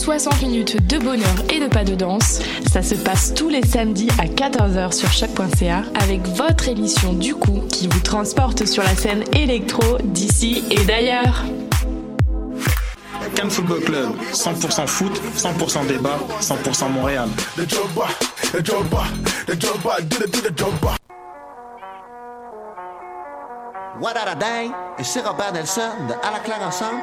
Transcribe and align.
60 0.00 0.40
minutes 0.40 0.86
de 0.86 0.98
bonheur 0.98 1.34
et 1.50 1.60
de 1.60 1.66
pas 1.66 1.84
de 1.84 1.94
danse. 1.94 2.40
Ça 2.72 2.82
se 2.82 2.94
passe 2.94 3.34
tous 3.34 3.50
les 3.50 3.60
samedis 3.62 4.08
à 4.18 4.24
14h 4.24 4.92
sur 4.92 5.12
choc.ca 5.12 5.82
avec 6.00 6.26
votre 6.28 6.68
émission 6.68 7.12
du 7.12 7.34
coup 7.34 7.60
qui 7.68 7.86
vous 7.86 8.00
transporte 8.00 8.64
sur 8.64 8.82
la 8.82 8.94
scène 8.94 9.24
électro 9.34 9.98
d'ici 10.02 10.64
et 10.70 10.82
d'ailleurs. 10.84 11.44
Cannes 13.34 13.50
Football 13.50 13.80
Club, 13.80 14.10
100% 14.32 14.86
foot, 14.86 15.20
100% 15.36 15.86
débat, 15.86 16.18
100% 16.40 16.88
Montréal. 16.90 17.28
What 24.00 24.16
a 24.16 24.34
day? 24.34 24.70
Et 24.98 25.04
c'est 25.04 25.20
Robert 25.20 25.52
Nelson 25.52 25.82
de 26.08 26.14
À 26.26 26.32
la 26.32 26.38
claire 26.38 26.62
ensemble 26.66 27.02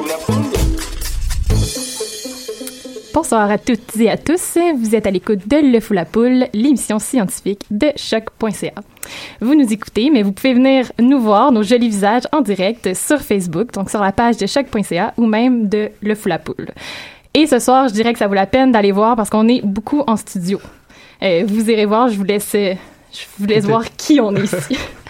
Bonsoir 3.13 3.51
à 3.51 3.57
toutes 3.57 3.97
et 3.97 4.09
à 4.09 4.15
tous. 4.15 4.57
Vous 4.77 4.95
êtes 4.95 5.05
à 5.05 5.11
l'écoute 5.11 5.45
de 5.45 5.57
Le 5.57 5.81
Fou 5.81 5.93
la 5.93 6.05
Poule, 6.05 6.47
l'émission 6.53 6.97
scientifique 6.97 7.63
de 7.69 7.87
choc.ca. 7.97 8.73
Vous 9.41 9.53
nous 9.53 9.73
écoutez, 9.73 10.09
mais 10.09 10.23
vous 10.23 10.31
pouvez 10.31 10.53
venir 10.53 10.89
nous 10.97 11.19
voir 11.19 11.51
nos 11.51 11.61
jolis 11.61 11.89
visages 11.89 12.23
en 12.31 12.39
direct 12.39 12.93
sur 12.93 13.19
Facebook, 13.19 13.73
donc 13.73 13.89
sur 13.89 13.99
la 13.99 14.13
page 14.13 14.37
de 14.37 14.45
choc.ca 14.45 15.13
ou 15.17 15.25
même 15.25 15.67
de 15.67 15.89
Le 16.01 16.15
Fou 16.15 16.29
la 16.29 16.39
Poule. 16.39 16.69
Et 17.33 17.47
ce 17.47 17.59
soir, 17.59 17.89
je 17.89 17.93
dirais 17.93 18.13
que 18.13 18.19
ça 18.19 18.27
vaut 18.27 18.33
la 18.33 18.47
peine 18.47 18.71
d'aller 18.71 18.93
voir 18.93 19.17
parce 19.17 19.29
qu'on 19.29 19.47
est 19.49 19.61
beaucoup 19.61 20.03
en 20.07 20.15
studio. 20.15 20.61
Euh, 21.21 21.43
vous 21.45 21.69
irez 21.69 21.85
voir, 21.85 22.07
je 22.07 22.15
vous 22.17 22.23
laisse, 22.23 22.53
je 22.53 23.25
vous 23.39 23.45
laisse 23.45 23.65
voir 23.65 23.83
qui 23.97 24.21
on 24.21 24.33
est 24.35 24.43
ici. 24.43 24.77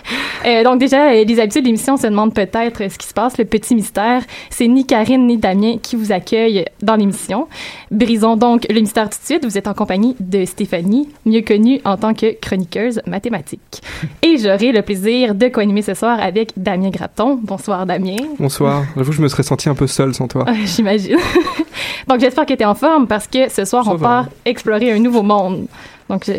Euh, 0.45 0.63
donc 0.63 0.79
déjà, 0.79 1.11
euh, 1.11 1.23
les 1.23 1.39
habitués 1.39 1.61
de 1.61 1.65
l'émission 1.67 1.97
se 1.97 2.07
demandent 2.07 2.33
peut-être 2.33 2.81
euh, 2.81 2.89
ce 2.89 2.97
qui 2.97 3.07
se 3.07 3.13
passe, 3.13 3.37
le 3.37 3.45
petit 3.45 3.75
mystère. 3.75 4.23
C'est 4.49 4.67
ni 4.67 4.85
Karine 4.85 5.27
ni 5.27 5.37
Damien 5.37 5.77
qui 5.81 5.95
vous 5.95 6.11
accueillent 6.11 6.65
dans 6.81 6.95
l'émission. 6.95 7.47
Brisons 7.91 8.37
donc 8.37 8.65
le 8.69 8.79
mystère 8.79 9.09
tout 9.09 9.19
de 9.19 9.25
suite. 9.25 9.45
Vous 9.45 9.57
êtes 9.57 9.67
en 9.67 9.73
compagnie 9.73 10.15
de 10.19 10.45
Stéphanie, 10.45 11.09
mieux 11.25 11.41
connue 11.41 11.79
en 11.85 11.97
tant 11.97 12.13
que 12.13 12.33
chroniqueuse 12.39 13.01
mathématique. 13.05 13.81
Et 14.23 14.37
j'aurai 14.37 14.71
le 14.71 14.81
plaisir 14.81 15.35
de 15.35 15.47
co-animer 15.47 15.81
ce 15.83 15.93
soir 15.93 16.19
avec 16.19 16.53
Damien 16.57 16.89
Graton. 16.89 17.39
Bonsoir 17.41 17.85
Damien. 17.85 18.17
Bonsoir. 18.39 18.83
J'avoue 18.95 19.11
que 19.11 19.17
je 19.17 19.21
me 19.21 19.27
serais 19.27 19.43
senti 19.43 19.69
un 19.69 19.75
peu 19.75 19.87
seul 19.87 20.13
sans 20.13 20.27
toi. 20.27 20.45
J'imagine. 20.65 21.17
donc 22.07 22.19
j'espère 22.19 22.45
que 22.45 22.53
tu 22.53 22.61
es 22.61 22.65
en 22.65 22.75
forme 22.75 23.07
parce 23.07 23.27
que 23.27 23.49
ce 23.49 23.65
soir, 23.65 23.85
Ça 23.85 23.91
on 23.91 23.95
va. 23.95 24.07
part 24.07 24.25
explorer 24.45 24.91
un 24.91 24.99
nouveau 24.99 25.21
monde. 25.21 25.67
Donc 26.09 26.29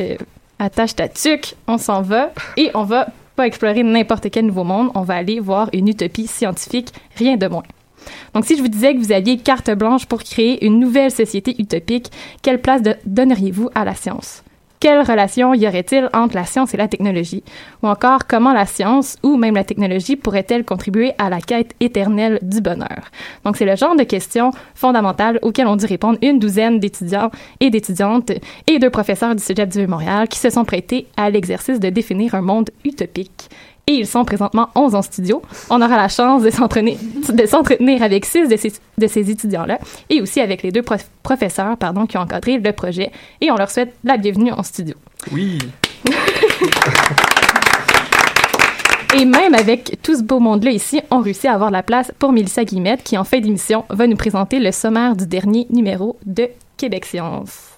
attache 0.59 0.95
ta 0.97 1.09
tuque, 1.09 1.55
on 1.67 1.79
s'en 1.79 2.03
va 2.03 2.31
et 2.57 2.71
on 2.75 2.85
va 2.85 3.07
pas 3.37 3.47
explorer 3.47 3.83
n'importe 3.83 4.31
quel 4.31 4.47
nouveau 4.47 4.65
monde, 4.65 4.91
on 4.95 5.03
va 5.03 5.15
aller 5.15 5.41
voir 5.41 5.69
une 5.73 5.89
utopie 5.89 6.27
scientifique, 6.27 6.93
rien 7.17 7.37
de 7.37 7.47
moins. 7.47 7.65
Donc, 8.35 8.45
si 8.45 8.57
je 8.57 8.63
vous 8.63 8.69
disais 8.69 8.95
que 8.95 8.99
vous 8.99 9.13
aviez 9.13 9.39
carte 9.39 9.71
blanche 9.71 10.07
pour 10.07 10.23
créer 10.23 10.65
une 10.65 10.79
nouvelle 10.79 11.11
société 11.11 11.55
utopique, 11.61 12.11
quelle 12.43 12.61
place 12.61 12.83
donneriez-vous 13.07 13.71
à 13.75 13.85
la 13.85 13.95
science? 13.95 14.43
Quelle 14.83 15.03
relation 15.03 15.55
y 15.55 15.69
aurait-il 15.69 16.09
entre 16.13 16.35
la 16.35 16.45
science 16.45 16.75
et 16.75 16.77
la 16.77 16.89
technologie? 16.89 17.45
Ou 17.85 17.87
encore, 17.87 18.27
comment 18.27 18.53
la 18.53 18.67
science 18.67 19.17
ou 19.23 19.37
même 19.37 19.55
la 19.55 19.63
technologie 19.63 20.17
pourrait-elle 20.17 20.65
contribuer 20.65 21.13
à 21.19 21.31
la 21.31 21.41
quête 21.41 21.77
éternelle 21.79 22.41
du 22.43 22.61
bonheur? 22.61 23.13
Donc, 23.45 23.57
c'est 23.57 23.65
le 23.65 23.77
genre 23.77 23.95
de 23.95 24.03
questions 24.03 24.51
fondamentales 24.75 25.39
auxquelles 25.43 25.69
ont 25.69 25.77
dû 25.77 25.87
répondre 25.87 26.19
une 26.21 26.41
douzaine 26.41 26.81
d'étudiants 26.81 27.31
et 27.61 27.71
d'étudiantes 27.71 28.33
et 28.67 28.81
deux 28.81 28.91
professeurs 28.91 29.37
du 29.37 29.43
Cégep 29.45 29.69
du 29.69 29.79
Vieux-Montréal 29.79 30.27
qui 30.27 30.41
se 30.41 30.51
sont 30.51 30.65
prêtés 30.65 31.07
à 31.17 31.31
l'exercice 31.31 31.79
de 31.79 31.89
définir 31.89 32.35
un 32.35 32.43
monde 32.43 32.71
utopique. 32.85 33.51
Et 33.89 33.95
ils 33.95 34.07
sont 34.07 34.25
présentement 34.25 34.69
11 34.77 34.95
en 34.95 35.03
studio. 35.03 35.43
On 35.69 35.83
aura 35.83 35.97
la 35.97 36.09
chance 36.09 36.43
de 36.43 36.51
s'entretenir 36.51 38.03
avec 38.03 38.25
six 38.25 38.49
de 38.49 38.57
ces, 38.57 38.73
de 38.97 39.07
ces 39.09 39.29
étudiants-là 39.31 39.79
et 40.09 40.21
aussi 40.21 40.41
avec 40.41 40.63
les 40.63 40.71
deux 40.71 40.83
prof- 40.83 41.09
professeurs 41.25 41.77
pardon, 41.77 42.07
qui 42.07 42.17
ont 42.17 42.21
encadré 42.21 42.59
le 42.59 42.73
projet. 42.73 43.11
Et 43.41 43.51
on 43.51 43.57
leur 43.57 43.71
souhaite 43.71 43.93
la 44.05 44.17
bienvenue 44.19 44.53
en 44.53 44.63
studio. 44.63 44.95
Oui. 45.33 45.59
Et 49.15 49.27
même 49.27 49.55
avec 49.55 49.99
tout 50.03 50.17
ce 50.17 50.23
beau 50.23 50.41
monde-là 50.41 50.71
ici, 50.71 51.03
on 51.11 51.21
réussit 51.21 51.45
à 51.45 51.53
avoir 51.53 51.71
la 51.71 51.83
place 51.83 52.11
pour 52.19 52.33
Mélissa 52.33 52.65
Guillemette 52.65 53.03
qui, 53.03 53.19
en 53.19 53.25
fin 53.25 53.41
d'émission, 53.41 53.85
va 53.91 54.07
nous 54.07 54.17
présenter 54.17 54.59
le 54.59 54.73
sommaire 54.73 55.15
du 55.17 55.27
dernier 55.27 55.67
numéro 55.69 56.17
de 56.25 56.49
Québec 56.79 57.05
Science. 57.05 57.72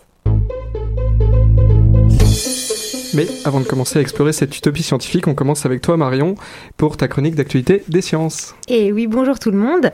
Mais 3.14 3.28
avant 3.44 3.60
de 3.60 3.64
commencer 3.64 4.00
à 4.00 4.02
explorer 4.02 4.32
cette 4.32 4.56
utopie 4.56 4.82
scientifique, 4.82 5.28
on 5.28 5.34
commence 5.34 5.64
avec 5.66 5.80
toi 5.80 5.96
Marion 5.96 6.34
pour 6.76 6.96
ta 6.96 7.06
chronique 7.06 7.36
d'actualité 7.36 7.84
des 7.88 8.00
sciences. 8.00 8.56
Et 8.68 8.92
oui, 8.92 9.06
bonjour 9.06 9.38
tout 9.38 9.52
le 9.52 9.58
monde. 9.58 9.92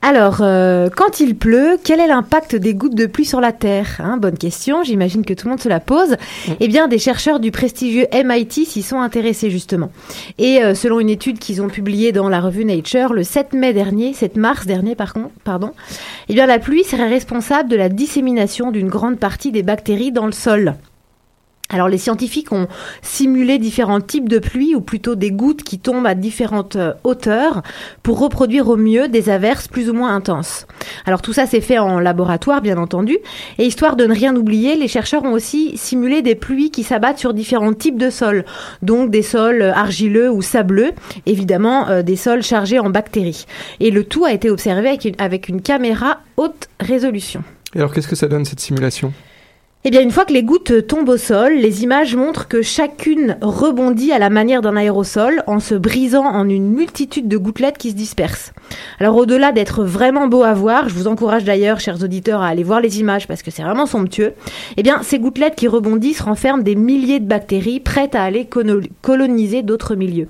Alors, 0.00 0.38
euh, 0.42 0.88
quand 0.94 1.18
il 1.18 1.36
pleut, 1.36 1.76
quel 1.82 1.98
est 1.98 2.06
l'impact 2.06 2.54
des 2.54 2.74
gouttes 2.74 2.94
de 2.94 3.06
pluie 3.06 3.24
sur 3.24 3.40
la 3.40 3.52
Terre 3.52 4.00
Hein, 4.00 4.16
Bonne 4.16 4.38
question, 4.38 4.84
j'imagine 4.84 5.24
que 5.24 5.34
tout 5.34 5.46
le 5.46 5.50
monde 5.50 5.60
se 5.60 5.68
la 5.68 5.80
pose. 5.80 6.16
Eh 6.60 6.68
bien, 6.68 6.86
des 6.86 6.98
chercheurs 6.98 7.40
du 7.40 7.50
prestigieux 7.50 8.06
MIT 8.12 8.64
s'y 8.64 8.82
sont 8.82 9.00
intéressés 9.00 9.50
justement. 9.50 9.90
Et 10.38 10.62
euh, 10.62 10.74
selon 10.74 11.00
une 11.00 11.10
étude 11.10 11.40
qu'ils 11.40 11.62
ont 11.62 11.68
publiée 11.68 12.12
dans 12.12 12.28
la 12.28 12.40
revue 12.40 12.64
Nature 12.64 13.12
le 13.12 13.24
7 13.24 13.54
mai 13.54 13.72
dernier, 13.72 14.12
7 14.12 14.36
mars 14.36 14.66
dernier 14.66 14.94
par 14.94 15.14
contre, 15.14 15.30
pardon, 15.42 15.72
eh 16.28 16.34
bien 16.34 16.46
la 16.46 16.60
pluie 16.60 16.84
serait 16.84 17.08
responsable 17.08 17.68
de 17.68 17.76
la 17.76 17.88
dissémination 17.88 18.70
d'une 18.70 18.88
grande 18.88 19.18
partie 19.18 19.50
des 19.50 19.62
bactéries 19.62 20.12
dans 20.12 20.26
le 20.26 20.32
sol. 20.32 20.74
Alors 21.72 21.88
les 21.88 21.98
scientifiques 21.98 22.52
ont 22.52 22.68
simulé 23.00 23.58
différents 23.58 24.00
types 24.00 24.28
de 24.28 24.38
pluie, 24.38 24.74
ou 24.74 24.80
plutôt 24.80 25.14
des 25.14 25.30
gouttes 25.30 25.62
qui 25.62 25.78
tombent 25.78 26.06
à 26.06 26.14
différentes 26.14 26.76
euh, 26.76 26.92
hauteurs, 27.02 27.62
pour 28.02 28.18
reproduire 28.18 28.68
au 28.68 28.76
mieux 28.76 29.08
des 29.08 29.30
averses 29.30 29.68
plus 29.68 29.88
ou 29.88 29.94
moins 29.94 30.14
intenses. 30.14 30.66
Alors 31.06 31.22
tout 31.22 31.32
ça 31.32 31.46
s'est 31.46 31.60
fait 31.60 31.78
en 31.78 31.98
laboratoire, 31.98 32.60
bien 32.60 32.78
entendu, 32.78 33.18
et 33.58 33.64
histoire 33.64 33.96
de 33.96 34.04
ne 34.04 34.14
rien 34.14 34.36
oublier, 34.36 34.76
les 34.76 34.88
chercheurs 34.88 35.24
ont 35.24 35.32
aussi 35.32 35.76
simulé 35.76 36.22
des 36.22 36.34
pluies 36.34 36.70
qui 36.70 36.82
s'abattent 36.82 37.18
sur 37.18 37.34
différents 37.34 37.72
types 37.72 37.98
de 37.98 38.10
sols, 38.10 38.44
donc 38.82 39.10
des 39.10 39.22
sols 39.22 39.62
argileux 39.62 40.30
ou 40.30 40.42
sableux, 40.42 40.92
évidemment 41.26 41.88
euh, 41.88 42.02
des 42.02 42.16
sols 42.16 42.42
chargés 42.42 42.78
en 42.78 42.90
bactéries. 42.90 43.46
Et 43.80 43.90
le 43.90 44.04
tout 44.04 44.24
a 44.24 44.32
été 44.32 44.50
observé 44.50 44.88
avec 44.88 45.04
une, 45.04 45.14
avec 45.18 45.48
une 45.48 45.62
caméra 45.62 46.20
haute 46.36 46.68
résolution. 46.80 47.42
Et 47.74 47.78
alors 47.78 47.92
qu'est-ce 47.94 48.08
que 48.08 48.16
ça 48.16 48.28
donne 48.28 48.44
cette 48.44 48.60
simulation? 48.60 49.12
Eh 49.84 49.90
bien, 49.90 50.00
une 50.00 50.12
fois 50.12 50.24
que 50.24 50.32
les 50.32 50.44
gouttes 50.44 50.86
tombent 50.86 51.08
au 51.08 51.16
sol, 51.16 51.54
les 51.54 51.82
images 51.82 52.14
montrent 52.14 52.46
que 52.46 52.62
chacune 52.62 53.36
rebondit 53.42 54.12
à 54.12 54.20
la 54.20 54.30
manière 54.30 54.62
d'un 54.62 54.76
aérosol 54.76 55.42
en 55.48 55.58
se 55.58 55.74
brisant 55.74 56.24
en 56.24 56.48
une 56.48 56.70
multitude 56.70 57.26
de 57.26 57.36
gouttelettes 57.36 57.78
qui 57.78 57.90
se 57.90 57.96
dispersent. 57.96 58.52
Alors, 59.00 59.16
au-delà 59.16 59.50
d'être 59.50 59.82
vraiment 59.82 60.28
beau 60.28 60.44
à 60.44 60.54
voir, 60.54 60.88
je 60.88 60.94
vous 60.94 61.08
encourage 61.08 61.42
d'ailleurs, 61.42 61.80
chers 61.80 62.00
auditeurs, 62.00 62.42
à 62.42 62.46
aller 62.46 62.62
voir 62.62 62.80
les 62.80 63.00
images 63.00 63.26
parce 63.26 63.42
que 63.42 63.50
c'est 63.50 63.64
vraiment 63.64 63.86
somptueux. 63.86 64.34
Eh 64.76 64.84
bien, 64.84 65.02
ces 65.02 65.18
gouttelettes 65.18 65.56
qui 65.56 65.66
rebondissent 65.66 66.20
renferment 66.20 66.62
des 66.62 66.76
milliers 66.76 67.18
de 67.18 67.26
bactéries 67.26 67.80
prêtes 67.80 68.14
à 68.14 68.22
aller 68.22 68.48
coloniser 69.00 69.62
d'autres 69.62 69.96
milieux. 69.96 70.28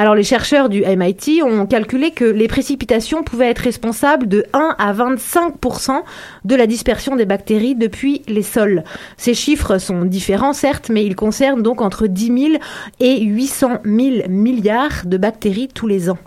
Alors 0.00 0.14
les 0.14 0.22
chercheurs 0.22 0.68
du 0.68 0.84
MIT 0.86 1.42
ont 1.42 1.66
calculé 1.66 2.12
que 2.12 2.24
les 2.24 2.46
précipitations 2.46 3.24
pouvaient 3.24 3.50
être 3.50 3.58
responsables 3.58 4.28
de 4.28 4.46
1 4.52 4.76
à 4.78 4.92
25% 4.92 6.02
de 6.44 6.54
la 6.54 6.68
dispersion 6.68 7.16
des 7.16 7.26
bactéries 7.26 7.74
depuis 7.74 8.22
les 8.28 8.44
sols. 8.44 8.84
Ces 9.16 9.34
chiffres 9.34 9.78
sont 9.78 10.04
différents 10.04 10.52
certes, 10.52 10.88
mais 10.88 11.04
ils 11.04 11.16
concernent 11.16 11.62
donc 11.62 11.80
entre 11.80 12.06
10 12.06 12.26
000 12.26 12.62
et 13.00 13.24
800 13.24 13.78
000 13.84 14.28
milliards 14.28 15.04
de 15.04 15.16
bactéries 15.16 15.66
tous 15.66 15.88
les 15.88 16.10
ans. 16.10 16.18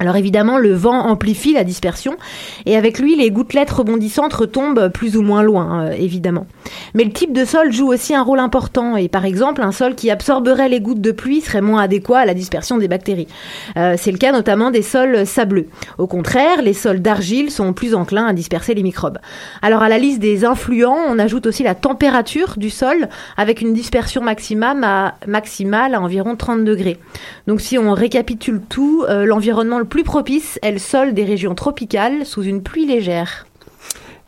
Alors 0.00 0.16
évidemment, 0.16 0.56
le 0.56 0.72
vent 0.72 1.06
amplifie 1.06 1.52
la 1.52 1.62
dispersion 1.62 2.16
et 2.64 2.74
avec 2.74 2.98
lui, 2.98 3.16
les 3.16 3.30
gouttelettes 3.30 3.70
rebondissantes 3.70 4.32
retombent 4.32 4.88
plus 4.88 5.18
ou 5.18 5.22
moins 5.22 5.42
loin, 5.42 5.84
euh, 5.84 5.90
évidemment. 5.92 6.46
Mais 6.94 7.04
le 7.04 7.12
type 7.12 7.34
de 7.34 7.44
sol 7.44 7.70
joue 7.70 7.92
aussi 7.92 8.14
un 8.14 8.22
rôle 8.22 8.38
important 8.38 8.96
et 8.96 9.08
par 9.08 9.26
exemple, 9.26 9.60
un 9.60 9.72
sol 9.72 9.94
qui 9.94 10.10
absorberait 10.10 10.70
les 10.70 10.80
gouttes 10.80 11.02
de 11.02 11.12
pluie 11.12 11.42
serait 11.42 11.60
moins 11.60 11.82
adéquat 11.82 12.20
à 12.20 12.24
la 12.24 12.32
dispersion 12.32 12.78
des 12.78 12.88
bactéries. 12.88 13.28
Euh, 13.76 13.96
c'est 13.98 14.10
le 14.10 14.16
cas 14.16 14.32
notamment 14.32 14.70
des 14.70 14.80
sols 14.80 15.26
sableux. 15.26 15.66
Au 15.98 16.06
contraire, 16.06 16.62
les 16.62 16.72
sols 16.72 17.00
d'argile 17.00 17.50
sont 17.50 17.74
plus 17.74 17.94
enclins 17.94 18.24
à 18.24 18.32
disperser 18.32 18.72
les 18.72 18.82
microbes. 18.82 19.18
Alors 19.60 19.82
à 19.82 19.90
la 19.90 19.98
liste 19.98 20.20
des 20.20 20.46
influents, 20.46 20.98
on 21.08 21.18
ajoute 21.18 21.44
aussi 21.44 21.62
la 21.62 21.74
température 21.74 22.54
du 22.56 22.70
sol 22.70 23.10
avec 23.36 23.60
une 23.60 23.74
dispersion 23.74 24.22
maximale 24.22 24.82
à, 24.82 26.00
environ 26.00 26.36
30 26.36 26.64
degrés. 26.64 26.98
Donc 27.46 27.60
si 27.60 27.76
on 27.76 27.92
récapitule 27.92 28.62
tout, 28.66 29.04
euh, 29.10 29.26
l'environnement 29.26 29.78
le 29.78 29.89
plus 29.90 30.04
propice 30.04 30.58
est 30.62 30.72
le 30.72 30.78
sol 30.78 31.12
des 31.12 31.24
régions 31.24 31.54
tropicales 31.54 32.24
sous 32.24 32.42
une 32.42 32.62
pluie 32.62 32.86
légère. 32.86 33.46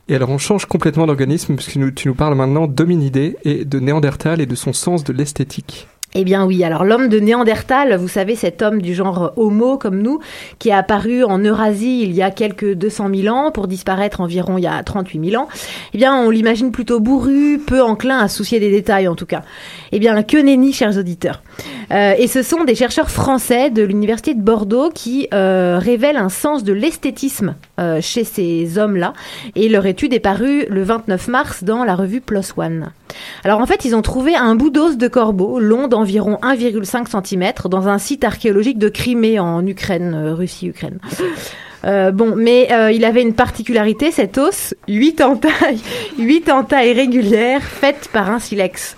Et 0.08 0.16
alors 0.16 0.28
on 0.28 0.36
change 0.36 0.66
complètement 0.66 1.06
d'organisme 1.06 1.54
puisque 1.54 1.94
tu 1.94 2.08
nous 2.08 2.14
parles 2.14 2.34
maintenant 2.34 2.66
d'hominidés 2.66 3.38
et 3.44 3.64
de 3.64 3.80
Néandertal 3.80 4.42
et 4.42 4.46
de 4.46 4.54
son 4.54 4.74
sens 4.74 5.04
de 5.04 5.12
l'esthétique. 5.14 5.88
Eh 6.14 6.24
bien 6.24 6.44
oui, 6.44 6.62
alors 6.62 6.84
l'homme 6.84 7.08
de 7.08 7.18
Néandertal, 7.18 7.96
vous 7.96 8.08
savez, 8.08 8.34
cet 8.34 8.60
homme 8.60 8.82
du 8.82 8.94
genre 8.94 9.32
Homo 9.36 9.78
comme 9.78 10.02
nous, 10.02 10.18
qui 10.58 10.68
est 10.68 10.74
apparu 10.74 11.24
en 11.24 11.38
Eurasie 11.38 12.02
il 12.02 12.12
y 12.12 12.20
a 12.20 12.30
quelques 12.30 12.74
200 12.74 13.08
000 13.14 13.34
ans 13.34 13.50
pour 13.50 13.66
disparaître 13.66 14.20
environ 14.20 14.58
il 14.58 14.64
y 14.64 14.66
a 14.66 14.82
38 14.82 15.30
000 15.30 15.42
ans, 15.42 15.48
eh 15.94 15.98
bien 15.98 16.14
on 16.14 16.28
l'imagine 16.28 16.70
plutôt 16.70 17.00
bourru, 17.00 17.58
peu 17.66 17.82
enclin 17.82 18.18
à 18.18 18.28
soucier 18.28 18.60
des 18.60 18.70
détails 18.70 19.08
en 19.08 19.14
tout 19.14 19.24
cas. 19.24 19.42
Eh 19.90 19.98
bien 19.98 20.22
que 20.22 20.36
nenni, 20.36 20.74
chers 20.74 20.98
auditeurs. 20.98 21.42
Euh, 21.90 22.14
et 22.18 22.26
ce 22.26 22.42
sont 22.42 22.64
des 22.64 22.74
chercheurs 22.74 23.10
français 23.10 23.70
de 23.70 23.82
l'université 23.82 24.34
de 24.34 24.42
Bordeaux 24.42 24.90
qui 24.94 25.28
euh, 25.32 25.78
révèlent 25.80 26.18
un 26.18 26.28
sens 26.28 26.62
de 26.62 26.74
l'esthétisme 26.74 27.54
euh, 27.82 28.00
chez 28.00 28.24
ces 28.24 28.78
hommes-là. 28.78 29.12
Et 29.56 29.68
leur 29.68 29.86
étude 29.86 30.14
est 30.14 30.20
parue 30.20 30.66
le 30.68 30.82
29 30.82 31.28
mars 31.28 31.64
dans 31.64 31.84
la 31.84 31.94
revue 31.94 32.20
PLOS 32.20 32.52
ONE. 32.56 32.92
Alors 33.44 33.60
en 33.60 33.66
fait, 33.66 33.84
ils 33.84 33.94
ont 33.96 34.02
trouvé 34.02 34.34
un 34.36 34.54
bout 34.54 34.70
d'os 34.70 34.96
de 34.96 35.08
corbeau 35.08 35.58
long 35.58 35.88
d'environ 35.88 36.38
1,5 36.42 37.26
cm 37.26 37.52
dans 37.68 37.88
un 37.88 37.98
site 37.98 38.24
archéologique 38.24 38.78
de 38.78 38.88
Crimée 38.88 39.38
en 39.38 39.66
Ukraine, 39.66 40.14
euh, 40.14 40.34
Russie-Ukraine. 40.34 40.98
Euh, 41.84 42.12
bon, 42.12 42.34
mais 42.36 42.68
il 42.94 43.04
avait 43.04 43.22
une 43.22 43.34
particularité, 43.34 44.12
cet 44.12 44.38
os, 44.38 44.72
8 44.86 45.20
entailles, 45.20 45.80
8 46.16 46.48
entailles 46.52 46.92
régulières 46.92 47.60
faites 47.60 48.08
par 48.12 48.30
un 48.30 48.38
silex. 48.38 48.96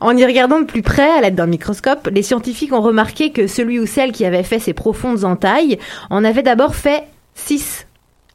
En 0.00 0.16
y 0.16 0.24
regardant 0.24 0.58
de 0.58 0.64
plus 0.64 0.82
près, 0.82 1.08
à 1.08 1.20
l'aide 1.20 1.36
d'un 1.36 1.46
microscope, 1.46 2.08
les 2.12 2.22
scientifiques 2.22 2.72
ont 2.72 2.80
remarqué 2.80 3.30
que 3.30 3.46
celui 3.46 3.78
ou 3.78 3.86
celle 3.86 4.10
qui 4.10 4.24
avait 4.24 4.42
fait 4.42 4.58
ces 4.58 4.72
profondes 4.72 5.24
entailles 5.24 5.78
en 6.10 6.24
avait 6.24 6.42
d'abord 6.42 6.74
fait 6.74 7.04
6 7.34 7.87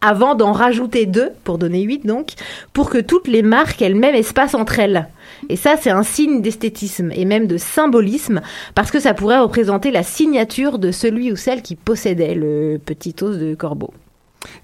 avant 0.03 0.35
d'en 0.35 0.51
rajouter 0.51 1.05
deux, 1.05 1.29
pour 1.43 1.57
donner 1.57 1.81
huit 1.81 2.05
donc, 2.05 2.33
pour 2.73 2.89
que 2.89 2.99
toutes 2.99 3.27
les 3.27 3.41
marques 3.41 3.81
aient 3.81 3.89
le 3.89 3.95
même 3.95 4.15
espace 4.15 4.53
entre 4.53 4.79
elles. 4.79 5.07
Et 5.49 5.55
ça, 5.55 5.75
c'est 5.79 5.89
un 5.89 6.03
signe 6.03 6.41
d'esthétisme 6.41 7.11
et 7.13 7.25
même 7.25 7.47
de 7.47 7.57
symbolisme, 7.57 8.41
parce 8.75 8.91
que 8.91 8.99
ça 8.99 9.13
pourrait 9.13 9.39
représenter 9.39 9.91
la 9.91 10.03
signature 10.03 10.77
de 10.77 10.91
celui 10.91 11.31
ou 11.31 11.35
celle 11.35 11.61
qui 11.61 11.75
possédait 11.75 12.35
le 12.35 12.79
petit 12.83 13.15
os 13.21 13.37
de 13.37 13.55
corbeau. 13.55 13.93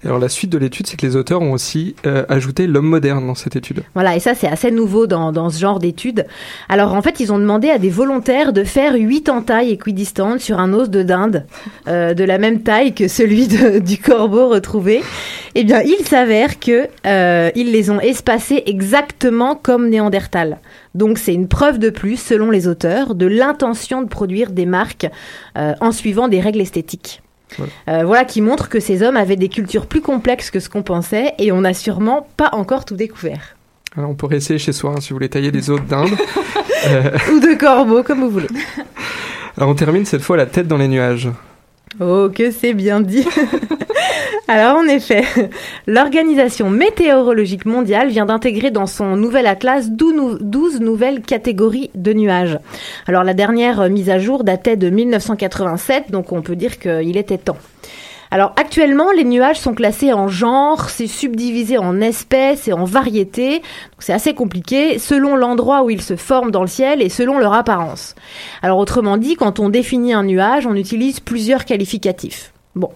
Alors 0.04 0.18
la 0.18 0.28
suite 0.28 0.50
de 0.50 0.58
l'étude, 0.58 0.86
c'est 0.86 0.96
que 0.96 1.06
les 1.06 1.16
auteurs 1.16 1.42
ont 1.42 1.52
aussi 1.52 1.94
euh, 2.06 2.24
ajouté 2.28 2.66
l'homme 2.66 2.86
moderne 2.86 3.26
dans 3.26 3.34
cette 3.34 3.56
étude. 3.56 3.82
Voilà, 3.94 4.16
et 4.16 4.20
ça 4.20 4.34
c'est 4.34 4.48
assez 4.48 4.70
nouveau 4.70 5.06
dans, 5.06 5.32
dans 5.32 5.50
ce 5.50 5.58
genre 5.58 5.78
d'études. 5.78 6.26
Alors 6.68 6.94
en 6.94 7.02
fait, 7.02 7.20
ils 7.20 7.32
ont 7.32 7.38
demandé 7.38 7.70
à 7.70 7.78
des 7.78 7.90
volontaires 7.90 8.52
de 8.52 8.64
faire 8.64 8.94
huit 8.94 9.28
entailles 9.28 9.70
équidistantes 9.70 10.40
sur 10.40 10.58
un 10.58 10.72
os 10.72 10.88
de 10.90 11.02
dinde, 11.02 11.46
euh, 11.88 12.14
de 12.14 12.24
la 12.24 12.38
même 12.38 12.62
taille 12.62 12.94
que 12.94 13.08
celui 13.08 13.48
du 13.80 13.98
corbeau 13.98 14.48
retrouvé. 14.48 15.02
Eh 15.54 15.64
bien, 15.64 15.82
il 15.82 16.06
s'avère 16.06 16.60
que 16.60 16.88
euh, 17.06 17.50
ils 17.54 17.72
les 17.72 17.90
ont 17.90 18.00
espacés 18.00 18.62
exactement 18.66 19.54
comme 19.56 19.88
Néandertal. 19.88 20.58
Donc 20.94 21.18
c'est 21.18 21.34
une 21.34 21.48
preuve 21.48 21.78
de 21.78 21.90
plus, 21.90 22.16
selon 22.16 22.50
les 22.50 22.68
auteurs, 22.68 23.14
de 23.14 23.26
l'intention 23.26 24.02
de 24.02 24.08
produire 24.08 24.50
des 24.50 24.66
marques 24.66 25.06
en 25.54 25.92
suivant 25.92 26.28
des 26.28 26.40
règles 26.40 26.60
esthétiques. 26.60 27.22
Euh, 27.88 28.04
voilà. 28.04 28.24
qui 28.24 28.40
montre 28.40 28.68
que 28.68 28.80
ces 28.80 29.02
hommes 29.02 29.16
avaient 29.16 29.36
des 29.36 29.48
cultures 29.48 29.86
plus 29.86 30.00
complexes 30.00 30.50
que 30.50 30.60
ce 30.60 30.68
qu'on 30.68 30.82
pensait 30.82 31.34
et 31.38 31.52
on 31.52 31.60
n'a 31.62 31.74
sûrement 31.74 32.26
pas 32.36 32.50
encore 32.52 32.84
tout 32.84 32.96
découvert. 32.96 33.56
Alors 33.96 34.10
on 34.10 34.14
pourrait 34.14 34.36
essayer 34.36 34.58
chez 34.58 34.72
soi 34.72 34.92
hein, 34.96 35.00
si 35.00 35.10
vous 35.10 35.16
voulez 35.16 35.28
tailler 35.28 35.50
des 35.50 35.70
os 35.70 35.80
d'Inde. 35.82 36.10
Euh, 36.86 37.10
Ou 37.32 37.40
de 37.40 37.58
corbeaux, 37.58 38.02
comme 38.02 38.20
vous 38.20 38.30
voulez. 38.30 38.48
Alors 39.56 39.68
on 39.68 39.74
termine 39.74 40.04
cette 40.04 40.22
fois 40.22 40.36
la 40.36 40.46
tête 40.46 40.68
dans 40.68 40.78
les 40.78 40.88
nuages. 40.88 41.28
Oh, 41.98 42.28
que 42.32 42.52
c'est 42.52 42.72
bien 42.72 43.00
dit 43.00 43.26
Alors 44.48 44.76
en 44.76 44.84
effet, 44.84 45.24
l'Organisation 45.86 46.70
météorologique 46.70 47.66
mondiale 47.66 48.08
vient 48.08 48.26
d'intégrer 48.26 48.70
dans 48.70 48.86
son 48.86 49.16
nouvel 49.16 49.46
atlas 49.46 49.90
12 49.90 50.80
nouvelles 50.80 51.20
catégories 51.22 51.90
de 51.94 52.12
nuages. 52.12 52.58
Alors 53.06 53.24
la 53.24 53.34
dernière 53.34 53.88
mise 53.90 54.08
à 54.08 54.18
jour 54.18 54.44
datait 54.44 54.76
de 54.76 54.88
1987, 54.88 56.10
donc 56.10 56.32
on 56.32 56.42
peut 56.42 56.56
dire 56.56 56.78
qu'il 56.78 57.16
était 57.16 57.38
temps. 57.38 57.58
Alors 58.32 58.52
actuellement, 58.56 59.10
les 59.10 59.24
nuages 59.24 59.58
sont 59.58 59.74
classés 59.74 60.12
en 60.12 60.28
genre, 60.28 60.88
c'est 60.88 61.08
subdivisé 61.08 61.78
en 61.78 62.00
espèces 62.00 62.68
et 62.68 62.72
en 62.72 62.84
variétés. 62.84 63.60
C'est 63.98 64.12
assez 64.12 64.34
compliqué 64.34 64.98
selon 64.98 65.34
l'endroit 65.34 65.82
où 65.82 65.90
ils 65.90 66.02
se 66.02 66.14
forment 66.14 66.52
dans 66.52 66.60
le 66.60 66.68
ciel 66.68 67.02
et 67.02 67.08
selon 67.08 67.38
leur 67.38 67.54
apparence. 67.54 68.14
Alors 68.62 68.78
autrement 68.78 69.16
dit, 69.16 69.34
quand 69.34 69.58
on 69.58 69.68
définit 69.68 70.12
un 70.12 70.22
nuage, 70.22 70.66
on 70.66 70.76
utilise 70.76 71.18
plusieurs 71.18 71.64
qualificatifs. 71.64 72.52
Bon, 72.76 72.90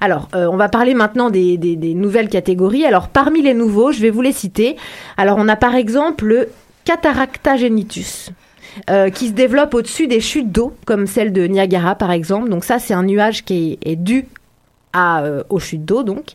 alors 0.00 0.28
euh, 0.34 0.46
on 0.50 0.56
va 0.56 0.70
parler 0.70 0.94
maintenant 0.94 1.28
des, 1.28 1.58
nouvelles 1.94 2.30
catégories. 2.30 2.86
Alors 2.86 3.08
parmi 3.08 3.42
les 3.42 3.52
nouveaux, 3.52 3.92
je 3.92 4.00
vais 4.00 4.10
vous 4.10 4.22
les 4.22 4.32
citer. 4.32 4.76
Alors 5.18 5.36
on 5.38 5.46
a 5.48 5.56
par 5.56 5.74
exemple 5.74 6.24
le 6.24 6.48
Cataracta 6.84 7.56
genitus. 7.56 8.30
Euh, 8.88 9.10
qui 9.10 9.26
se 9.26 9.32
développe 9.32 9.74
au-dessus 9.74 10.06
des 10.06 10.20
chutes 10.20 10.52
d'eau, 10.52 10.72
comme 10.86 11.08
celle 11.08 11.32
de 11.32 11.44
Niagara 11.44 11.96
par 11.96 12.12
exemple. 12.12 12.48
Donc 12.48 12.64
ça, 12.64 12.78
c'est 12.78 12.94
un 12.94 13.02
nuage 13.02 13.44
qui 13.44 13.78
est, 13.84 13.96
dû 13.96 14.26
à, 14.92 15.22
euh, 15.22 15.42
aux 15.48 15.58
chutes 15.58 15.84
d'eau 15.84 16.02
donc. 16.02 16.32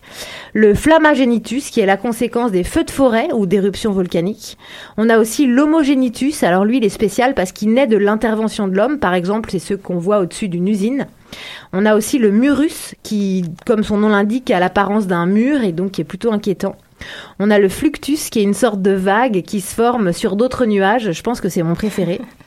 Le 0.54 0.74
flammagénitus 0.74 1.70
qui 1.70 1.80
est 1.80 1.86
la 1.86 1.98
conséquence 1.98 2.52
des 2.52 2.64
feux 2.64 2.84
de 2.84 2.92
forêt 2.92 3.30
ou 3.34 3.46
d'éruptions 3.46 3.92
volcaniques. 3.92 4.58
On 4.98 5.10
a 5.10 5.18
aussi 5.18 5.48
l'homogénitus, 5.48 6.44
alors 6.44 6.66
lui 6.66 6.78
il 6.78 6.86
est 6.86 6.90
spécial 6.90 7.34
parce 7.34 7.52
qu'il 7.52 7.74
naît 7.74 7.88
de 7.88 7.98
l'intervention 7.98 8.68
de 8.68 8.76
l'homme, 8.76 9.00
par 9.00 9.14
exemple 9.14 9.50
c'est 9.52 9.60
ceux 9.60 9.78
qu'on 9.78 9.98
voit 9.98 10.20
au-dessus 10.20 10.48
d'une 10.48 10.68
usine. 10.68 11.08
On 11.74 11.86
a 11.86 11.96
aussi 11.96 12.18
le 12.18 12.32
murus, 12.32 12.96
qui, 13.04 13.44
comme 13.66 13.84
son 13.84 13.98
nom 13.98 14.10
l'indique, 14.10 14.52
a 14.52 14.60
l'apparence 14.60 15.08
d'un 15.08 15.26
mur 15.26 15.64
et 15.64 15.72
donc 15.72 15.92
qui 15.92 16.02
est 16.02 16.06
plutôt 16.06 16.32
inquiétant. 16.32 16.76
On 17.40 17.52
a 17.52 17.60
le 17.60 17.70
fluctus, 17.70 18.30
qui 18.30 18.40
est 18.40 18.44
une 18.44 18.54
sorte 18.54 18.82
de 18.82 18.92
vague 18.92 19.42
qui 19.42 19.62
se 19.62 19.74
forme 19.74 20.14
sur 20.14 20.36
d'autres 20.36 20.66
nuages. 20.66 21.12
Je 21.12 21.22
pense 21.22 21.42
que 21.42 21.50
c'est 21.50 21.64
mon 21.64 21.76
préféré. 21.76 22.22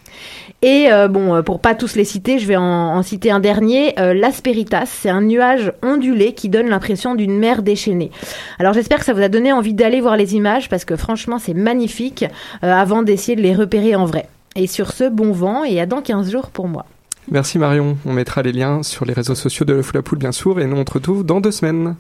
Et 0.63 0.89
euh, 0.91 1.07
bon, 1.07 1.37
euh, 1.37 1.43
pour 1.43 1.61
pas 1.61 1.75
tous 1.75 1.95
les 1.95 2.05
citer, 2.05 2.39
je 2.39 2.47
vais 2.47 2.57
en, 2.57 3.03
citer 3.03 3.31
un 3.31 3.39
dernier. 3.39 3.99
Euh, 4.01 4.13
L'asperitas, 4.13 4.87
c'est 4.87 5.09
un 5.09 5.21
nuage 5.21 5.73
ondulé 5.83 6.33
qui 6.33 6.49
donne 6.49 6.69
l'impression 6.69 7.15
d'une 7.15 7.39
mer 7.39 7.63
déchaînée. 7.63 8.11
Alors 8.59 8.73
j'espère 8.73 8.99
que 8.99 9.05
ça 9.05 9.13
vous 9.13 9.23
a 9.23 9.29
donné 9.29 9.53
envie 9.53 9.75
d'aller 9.75 10.01
voir 10.01 10.17
les 10.17 10.35
images 10.35 10.69
parce 10.69 10.85
que 10.85 10.97
franchement 10.97 11.39
c'est 11.39 11.55
magnifique 11.55 12.25
euh, 12.65 12.73
avant 12.73 13.03
d'essayer 13.03 13.37
de 13.37 13.43
les 13.43 13.55
repérer 13.55 13.95
en 13.95 14.05
vrai. 14.05 14.29
Et 14.57 14.67
sur 14.67 14.91
ce, 14.91 15.09
bon 15.09 15.31
vent 15.31 15.63
et 15.63 15.81
à 15.81 15.87
dans 15.87 16.03
15 16.03 16.33
jours 16.33 16.49
pour 16.49 16.67
moi. 16.67 16.87
Merci 17.31 17.59
Marion. 17.59 17.97
On 18.05 18.13
mettra 18.13 18.43
les 18.43 18.53
liens 18.53 18.83
sur 18.83 19.05
les 19.05 19.13
réseaux 19.13 19.37
sociaux 19.37 19.65
de 19.65 19.81
la 19.95 20.03
Poule, 20.03 20.19
bien 20.19 20.33
sûr, 20.33 20.59
et 20.59 20.67
nous 20.67 20.77
on 20.77 20.85
te 20.85 20.95
retrouve 20.95 21.25
dans 21.25 21.41
deux 21.41 21.53
semaines. 21.53 21.95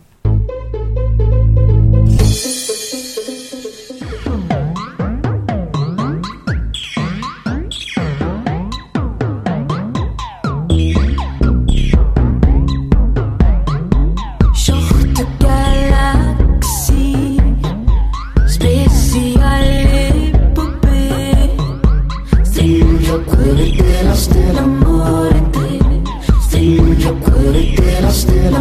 el 24.50 24.58
amor 24.58 25.32
entero. 25.34 26.02
Si 26.48 26.76
yo 26.98 27.14
pudiera, 27.16 28.10
te 28.10 28.50
lo 28.50 28.58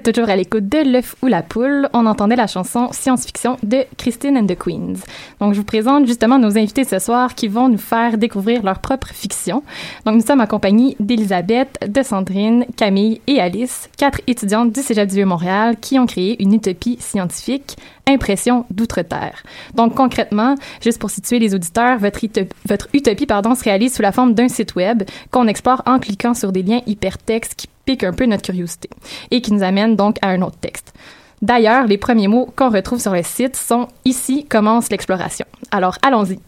toujours 0.00 0.28
à 0.28 0.36
l'écoute 0.36 0.68
de 0.68 0.78
L'œuf 0.78 1.16
ou 1.22 1.26
la 1.26 1.42
poule. 1.42 1.88
On 1.92 2.06
entendait 2.06 2.36
la 2.36 2.46
chanson 2.46 2.88
Science-fiction 2.92 3.56
de 3.62 3.84
Christine 3.96 4.36
and 4.36 4.46
the 4.46 4.56
Queens. 4.56 4.94
Donc, 5.40 5.54
je 5.54 5.58
vous 5.58 5.64
présente 5.64 6.06
justement 6.06 6.38
nos 6.38 6.56
invités 6.56 6.84
ce 6.84 6.98
soir 6.98 7.34
qui 7.34 7.48
vont 7.48 7.68
nous 7.68 7.78
faire 7.78 8.18
découvrir 8.18 8.62
leur 8.62 8.80
propre 8.80 9.08
fiction. 9.08 9.62
Donc, 10.04 10.16
nous 10.16 10.26
sommes 10.26 10.40
en 10.40 10.46
compagnie 10.46 10.96
d'Elisabeth, 11.00 11.78
de 11.86 12.02
Sandrine, 12.02 12.66
Camille 12.76 13.20
et 13.26 13.40
Alice, 13.40 13.88
quatre 13.96 14.20
étudiantes 14.26 14.72
du 14.72 14.80
Cégep 14.80 15.08
du 15.08 15.16
Vieux-Montréal 15.16 15.76
qui 15.80 15.98
ont 15.98 16.06
créé 16.06 16.42
une 16.42 16.54
utopie 16.54 16.96
scientifique, 17.00 17.76
Impression 18.08 18.64
d'outre-terre. 18.70 19.42
Donc, 19.74 19.94
concrètement, 19.94 20.54
juste 20.80 20.98
pour 20.98 21.10
situer 21.10 21.38
les 21.38 21.54
auditeurs, 21.54 21.98
votre, 21.98 22.20
votre 22.66 22.88
utopie 22.94 23.26
pardon, 23.26 23.54
se 23.54 23.64
réalise 23.64 23.94
sous 23.94 24.00
la 24.00 24.12
forme 24.12 24.32
d'un 24.32 24.48
site 24.48 24.76
web 24.76 25.02
qu'on 25.30 25.46
explore 25.46 25.82
en 25.84 25.98
cliquant 25.98 26.32
sur 26.32 26.50
des 26.50 26.62
liens 26.62 26.80
hypertextes 26.86 27.54
qui 27.54 27.68
piquent 27.88 28.04
un 28.04 28.12
peu 28.12 28.26
notre 28.26 28.42
curiosité 28.42 28.90
et 29.30 29.40
qui 29.40 29.50
nous 29.50 29.62
amènent 29.62 29.96
donc 29.96 30.16
à 30.20 30.28
un 30.28 30.42
autre 30.42 30.58
texte. 30.60 30.92
D'ailleurs, 31.40 31.86
les 31.86 31.96
premiers 31.96 32.28
mots 32.28 32.46
qu'on 32.54 32.68
retrouve 32.68 33.00
sur 33.00 33.14
le 33.14 33.22
site 33.22 33.56
sont 33.56 33.88
Ici 34.04 34.44
commence 34.44 34.90
l'exploration. 34.90 35.46
Alors, 35.70 35.96
allons-y. 36.02 36.38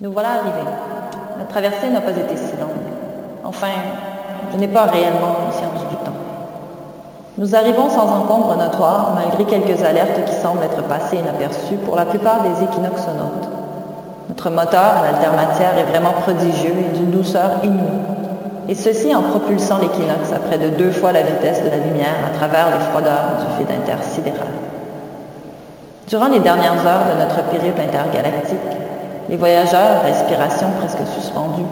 Nous 0.00 0.12
voilà 0.12 0.34
arrivés. 0.34 0.70
La 1.36 1.44
traversée 1.46 1.90
n'a 1.90 2.00
pas 2.00 2.12
été 2.12 2.36
si 2.36 2.52
longue. 2.60 2.70
Enfin, 3.42 3.72
je 4.52 4.58
n'ai 4.58 4.68
pas 4.68 4.84
réellement 4.84 5.32
conscience 5.32 5.88
du 5.88 5.96
temps. 5.96 6.20
Nous 7.36 7.56
arrivons 7.56 7.90
sans 7.90 8.06
encombre 8.20 8.56
notoire, 8.56 9.14
malgré 9.16 9.44
quelques 9.46 9.82
alertes 9.82 10.24
qui 10.26 10.34
semblent 10.34 10.62
être 10.62 10.84
passées 10.84 11.16
inaperçues 11.16 11.78
pour 11.84 11.96
la 11.96 12.06
plupart 12.06 12.42
des 12.42 12.64
équinoxonautes. 12.64 13.48
Notre 14.28 14.50
moteur 14.50 14.98
à 14.98 15.10
l'altermatière 15.10 15.76
est 15.76 15.90
vraiment 15.90 16.12
prodigieux 16.12 16.74
et 16.78 16.96
d'une 16.96 17.10
douceur 17.10 17.64
inouïe. 17.64 18.29
Et 18.70 18.76
ceci 18.76 19.12
en 19.12 19.22
propulsant 19.22 19.78
l'équinoxe 19.78 20.32
à 20.32 20.38
près 20.38 20.56
de 20.56 20.68
deux 20.68 20.92
fois 20.92 21.10
la 21.10 21.22
vitesse 21.22 21.64
de 21.64 21.70
la 21.70 21.78
lumière 21.78 22.14
à 22.24 22.38
travers 22.38 22.70
les 22.70 22.78
froideurs 22.78 23.38
du 23.40 23.58
vide 23.58 23.74
intersidéral. 23.76 24.46
Durant 26.06 26.28
les 26.28 26.38
dernières 26.38 26.86
heures 26.86 27.06
de 27.12 27.20
notre 27.20 27.42
périple 27.50 27.80
intergalactique, 27.80 28.58
les 29.28 29.36
voyageurs, 29.36 30.02
respiration 30.04 30.68
presque 30.78 31.04
suspendue, 31.16 31.66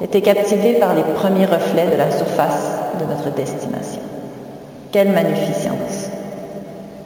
étaient 0.00 0.20
captivés 0.20 0.74
par 0.74 0.94
les 0.94 1.02
premiers 1.02 1.46
reflets 1.46 1.90
de 1.90 1.96
la 1.96 2.12
surface 2.12 2.70
de 3.00 3.12
notre 3.12 3.34
destination. 3.34 4.02
Quelle 4.92 5.10
magnificence! 5.10 6.10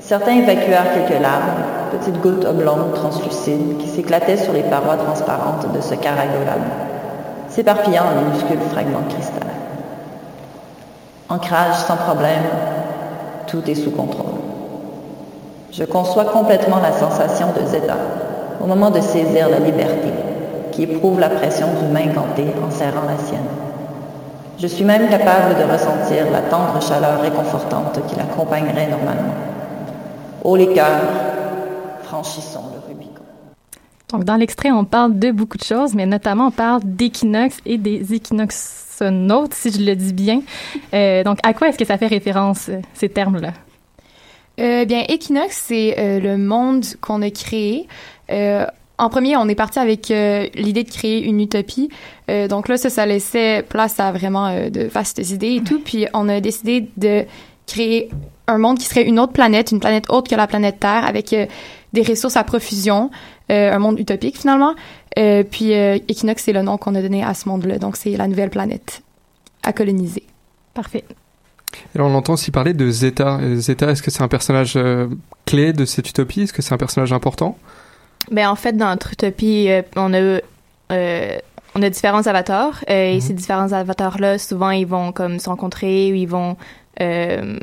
Certains 0.00 0.40
évacuèrent 0.40 0.92
quelques 0.92 1.22
larmes, 1.22 1.64
petites 1.90 2.20
gouttes 2.20 2.44
oblongues 2.44 2.92
translucides 2.92 3.78
qui 3.78 3.88
s'éclataient 3.88 4.36
sur 4.36 4.52
les 4.52 4.64
parois 4.64 4.96
transparentes 4.96 5.72
de 5.72 5.80
ce 5.80 5.94
caragolame, 5.94 6.68
s'éparpillant 7.54 8.04
en 8.04 8.22
minuscules 8.22 8.70
fragments 8.70 9.04
cristallins. 9.10 9.46
Ancrage 11.28 11.76
sans 11.86 11.96
problème, 11.96 12.44
tout 13.46 13.62
est 13.70 13.74
sous 13.74 13.90
contrôle. 13.90 14.40
Je 15.70 15.84
conçois 15.84 16.26
complètement 16.26 16.78
la 16.78 16.92
sensation 16.92 17.48
de 17.58 17.66
Zeta 17.66 17.96
au 18.62 18.66
moment 18.66 18.90
de 18.90 19.00
saisir 19.00 19.48
la 19.48 19.58
liberté, 19.58 20.12
qui 20.70 20.84
éprouve 20.84 21.20
la 21.20 21.28
pression 21.28 21.66
d'une 21.78 21.92
main 21.92 22.06
gantée 22.06 22.52
en 22.66 22.70
serrant 22.70 23.06
la 23.06 23.22
sienne. 23.22 23.40
Je 24.58 24.66
suis 24.66 24.84
même 24.84 25.08
capable 25.08 25.56
de 25.58 25.70
ressentir 25.70 26.30
la 26.30 26.40
tendre 26.42 26.80
chaleur 26.80 27.20
réconfortante 27.20 27.98
qui 28.06 28.16
l'accompagnerait 28.16 28.88
normalement. 28.88 29.34
Haut 30.44 30.56
les 30.56 30.72
cœurs, 30.72 31.00
franchissons 32.04 32.62
le 32.72 32.78
Rubicon. 32.78 32.81
Donc, 34.12 34.24
dans 34.24 34.36
l'extrait, 34.36 34.70
on 34.70 34.84
parle 34.84 35.18
de 35.18 35.30
beaucoup 35.30 35.56
de 35.56 35.64
choses, 35.64 35.94
mais 35.94 36.04
notamment, 36.04 36.48
on 36.48 36.50
parle 36.50 36.82
d'équinoxes 36.84 37.58
et 37.64 37.78
des 37.78 38.12
équinoxonautes, 38.12 39.54
si 39.54 39.72
je 39.72 39.82
le 39.82 39.96
dis 39.96 40.12
bien. 40.12 40.42
Euh, 40.92 41.24
donc, 41.24 41.38
à 41.42 41.54
quoi 41.54 41.68
est-ce 41.68 41.78
que 41.78 41.86
ça 41.86 41.96
fait 41.96 42.06
référence, 42.06 42.68
euh, 42.68 42.80
ces 42.92 43.08
termes-là? 43.08 43.52
Euh, 44.60 44.84
bien, 44.84 45.04
Equinox, 45.08 45.64
c'est 45.66 45.96
euh, 45.98 46.20
le 46.20 46.36
monde 46.36 46.84
qu'on 47.00 47.22
a 47.22 47.30
créé. 47.30 47.88
En 48.98 49.08
premier, 49.08 49.36
on 49.36 49.48
est 49.48 49.54
parti 49.54 49.78
avec 49.78 50.08
l'idée 50.08 50.84
de 50.84 50.90
créer 50.90 51.24
une 51.24 51.40
utopie. 51.40 51.88
Donc 52.28 52.68
là, 52.68 52.76
ça, 52.76 52.88
ça 52.88 53.04
laissait 53.04 53.64
place 53.68 53.98
à 53.98 54.12
vraiment 54.12 54.68
de 54.70 54.82
vastes 54.82 55.18
idées 55.30 55.56
et 55.56 55.62
tout. 55.62 55.80
Puis 55.80 56.06
on 56.14 56.28
a 56.28 56.40
décidé 56.40 56.88
de 56.96 57.24
créer 57.66 58.10
un 58.46 58.58
monde 58.58 58.78
qui 58.78 58.84
serait 58.84 59.02
une 59.02 59.18
autre 59.18 59.32
planète, 59.32 59.72
une 59.72 59.80
planète 59.80 60.04
autre 60.08 60.30
que 60.30 60.36
la 60.36 60.46
planète 60.46 60.78
Terre, 60.78 61.04
avec 61.04 61.34
des 61.92 62.02
ressources 62.02 62.36
à 62.36 62.44
profusion, 62.44 63.10
un 63.52 63.78
monde 63.78 63.98
utopique 63.98 64.38
finalement. 64.38 64.74
Euh, 65.18 65.44
puis 65.44 65.74
euh, 65.74 65.98
Equinox, 66.08 66.42
c'est 66.42 66.52
le 66.52 66.62
nom 66.62 66.78
qu'on 66.78 66.94
a 66.94 67.02
donné 67.02 67.22
à 67.22 67.34
ce 67.34 67.48
monde-là. 67.48 67.78
Donc 67.78 67.96
c'est 67.96 68.16
la 68.16 68.28
nouvelle 68.28 68.50
planète 68.50 69.02
à 69.62 69.72
coloniser. 69.72 70.24
Parfait. 70.74 71.04
Et 71.94 71.98
là, 71.98 72.04
on 72.04 72.14
entend 72.14 72.34
aussi 72.34 72.50
parler 72.50 72.74
de 72.74 72.90
Zeta. 72.90 73.38
Euh, 73.40 73.56
Zeta, 73.56 73.90
est-ce 73.90 74.02
que 74.02 74.10
c'est 74.10 74.22
un 74.22 74.28
personnage 74.28 74.74
euh, 74.76 75.08
clé 75.46 75.72
de 75.72 75.84
cette 75.84 76.08
utopie? 76.08 76.42
Est-ce 76.42 76.52
que 76.52 76.62
c'est 76.62 76.74
un 76.74 76.78
personnage 76.78 77.12
important? 77.12 77.56
Ben, 78.30 78.48
en 78.48 78.56
fait, 78.56 78.76
dans 78.76 78.90
notre 78.90 79.12
utopie, 79.12 79.66
euh, 79.68 79.82
on 79.96 80.12
a 80.14 80.40
euh, 80.92 81.38
on 81.74 81.82
a 81.82 81.88
différents 81.88 82.26
avatars 82.26 82.84
euh, 82.90 83.14
et 83.14 83.20
ces 83.20 83.32
différents 83.32 83.72
avatars-là, 83.72 84.38
souvent, 84.38 84.70
ils 84.70 84.86
vont 84.86 85.12
comme 85.12 85.38
se 85.38 85.48
rencontrer 85.48 86.12
ou 86.12 86.14
ils 86.14 86.26
vont 86.26 86.56
euh, 87.00 87.58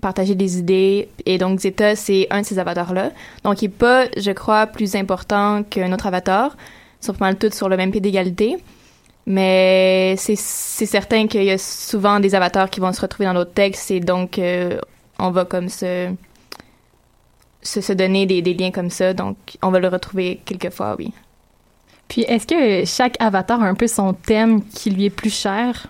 partager 0.00 0.34
des 0.34 0.58
idées. 0.58 1.08
Et 1.26 1.38
donc, 1.38 1.60
Zeta, 1.60 1.96
c'est 1.96 2.26
un 2.30 2.40
de 2.40 2.46
ces 2.46 2.58
avatars-là. 2.58 3.10
Donc, 3.44 3.62
il 3.62 3.66
n'est 3.66 3.74
pas, 3.74 4.06
je 4.16 4.30
crois, 4.30 4.66
plus 4.66 4.94
important 4.94 5.62
qu'un 5.62 5.92
autre 5.92 6.06
avatar. 6.06 6.56
Ils 7.02 7.06
sont 7.06 7.14
pas 7.14 7.26
mal 7.26 7.38
tous 7.38 7.52
sur 7.52 7.68
le 7.68 7.76
même 7.76 7.90
pied 7.90 8.00
d'égalité. 8.00 8.58
Mais 9.26 10.14
c'est 10.16 10.36
certain 10.36 11.26
qu'il 11.26 11.44
y 11.44 11.50
a 11.50 11.58
souvent 11.58 12.18
des 12.18 12.34
avatars 12.34 12.70
qui 12.70 12.80
vont 12.80 12.92
se 12.94 13.00
retrouver 13.02 13.26
dans 13.26 13.34
d'autres 13.34 13.52
textes 13.52 13.90
et 13.90 14.00
donc 14.00 14.38
euh, 14.38 14.80
on 15.18 15.30
va 15.30 15.44
comme 15.44 15.68
se, 15.68 16.08
se, 17.60 17.92
donner 17.92 18.24
des 18.24 18.54
liens 18.54 18.70
comme 18.70 18.88
ça. 18.88 19.12
Donc, 19.12 19.36
on 19.62 19.70
va 19.70 19.80
le 19.80 19.88
retrouver 19.88 20.40
quelquefois, 20.46 20.96
oui. 20.98 21.12
Puis, 22.08 22.22
est-ce 22.22 22.46
que 22.46 22.88
chaque 22.88 23.16
avatar 23.20 23.62
a 23.62 23.66
un 23.66 23.74
peu 23.74 23.86
son 23.86 24.14
thème 24.14 24.62
qui 24.64 24.90
lui 24.90 25.04
est 25.04 25.10
plus 25.10 25.34
cher? 25.34 25.88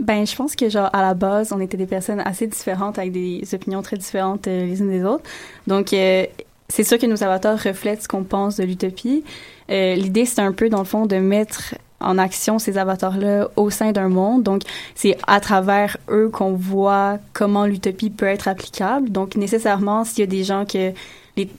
Ben, 0.00 0.26
je 0.26 0.34
pense 0.34 0.56
que, 0.56 0.70
genre, 0.70 0.88
à 0.94 1.02
la 1.02 1.12
base, 1.12 1.52
on 1.52 1.60
était 1.60 1.76
des 1.76 1.86
personnes 1.86 2.20
assez 2.20 2.46
différentes 2.46 2.98
avec 2.98 3.12
des 3.12 3.42
opinions 3.52 3.82
très 3.82 3.98
différentes 3.98 4.48
euh, 4.48 4.64
les 4.64 4.80
unes 4.80 4.90
des 4.90 5.04
autres. 5.04 5.24
Donc, 5.66 5.92
euh, 5.92 6.24
c'est 6.68 6.84
sûr 6.84 6.98
que 6.98 7.06
nos 7.06 7.22
avatars 7.22 7.58
reflètent 7.62 8.02
ce 8.02 8.08
qu'on 8.08 8.24
pense 8.24 8.56
de 8.56 8.64
l'utopie. 8.64 9.24
Euh, 9.70 9.94
L'idée, 9.96 10.24
c'est 10.24 10.40
un 10.40 10.52
peu, 10.52 10.70
dans 10.70 10.78
le 10.78 10.84
fond, 10.84 11.04
de 11.04 11.16
mettre 11.16 11.74
en 12.00 12.16
action 12.16 12.58
ces 12.58 12.78
avatars-là 12.78 13.50
au 13.56 13.68
sein 13.68 13.92
d'un 13.92 14.08
monde. 14.08 14.42
Donc, 14.42 14.62
c'est 14.94 15.18
à 15.26 15.38
travers 15.38 15.98
eux 16.08 16.30
qu'on 16.30 16.54
voit 16.54 17.18
comment 17.34 17.66
l'utopie 17.66 18.08
peut 18.08 18.26
être 18.26 18.48
applicable. 18.48 19.10
Donc, 19.10 19.36
nécessairement, 19.36 20.04
s'il 20.04 20.20
y 20.20 20.22
a 20.22 20.26
des 20.26 20.44
gens 20.44 20.64
que 20.64 20.92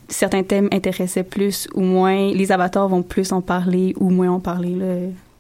certains 0.10 0.42
thèmes 0.42 0.68
intéressaient 0.72 1.24
plus 1.24 1.68
ou 1.76 1.82
moins, 1.82 2.32
les 2.32 2.52
avatars 2.52 2.88
vont 2.88 3.04
plus 3.04 3.34
en 3.34 3.42
parler 3.42 3.94
ou 4.00 4.10
moins 4.10 4.32
en 4.32 4.40
parler. 4.40 4.74
Là. 4.74 4.96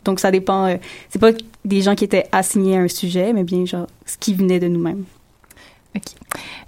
Donc, 0.05 0.19
ça 0.19 0.31
dépend. 0.31 0.65
euh, 0.65 0.77
c'est 1.09 1.19
pas 1.19 1.31
des 1.63 1.81
gens 1.81 1.95
qui 1.95 2.03
étaient 2.03 2.27
assignés 2.31 2.77
à 2.77 2.81
un 2.81 2.87
sujet, 2.87 3.33
mais 3.33 3.43
bien, 3.43 3.65
genre, 3.65 3.87
ce 4.05 4.17
qui 4.17 4.33
venait 4.33 4.59
de 4.59 4.67
nous-mêmes. 4.67 5.03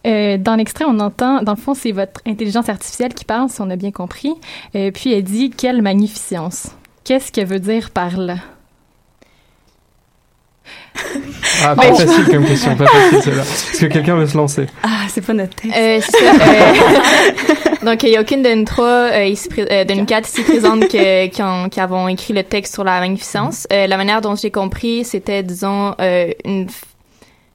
Euh, 0.06 0.38
dans 0.38 0.56
l'extrait, 0.56 0.86
on 0.88 1.00
entend, 1.00 1.42
dans 1.44 1.54
le 1.54 1.58
fond, 1.58 1.74
c'est 1.74 1.92
votre 1.92 2.22
intelligence 2.26 2.68
artificielle 2.70 3.14
qui 3.14 3.26
parle, 3.26 3.50
si 3.50 3.62
on 3.62 3.70
a 3.70 3.76
bien 3.76 3.92
compris. 3.92 4.34
Euh, 4.76 4.92
puis 4.92 5.14
elle 5.14 5.24
dit 5.24 5.50
quelle 5.50 5.82
magnificence. 5.82 6.68
Qu'est-ce 7.04 7.32
qu'elle 7.32 7.48
veut 7.48 7.60
dire 7.60 7.92
par 7.92 8.18
là? 8.18 8.38
Ah, 11.66 11.76
pas 11.76 11.94
facile 11.94 12.26
comme 12.30 12.46
question, 12.46 12.76
pas 12.76 12.86
facile 12.88 13.22
celle-là. 13.24 13.42
Est-ce 13.42 13.80
que 13.82 13.86
quelqu'un 13.88 14.16
veut 14.16 14.28
se 14.28 14.38
lancer 14.38 14.66
Ah, 14.84 15.06
c'est 15.10 15.26
pas 15.26 15.34
notre 15.34 15.56
test. 15.56 15.74
Euh, 15.76 16.00
euh, 16.22 17.86
donc, 17.86 18.04
il 18.04 18.10
y 18.10 18.18
a 18.18 18.22
aucune 18.22 18.42
de 18.44 18.54
nous 18.54 18.64
trois, 18.66 18.86
euh, 19.12 19.34
euh, 19.60 19.84
de 19.84 19.94
nous 19.94 20.06
quatre 20.06 20.28
ici 20.28 20.44
présentes 20.44 20.88
que- 20.88 21.28
qui, 21.28 21.42
ont, 21.42 21.70
qui 21.70 21.80
avons 21.80 22.08
écrit 22.08 22.34
le 22.34 22.44
texte 22.44 22.74
sur 22.74 22.84
la 22.84 23.00
magnificence. 23.00 23.68
Euh, 23.72 23.88
la 23.88 23.98
manière 23.98 24.22
dont 24.22 24.36
j'ai 24.36 24.52
compris, 24.52 25.04
c'était, 25.06 25.44
disons, 25.44 25.96
euh, 26.00 26.32
une, 26.46 26.68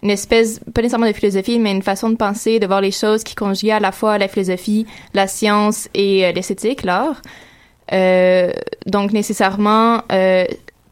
une 0.02 0.10
espèce, 0.10 0.60
pas 0.74 0.80
nécessairement 0.82 1.06
de 1.08 1.12
philosophie, 1.12 1.58
mais 1.58 1.72
une 1.72 1.82
façon 1.82 2.10
de 2.10 2.16
penser, 2.16 2.58
de 2.60 2.66
voir 2.66 2.80
les 2.80 2.92
choses 2.92 3.24
qui 3.24 3.34
conjuguaient 3.34 3.72
à 3.72 3.80
la 3.80 3.92
fois 3.92 4.18
la 4.18 4.28
philosophie, 4.28 4.86
la 5.14 5.26
science 5.26 5.88
et 5.94 6.24
euh, 6.26 6.32
l'esthétique, 6.32 6.82
l'art. 6.84 7.20
Euh, 7.92 8.50
donc, 8.86 9.12
nécessairement, 9.12 10.02
euh, 10.12 10.44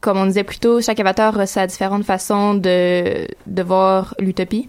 comme 0.07 0.19
on 0.19 0.27
disait 0.27 0.45
plus 0.45 0.61
tôt, 0.61 0.81
chaque 0.81 1.01
avatar 1.01 1.37
a 1.37 1.47
sa 1.47 1.67
différente 1.67 2.05
façon 2.05 2.55
de, 2.55 3.27
de 3.49 3.63
voir 3.65 4.15
l'utopie. 4.21 4.69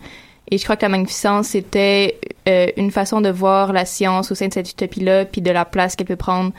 Et 0.50 0.58
je 0.58 0.64
crois 0.64 0.76
que 0.76 0.82
la 0.82 0.90
magnificence, 0.90 1.50
c'était 1.50 2.20
euh, 2.50 2.66
une 2.76 2.90
façon 2.90 3.22
de 3.22 3.30
voir 3.30 3.72
la 3.72 3.86
science 3.86 4.32
au 4.32 4.36
sein 4.36 4.48
de 4.48 4.54
cette 4.54 4.72
utopie-là, 4.72 5.26
puis 5.26 5.42
de 5.42 5.52
la 5.52 5.64
place 5.64 5.96
qu'elle 5.96 6.08
peut 6.08 6.16
prendre 6.16 6.54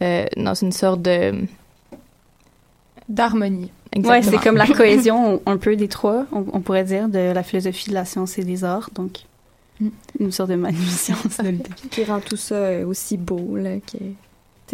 euh, 0.00 0.26
dans 0.36 0.54
une 0.54 0.70
sorte 0.70 1.02
de... 1.02 1.40
D'harmonie. 3.08 3.72
Ouais, 3.96 4.22
c'est 4.22 4.38
comme 4.38 4.56
la 4.56 4.68
cohésion 4.68 5.42
un 5.44 5.56
peu 5.56 5.74
des 5.74 5.88
trois, 5.88 6.26
on, 6.30 6.44
on 6.52 6.60
pourrait 6.60 6.84
dire, 6.84 7.08
de 7.08 7.32
la 7.32 7.42
philosophie, 7.42 7.90
de 7.90 7.94
la 7.94 8.04
science 8.04 8.38
et 8.38 8.44
des 8.44 8.62
arts. 8.62 8.90
Donc, 8.94 9.24
une 10.20 10.30
sorte 10.30 10.50
de 10.50 10.54
magnificence 10.54 11.38
de 11.38 11.48
l'utopie. 11.50 11.88
qui 11.88 12.04
rend 12.04 12.20
tout 12.20 12.36
ça 12.36 12.54
euh, 12.54 12.86
aussi 12.86 13.16
beau, 13.16 13.56
là, 13.56 13.70
tu 13.84 13.98
sais, 13.98 14.04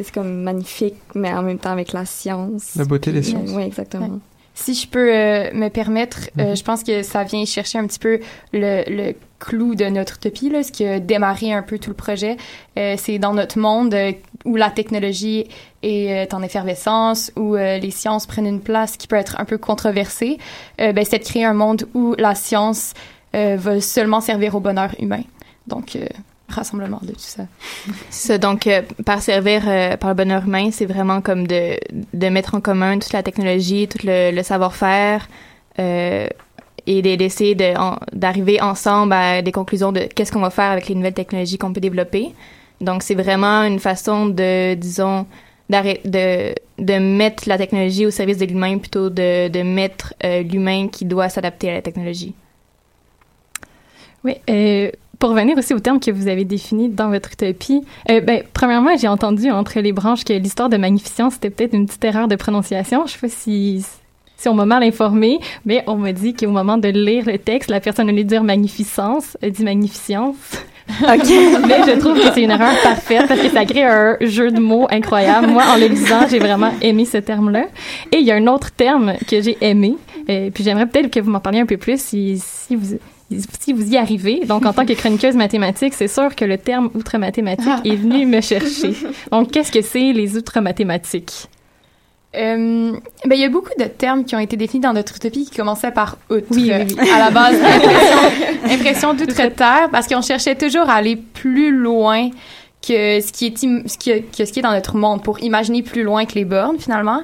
c'est 0.03 0.15
comme 0.15 0.43
magnifique, 0.43 0.97
mais 1.15 1.33
en 1.33 1.43
même 1.43 1.59
temps 1.59 1.73
avec 1.73 1.93
la 1.93 2.05
science. 2.05 2.75
La 2.77 2.85
beauté 2.85 3.13
des 3.13 3.23
sciences. 3.23 3.51
Oui, 3.53 3.63
exactement. 3.63 4.21
Si 4.53 4.75
je 4.75 4.87
peux 4.87 5.15
euh, 5.15 5.51
me 5.55 5.69
permettre, 5.69 6.29
euh, 6.39 6.55
je 6.55 6.63
pense 6.63 6.83
que 6.83 7.03
ça 7.03 7.25
vient 7.25 7.45
chercher 7.47 7.79
un 7.79 7.87
petit 7.87 7.99
peu 7.99 8.21
le, 8.53 8.83
le 8.89 9.15
clou 9.39 9.75
de 9.75 9.87
notre 9.87 10.17
utopie, 10.17 10.51
là, 10.51 10.63
ce 10.63 10.71
qui 10.71 10.85
a 10.85 11.01
démarré 11.01 11.53
un 11.53 11.63
peu 11.63 11.79
tout 11.79 11.89
le 11.89 11.97
projet. 11.97 12.37
Euh, 12.77 12.97
c'est 12.99 13.19
dans 13.19 13.33
notre 13.33 13.59
monde 13.59 13.95
euh, 13.95 14.13
où 14.45 14.57
la 14.57 14.69
technologie 14.69 15.47
est 15.83 16.27
euh, 16.31 16.37
en 16.37 16.43
effervescence, 16.43 17.33
où 17.37 17.55
euh, 17.55 17.79
les 17.79 17.91
sciences 17.91 18.27
prennent 18.27 18.47
une 18.47 18.61
place 18.61 18.99
qui 18.99 19.07
peut 19.07 19.17
être 19.17 19.41
un 19.41 19.47
peu 19.47 19.57
controversée. 19.57 20.37
Euh, 20.81 20.93
ben, 20.93 21.07
c'est 21.09 21.21
de 21.21 21.25
créer 21.25 21.45
un 21.45 21.55
monde 21.55 21.89
où 21.95 22.15
la 22.19 22.35
science 22.35 22.93
euh, 23.35 23.57
va 23.59 23.81
seulement 23.81 24.21
servir 24.21 24.57
au 24.57 24.61
bonheur 24.61 24.95
humain. 24.99 25.23
Donc, 25.69 25.97
euh, 25.97 26.05
rassemblement 26.53 27.01
de 27.03 27.13
tout 27.13 27.19
ça. 27.19 27.45
C'est 28.11 28.29
ça, 28.29 28.39
donc, 28.39 28.67
euh, 28.67 28.83
par 29.05 29.23
servir 29.23 29.63
euh, 29.67 29.97
par 29.97 30.11
le 30.11 30.15
bonheur 30.15 30.45
humain, 30.45 30.71
c'est 30.73 30.87
vraiment 30.87 31.21
comme 31.21 31.47
de, 31.47 31.79
de 32.13 32.29
mettre 32.29 32.55
en 32.55 32.61
commun 32.61 32.99
toute 32.99 33.13
la 33.13 33.23
technologie, 33.23 33.89
tout 33.89 33.99
le, 34.05 34.31
le 34.33 34.43
savoir-faire, 34.43 35.29
euh, 35.79 36.29
et 36.87 37.03
de- 37.03 37.15
d'essayer 37.17 37.55
de- 37.55 37.77
en- 37.79 37.99
d'arriver 38.13 38.61
ensemble 38.61 39.13
à 39.13 39.43
des 39.43 39.53
conclusions 39.53 39.93
de 39.93 40.01
qu'est-ce 40.15 40.33
qu'on 40.33 40.41
va 40.41 40.51
faire 40.51 40.71
avec 40.71 40.89
les 40.89 40.95
nouvelles 40.95 41.15
technologies 41.15 41.59
qu'on 41.59 41.73
peut 41.73 41.81
développer. 41.81 42.31
Donc, 42.81 43.03
c'est 43.03 43.15
vraiment 43.15 43.63
une 43.65 43.79
façon 43.79 44.27
de, 44.27 44.75
disons, 44.75 45.27
de 45.69 46.55
de 46.79 46.99
mettre 46.99 47.47
la 47.47 47.59
technologie 47.59 48.07
au 48.07 48.11
service 48.11 48.39
de 48.39 48.47
l'humain 48.47 48.79
plutôt 48.79 49.11
de, 49.11 49.49
de 49.49 49.63
mettre 49.63 50.15
euh, 50.25 50.43
l'humain 50.43 50.89
qui 50.89 51.05
doit 51.05 51.29
s'adapter 51.29 51.69
à 51.71 51.75
la 51.75 51.83
technologie. 51.83 52.35
Oui, 54.25 54.37
pour 55.21 55.31
revenir 55.31 55.57
aussi 55.59 55.75
au 55.75 55.81
terme 55.81 56.01
que 56.01 56.11
vous 56.11 56.29
avez 56.29 56.45
défini 56.45 56.89
dans 56.89 57.11
votre 57.11 57.31
utopie, 57.33 57.83
euh, 58.11 58.21
ben, 58.23 58.43
premièrement, 58.55 58.97
j'ai 58.97 59.07
entendu 59.07 59.51
entre 59.51 59.79
les 59.81 59.93
branches 59.93 60.25
que 60.25 60.33
l'histoire 60.33 60.71
de 60.71 60.79
magnificence, 60.79 61.35
c'était 61.35 61.51
peut-être 61.51 61.75
une 61.75 61.87
petite 61.87 62.05
erreur 62.05 62.27
de 62.27 62.37
prononciation. 62.37 63.07
Je 63.07 63.13
sais 63.13 63.19
pas 63.19 63.29
si, 63.29 63.85
si 64.39 64.49
on 64.49 64.55
m'a 64.55 64.65
mal 64.65 64.83
informé, 64.83 65.39
mais 65.67 65.85
on 65.87 65.97
m'a 65.97 66.13
dit 66.13 66.33
qu'au 66.33 66.51
moment 66.51 66.79
de 66.79 66.89
lire 66.89 67.27
le 67.27 67.37
texte, 67.37 67.71
la 67.71 67.81
personne 67.81 68.09
allait 68.09 68.25
dire 68.25 68.43
magnificence, 68.43 69.37
elle 69.43 69.53
dit 69.53 69.63
magnificence. 69.63 70.37
OK. 71.03 71.29
mais 71.69 71.83
je 71.87 71.99
trouve 71.99 72.19
que 72.19 72.33
c'est 72.33 72.43
une 72.43 72.51
erreur 72.51 72.73
parfaite 72.83 73.29
parce 73.29 73.41
que 73.41 73.51
ça 73.51 73.67
crée 73.67 73.85
un 73.85 74.17
jeu 74.23 74.51
de 74.51 74.59
mots 74.59 74.87
incroyable. 74.91 75.49
Moi, 75.49 75.65
en 75.69 75.77
le 75.77 75.87
lisant, 75.87 76.27
j'ai 76.31 76.39
vraiment 76.39 76.73
aimé 76.81 77.05
ce 77.05 77.19
terme-là. 77.19 77.67
Et 78.11 78.17
il 78.17 78.27
y 78.27 78.33
a 78.33 78.37
un 78.37 78.47
autre 78.47 78.71
terme 78.73 79.13
que 79.29 79.43
j'ai 79.43 79.59
aimé, 79.61 79.97
euh, 80.31 80.49
puis 80.49 80.65
j'aimerais 80.65 80.87
peut-être 80.87 81.11
que 81.11 81.21
vous 81.21 81.31
m'en 81.31 81.41
parliez 81.41 81.61
un 81.61 81.67
peu 81.67 81.77
plus 81.77 82.01
si, 82.01 82.39
si 82.43 82.75
vous 82.75 82.97
si 83.61 83.73
vous 83.73 83.93
y 83.93 83.97
arrivez, 83.97 84.45
donc 84.47 84.67
en 84.67 84.73
tant 84.73 84.85
que 84.85 84.93
chroniqueuse 84.93 85.37
mathématique, 85.37 85.95
c'est 85.95 86.09
sûr 86.09 86.35
que 86.35 86.45
le 86.45 86.59
terme 86.59 86.91
outre-mathématique 86.95 87.69
est 87.85 87.97
venu 87.97 88.27
me 88.27 88.41
chercher. 88.41 88.93
Donc, 89.31 89.51
qu'est-ce 89.53 89.71
que 89.73 89.83
c'est 89.83 90.13
les 90.13 90.37
outre-mathématiques? 90.37 91.47
Euh, 92.37 92.93
ben, 93.25 93.35
il 93.35 93.41
y 93.41 93.45
a 93.45 93.49
beaucoup 93.49 93.73
de 93.79 93.85
termes 93.85 94.25
qui 94.25 94.37
ont 94.37 94.39
été 94.39 94.57
définis 94.57 94.83
dans 94.83 94.93
notre 94.93 95.17
utopie 95.17 95.47
qui 95.47 95.57
commençaient 95.57 95.91
par 95.91 96.17
outre. 96.31 96.47
Oui, 96.53 96.71
oui, 96.73 96.95
oui. 97.01 97.11
À 97.11 97.19
la 97.19 97.31
base, 97.31 97.57
impression, 97.65 98.73
impression 98.73 99.15
d'outre-terre, 99.15 99.89
parce 99.91 100.07
qu'on 100.07 100.23
cherchait 100.23 100.55
toujours 100.55 100.89
à 100.89 100.95
aller 100.95 101.17
plus 101.17 101.73
loin 101.77 102.31
que 102.87 103.21
ce 103.21 103.33
qui 103.33 103.47
est, 103.47 103.65
im- 103.65 103.83
ce 103.87 103.99
qui, 103.99 104.23
que 104.23 104.45
ce 104.45 104.53
qui 104.53 104.61
est 104.61 104.63
dans 104.63 104.73
notre 104.73 104.97
monde, 104.97 105.23
pour 105.25 105.43
imaginer 105.43 105.83
plus 105.83 106.03
loin 106.05 106.25
que 106.25 106.35
les 106.35 106.45
bornes, 106.45 106.79
finalement. 106.79 107.23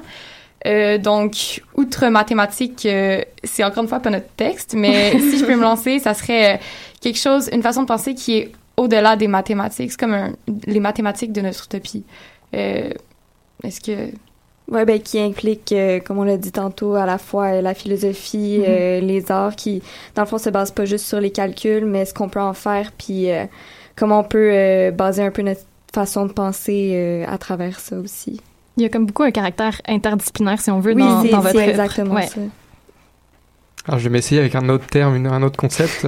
Euh, 0.67 0.97
donc, 0.97 1.61
outre 1.75 2.07
mathématiques, 2.07 2.85
euh, 2.85 3.21
c'est 3.43 3.63
encore 3.63 3.83
une 3.83 3.89
fois 3.89 3.99
pas 4.01 4.09
notre 4.09 4.29
texte, 4.35 4.73
mais 4.75 5.11
si 5.19 5.39
je 5.39 5.45
peux 5.45 5.55
me 5.55 5.61
lancer, 5.61 5.99
ça 5.99 6.13
serait 6.13 6.55
euh, 6.55 6.57
quelque 7.01 7.17
chose, 7.19 7.49
une 7.53 7.61
façon 7.63 7.83
de 7.83 7.87
penser 7.87 8.13
qui 8.15 8.37
est 8.37 8.51
au-delà 8.75 9.15
des 9.15 9.27
mathématiques. 9.27 9.91
C'est 9.91 9.99
comme 9.99 10.13
un- 10.13 10.33
les 10.65 10.79
mathématiques 10.79 11.31
de 11.31 11.41
notre 11.41 11.65
utopie. 11.65 12.03
Euh, 12.53 12.89
Est-ce 13.63 13.81
que... 13.81 14.11
Ouais, 14.69 14.83
ben, 14.83 14.99
qui 14.99 15.17
implique, 15.17 15.71
euh, 15.71 16.01
comme 16.01 16.17
on 16.19 16.23
l'a 16.25 16.35
dit 16.35 16.51
tantôt, 16.51 16.95
à 16.95 17.05
la 17.05 17.17
fois 17.17 17.45
euh, 17.53 17.61
la 17.61 17.73
philosophie, 17.73 18.57
Mhm. 18.59 18.65
euh, 18.67 18.99
les 18.99 19.31
arts, 19.31 19.55
qui, 19.55 19.81
dans 20.15 20.23
le 20.23 20.27
fond, 20.27 20.37
se 20.37 20.49
basent 20.49 20.71
pas 20.71 20.83
juste 20.83 21.05
sur 21.05 21.21
les 21.21 21.31
calculs, 21.31 21.85
mais 21.85 22.03
ce 22.03 22.13
qu'on 22.13 22.27
peut 22.27 22.41
en 22.41 22.53
faire, 22.53 22.91
puis 22.91 23.27
comment 23.95 24.19
on 24.19 24.23
peut 24.25 24.91
baser 24.91 25.23
un 25.23 25.31
peu 25.31 25.41
notre 25.43 25.61
façon 25.93 26.25
de 26.25 26.33
penser 26.33 27.23
à 27.27 27.37
travers 27.37 27.79
ça 27.79 27.97
aussi. 27.97 28.41
Il 28.77 28.83
y 28.83 28.85
a 28.85 28.89
comme 28.89 29.05
beaucoup 29.07 29.23
un 29.23 29.31
caractère 29.31 29.81
interdisciplinaire, 29.87 30.59
si 30.61 30.69
on 30.71 30.79
veut, 30.79 30.93
Oui, 30.93 31.01
dans, 31.01 31.23
dans 31.23 31.39
votre 31.39 31.59
exactement 31.59 32.13
Ouais. 32.15 32.27
ça. 32.27 32.39
Alors, 33.87 33.99
je 33.99 34.03
vais 34.03 34.09
m'essayer 34.09 34.39
avec 34.41 34.53
un 34.55 34.67
autre 34.69 34.85
terme, 34.87 35.15
une- 35.15 35.27
un 35.27 35.41
autre 35.43 35.55
concept. 35.57 36.05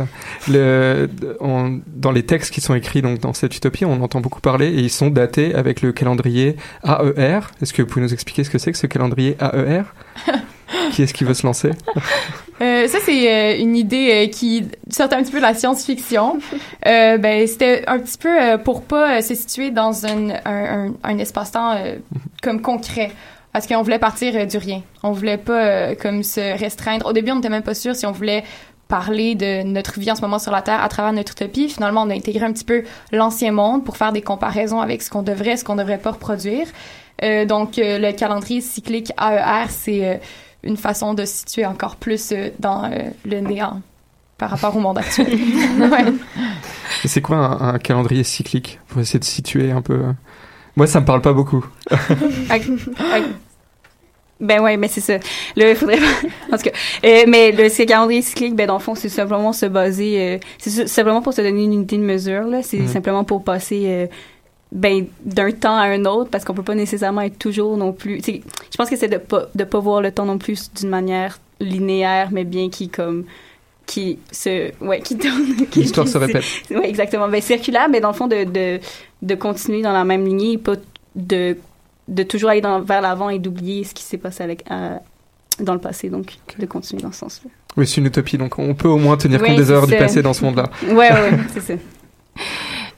Le, 0.49 1.10
on- 1.39 1.79
dans 1.88 2.12
les 2.12 2.23
textes 2.25 2.53
qui 2.53 2.60
sont 2.60 2.75
écrits 2.75 3.01
donc 3.01 3.19
dans 3.19 3.32
cette 3.34 3.55
utopie, 3.55 3.86
on 3.86 4.01
entend 4.03 4.19
beaucoup 4.19 4.41
parler 4.41 4.67
et 4.67 4.79
ils 4.82 4.89
sont 4.89 5.10
datés 5.10 5.55
avec 5.55 5.82
le 5.82 5.93
calendrier 5.93 6.58
AER. 6.84 7.39
Est-ce 7.62 7.71
que 7.73 7.82
vous 7.82 7.88
pouvez 7.88 8.01
nous 8.01 8.13
expliquer 8.13 8.43
ce 8.43 8.49
que 8.49 8.58
c'est 8.58 8.71
que 8.73 8.77
ce 8.77 8.86
calendrier 8.88 9.38
AER 9.39 9.84
Qui 10.91 11.03
est-ce 11.03 11.13
qui 11.13 11.23
veut 11.23 11.34
se 11.34 11.45
lancer? 11.47 11.71
Euh, 12.62 12.88
ça, 12.88 12.98
c'est 13.04 13.32
euh, 13.32 13.62
une 13.62 13.76
idée 13.76 14.28
euh, 14.28 14.30
qui 14.30 14.65
sort 14.89 15.08
un 15.12 15.24
petit 15.24 15.32
peu 15.32 15.38
de 15.38 15.43
la 15.43 15.54
science-fiction. 15.54 16.39
Euh, 16.88 17.17
ben, 17.17 17.45
c'était 17.45 17.84
un 17.88 18.00
petit 18.00 18.17
peu 18.17 18.41
euh, 18.41 18.58
pour 18.58 18.84
pas 18.84 19.17
euh, 19.17 19.22
se 19.22 19.36
situer 19.36 19.69
dans 19.69 20.06
un, 20.06 20.30
un, 20.30 20.88
un, 20.88 20.93
un 21.04 21.17
espace-temps 21.17 21.72
euh, 21.74 21.98
comme 22.41 22.62
concret. 22.62 23.12
Parce 23.52 23.67
qu'on 23.67 23.82
voulait 23.82 24.00
partir 24.00 24.48
du 24.48 24.58
rien. 24.58 24.82
On 25.04 25.12
voulait 25.12 25.38
pas 25.38 25.65
euh, 25.65 25.95
comme 25.95 26.24
se 26.24 26.58
restreindre. 26.58 27.06
Au 27.08 27.13
début, 27.13 27.32
on 27.32 27.36
n'était 27.36 27.50
même 27.50 27.63
pas 27.63 27.74
sûr 27.74 27.95
si 27.95 28.06
on 28.06 28.12
voulait 28.12 28.43
parler 28.88 29.36
de 29.36 29.63
notre 29.63 30.00
vie 30.00 30.12
en 30.12 30.15
ce 30.15 30.22
moment 30.22 30.39
sur 30.39 30.52
la 30.52 30.62
Terre 30.62 30.82
à 30.84 30.89
travers 30.89 31.13
notre 31.13 31.34
utopie. 31.34 31.69
Finalement, 31.69 32.04
on 32.04 32.10
a 32.10 32.15
intégré 32.15 32.45
un 32.45 32.54
petit 32.54 32.65
peu 32.65 32.84
l'ancien 33.12 33.52
monde 33.52 33.84
pour 33.84 33.98
faire 33.98 34.12
des 34.12 34.22
comparaisons 34.22 34.82
avec 34.82 35.02
ce 35.02 35.10
qu'on 35.10 35.22
devrait, 35.22 35.58
ce 35.58 35.63
qu'on 35.63 35.76
devrait 35.76 36.00
pas 36.00 36.12
reproduire. 36.12 36.67
Euh, 37.24 37.45
donc, 37.45 37.78
euh, 37.78 38.00
le 38.00 38.12
calendrier 38.13 38.62
cyclique 38.62 39.12
AER, 39.19 39.65
c'est 39.69 40.06
euh, 40.06 40.15
une 40.63 40.78
façon 40.78 41.13
de 41.13 41.26
se 41.26 41.34
situer 41.38 41.65
encore 41.65 41.95
plus 41.95 42.32
euh, 42.32 42.50
dans 42.60 42.86
euh, 42.86 43.10
le 43.26 43.39
néant 43.39 43.82
par 44.38 44.50
rapport 44.52 44.76
au 44.76 44.80
monde 44.80 44.98
actuel. 44.98 45.34
ouais. 45.80 46.13
Et 47.04 47.08
c'est 47.08 47.22
quoi 47.22 47.38
un, 47.38 47.74
un 47.76 47.78
calendrier 47.80 48.24
cyclique 48.24 48.80
Pour 48.88 49.02
essayer 49.02 49.19
de 49.19 49.26
situer 49.26 49.72
un 49.72 49.82
peu? 49.82 50.02
Moi, 50.76 50.88
ça 50.88 51.02
me 51.02 51.06
parle 51.06 51.22
pas 51.22 51.34
beaucoup. 51.34 51.65
Ben 54.41 54.62
ouais, 54.62 54.78
mais 54.78 54.88
c'est 54.88 55.02
ça. 55.02 55.15
Là, 55.58 55.69
il 55.69 55.76
faudrait. 55.76 56.00
en 56.52 56.56
tout 56.56 56.63
cas, 56.63 56.72
euh, 57.04 57.26
mais 57.28 57.52
le 57.52 57.67
ce 57.67 57.84
calendrier 57.84 58.22
cyclique, 58.22 58.56
ben 58.56 58.67
dans 58.67 58.76
le 58.76 58.80
fond, 58.80 58.95
c'est 58.95 59.10
simplement 59.10 59.52
se 59.52 59.65
baser. 59.65 60.22
euh, 60.22 60.38
c'est 60.58 60.88
simplement 60.88 61.22
pour 61.22 61.34
se 61.34 61.41
donner 61.41 61.62
une 61.65 61.74
unité 61.74 61.98
de 61.98 62.04
mesure. 62.04 62.43
Là, 62.43 62.63
c'est 62.63 62.78
Mhm. 62.78 62.88
simplement 62.88 63.24
pour 63.26 63.43
passer. 63.43 63.84
euh, 63.88 64.08
ben 64.71 65.05
d'un 65.25 65.51
temps 65.51 65.75
à 65.77 65.86
un 65.86 66.05
autre 66.05 66.29
parce 66.29 66.45
qu'on 66.45 66.53
peut 66.53 66.63
pas 66.63 66.75
nécessairement 66.75 67.21
être 67.21 67.39
toujours 67.39 67.75
non 67.77 67.91
plus 67.91 68.21
je 68.23 68.77
pense 68.77 68.89
que 68.89 68.95
c'est 68.95 69.08
de 69.08 69.17
pas 69.17 69.47
de 69.55 69.63
pas 69.63 69.79
voir 69.79 70.01
le 70.01 70.12
temps 70.12 70.25
non 70.25 70.38
plus 70.38 70.71
d'une 70.75 70.89
manière 70.89 71.39
linéaire 71.60 72.29
mais 72.32 72.43
bien 72.43 72.69
qui 72.69 72.88
comme 72.89 73.25
qui 73.88 74.19
se 74.32 74.71
ouais 74.84 74.99
qui 75.01 75.17
tourne 75.17 75.65
qui- 75.71 75.79
L'histoire 75.82 76.08
se 76.08 76.19
répète. 76.19 76.43
ouais 76.69 76.88
exactement. 76.88 77.27
Ben 77.27 77.41
circulaire 77.41 77.89
mais 77.89 77.99
dans 77.99 78.10
le 78.10 78.13
fond 78.13 78.27
de 78.27 78.43
de 78.43 78.79
de 79.23 79.36
continuer 79.36 79.82
dans 79.82 79.91
la 79.93 80.03
même 80.03 80.23
lignée 80.25 80.53
et 80.53 80.58
pas 80.60 80.75
de 81.15 81.58
de 82.08 82.23
toujours 82.23 82.51
aller 82.51 82.62
dans, 82.62 82.79
vers 82.82 83.01
l'avant 83.01 83.29
et 83.29 83.39
d'oublier 83.39 83.84
ce 83.84 83.93
qui 83.95 84.03
s'est 84.03 84.17
passé 84.17 84.43
avec 84.43 84.63
à- 84.69 85.01
dans 85.60 85.73
le 85.73 85.79
passé 85.79 86.10
donc 86.10 86.38
de 86.60 86.65
continuer 86.67 87.01
dans 87.01 87.12
ce 87.12 87.19
sens-là. 87.19 87.49
Oui, 87.77 87.86
c'est 87.88 87.97
une 88.01 88.05
utopie, 88.08 88.38
donc 88.38 88.58
on 88.60 88.73
peut 88.75 88.88
au 88.88 88.97
moins 88.97 89.17
tenir 89.17 89.41
compte 89.41 89.55
des 89.55 89.71
erreurs 89.71 89.88
du 89.88 89.95
passé 89.97 90.21
dans 90.21 90.34
ce 90.34 90.43
monde-là. 90.45 90.69
ouais 90.84 90.93
ouais, 90.95 91.10
ouais 91.12 91.32
c'est 91.53 91.62
ça 91.62 91.73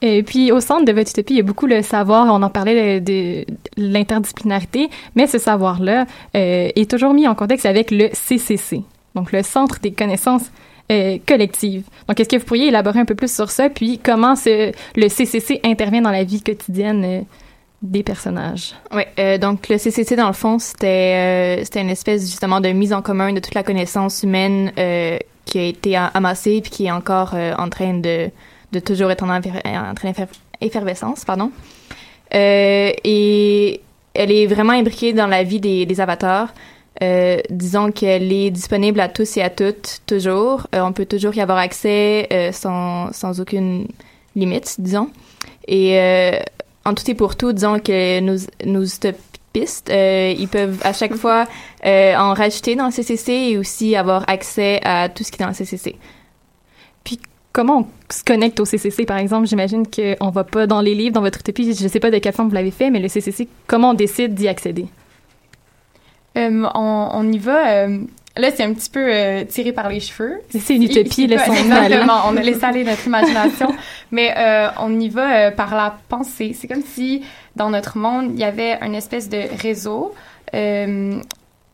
Et 0.02 0.24
puis, 0.24 0.52
au 0.52 0.60
centre 0.60 0.86
de 0.86 0.92
votre 0.92 1.12
utopie, 1.12 1.34
il 1.34 1.38
y 1.38 1.42
a 1.42 1.44
beaucoup 1.44 1.68
le 1.68 1.82
savoir. 1.82 2.28
On 2.28 2.42
en 2.42 2.50
parlait 2.50 3.00
de, 3.00 3.46
l'interdisciplinarité, 3.78 4.90
mais 5.16 5.28
ce 5.28 5.38
savoir-là 5.38 6.06
euh, 6.36 6.70
est 6.76 6.90
toujours 6.90 7.14
mis 7.14 7.28
en 7.28 7.36
contexte 7.36 7.66
avec 7.66 7.92
le 7.92 8.10
CCC, 8.14 8.82
donc 9.16 9.32
le 9.32 9.44
Centre 9.44 9.80
des 9.80 9.92
connaissances 9.92 10.52
euh, 10.92 11.18
collectives. 11.28 11.84
Donc, 12.08 12.20
est-ce 12.20 12.30
que 12.30 12.38
vous 12.38 12.46
pourriez 12.46 12.68
élaborer 12.68 13.00
un 13.00 13.06
peu 13.06 13.16
plus 13.16 13.34
sur 13.34 13.52
ça, 13.52 13.70
puis 13.70 14.00
comment 14.00 14.36
ce, 14.36 14.72
le 14.96 15.08
CCC 15.08 15.62
intervient 15.64 16.02
dans 16.02 16.12
la 16.12 16.24
vie 16.24 16.42
quotidienne 16.42 17.04
euh, 17.06 17.22
des 17.82 18.04
personnages? 18.04 18.76
Oui, 18.94 19.04
euh, 19.20 19.38
donc 19.38 19.68
le 19.70 19.78
CCC, 19.78 20.16
dans 20.16 20.28
le 20.28 20.34
fond, 20.34 20.60
c'était 20.60 21.60
euh, 21.60 21.64
c'était 21.64 21.82
une 21.82 21.90
espèce 21.90 22.22
justement 22.22 22.62
de 22.62 22.70
mise 22.70 22.94
en 22.94 23.02
commun 23.02 23.34
de 23.34 23.40
toute 23.40 23.56
la 23.56 23.64
connaissance 23.64 24.24
humaine 24.24 24.72
euh, 24.78 25.18
qui 25.46 25.60
a 25.60 25.64
été 25.64 25.96
amassée 25.96 26.62
puis 26.62 26.72
qui 26.72 26.86
est 26.86 26.92
encore 26.92 27.32
euh, 27.34 27.54
en 27.58 27.70
train 27.70 27.96
de, 27.96 28.30
de 28.72 28.80
toujours 28.80 29.12
être 29.12 29.24
en, 29.24 29.30
en 29.30 29.94
train 29.96 30.12
d'effervescence, 30.62 31.26
pardon. 31.26 31.52
Euh, 32.34 32.92
et 33.04 33.82
elle 34.14 34.32
est 34.32 34.48
vraiment 34.48 34.74
imbriquée 34.74 35.14
dans 35.14 35.28
la 35.28 35.44
vie 35.44 35.60
des, 35.60 35.86
des 35.86 36.02
avatars. 36.02 36.54
Euh, 37.02 37.40
disons 37.50 37.92
qu'elle 37.92 38.32
est 38.32 38.52
disponible 38.52 39.00
à 39.00 39.10
tous 39.10 39.38
et 39.38 39.42
à 39.42 39.50
toutes, 39.50 40.02
toujours. 40.06 40.68
Euh, 40.76 40.82
on 40.82 40.94
peut 40.94 41.06
toujours 41.06 41.34
y 41.36 41.42
avoir 41.42 41.58
accès 41.58 42.28
euh, 42.32 42.52
sans, 42.52 43.12
sans 43.14 43.40
aucune 43.40 43.88
limite, 44.36 44.76
disons. 44.80 45.10
Et 45.68 46.00
euh, 46.00 46.40
en 46.86 46.94
tout 46.94 47.10
et 47.10 47.16
pour 47.16 47.36
tout, 47.36 47.54
disons 47.54 47.80
que 47.80 48.20
nos, 48.20 48.38
nos 48.66 48.84
utopistes, 48.84 49.90
euh, 49.90 50.34
ils 50.38 50.48
peuvent 50.48 50.80
à 50.84 50.94
chaque 50.94 51.16
fois 51.16 51.46
euh, 51.86 52.16
en 52.16 52.34
rajouter 52.34 52.76
dans 52.76 52.86
le 52.86 52.92
CCC 52.92 53.32
et 53.32 53.58
aussi 53.58 53.96
avoir 53.96 54.30
accès 54.30 54.80
à 54.84 55.10
tout 55.10 55.24
ce 55.24 55.32
qui 55.32 55.42
est 55.42 55.46
dans 55.46 55.50
le 55.50 55.56
CCC. 55.56 55.96
Puis, 57.04 57.20
comment 57.52 57.80
on 57.80 58.14
se 58.14 58.24
connecte 58.24 58.60
au 58.60 58.66
CCC, 58.66 59.06
par 59.06 59.18
exemple? 59.18 59.48
J'imagine 59.48 59.86
qu'on 59.88 60.30
va 60.30 60.44
pas 60.44 60.68
dans 60.68 60.82
les 60.82 60.96
livres, 60.96 61.14
dans 61.14 61.22
votre 61.22 61.40
utopie, 61.40 61.74
je 61.74 61.88
sais 61.88 62.00
pas 62.00 62.12
de 62.12 62.18
quelle 62.18 62.34
forme 62.34 62.50
vous 62.50 62.56
l'avez 62.56 62.72
fait, 62.72 62.90
mais 62.90 63.00
le 63.00 63.08
CCC, 63.08 63.48
comment 63.68 63.92
on 63.92 63.94
décide 63.94 64.34
d'y 64.34 64.48
accéder? 64.48 64.86
Euh, 66.38 66.66
on, 66.76 67.10
on 67.14 67.32
y 67.32 67.38
va. 67.38 67.72
euh, 67.72 68.00
là, 68.38 68.50
c'est 68.56 68.64
un 68.64 68.74
petit 68.74 68.90
peu 68.90 69.06
euh, 69.06 69.44
tiré 69.44 69.74
par 69.74 69.90
les 69.90 70.00
cheveux. 70.00 70.40
C'est 70.50 70.76
une 70.76 70.84
utopie, 70.84 71.24
aller. 71.34 71.34
Exactement. 71.34 72.22
On 72.28 72.38
a 72.38 72.42
laissé 72.42 72.64
aller 72.64 72.84
notre 72.84 73.06
imagination. 73.06 73.74
Mais 74.12 74.34
on 74.80 74.98
y 75.00 75.10
va 75.10 75.52
par 75.52 75.76
la 75.76 75.98
pensée. 76.10 76.56
C'est 76.58 76.68
comme 76.68 76.84
si, 76.84 77.24
dans 77.56 77.70
notre 77.70 77.98
monde, 77.98 78.32
il 78.34 78.40
y 78.40 78.44
avait 78.46 78.78
une 78.82 78.96
espèce 78.96 79.28
de 79.30 79.42
réseau 79.62 80.14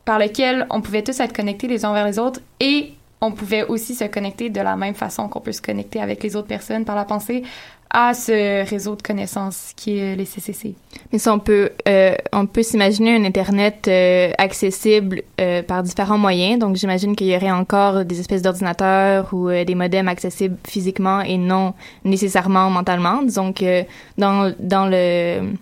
par 0.06 0.20
lequel 0.20 0.66
on 0.70 0.82
pouvait 0.82 1.04
tous 1.04 1.20
être 1.20 1.36
connectés 1.36 1.68
les 1.68 1.84
uns 1.86 1.94
vers 1.94 2.06
les 2.06 2.18
autres 2.18 2.40
et 2.60 2.94
on 3.22 3.32
pouvait 3.32 3.64
aussi 3.64 3.96
se 3.96 4.04
connecter 4.06 4.50
de 4.50 4.62
la 4.62 4.76
même 4.76 4.94
façon 4.94 5.28
qu'on 5.28 5.40
peut 5.40 5.52
se 5.52 5.62
connecter 5.62 6.00
avec 6.02 6.24
les 6.24 6.36
autres 6.36 6.48
personnes 6.48 6.86
par 6.86 6.96
la 6.96 7.06
pensée 7.06 7.44
à 7.90 8.14
ce 8.14 8.70
réseau 8.70 8.96
de 8.96 9.02
connaissances 9.02 9.72
qui 9.76 9.98
est 9.98 10.16
les 10.16 10.26
CCC. 10.26 10.76
Mais 11.12 11.20
ça, 11.20 11.34
on 11.34 11.40
peut, 11.40 11.72
euh, 11.88 12.16
on 12.34 12.46
peut 12.46 12.64
s'imaginer 12.64 13.16
un 13.16 13.24
Internet 13.24 13.88
euh, 13.88 14.32
accessible 14.38 15.24
euh, 15.40 15.64
par 15.64 15.84
différents 15.84 16.18
moyens. 16.18 16.60
Donc, 16.60 16.76
j'imagine 16.76 17.16
qu'il 17.16 17.28
y 17.28 17.36
aurait 17.36 17.52
encore 17.52 18.04
des 18.04 18.20
espèces 18.20 18.42
d'ordinateurs 18.42 19.34
ou 19.34 19.50
des 19.50 19.76
modems 19.76 20.10
accessibles 20.10 20.58
physiquement 20.68 21.22
et 21.22 21.38
non 21.38 21.74
nécessairement 22.04 22.70
mentalement. 22.70 23.22
Disons 23.24 23.54
que 23.54 23.84
dans, 24.18 24.54
dans, 24.60 24.86
le, 24.86 25.54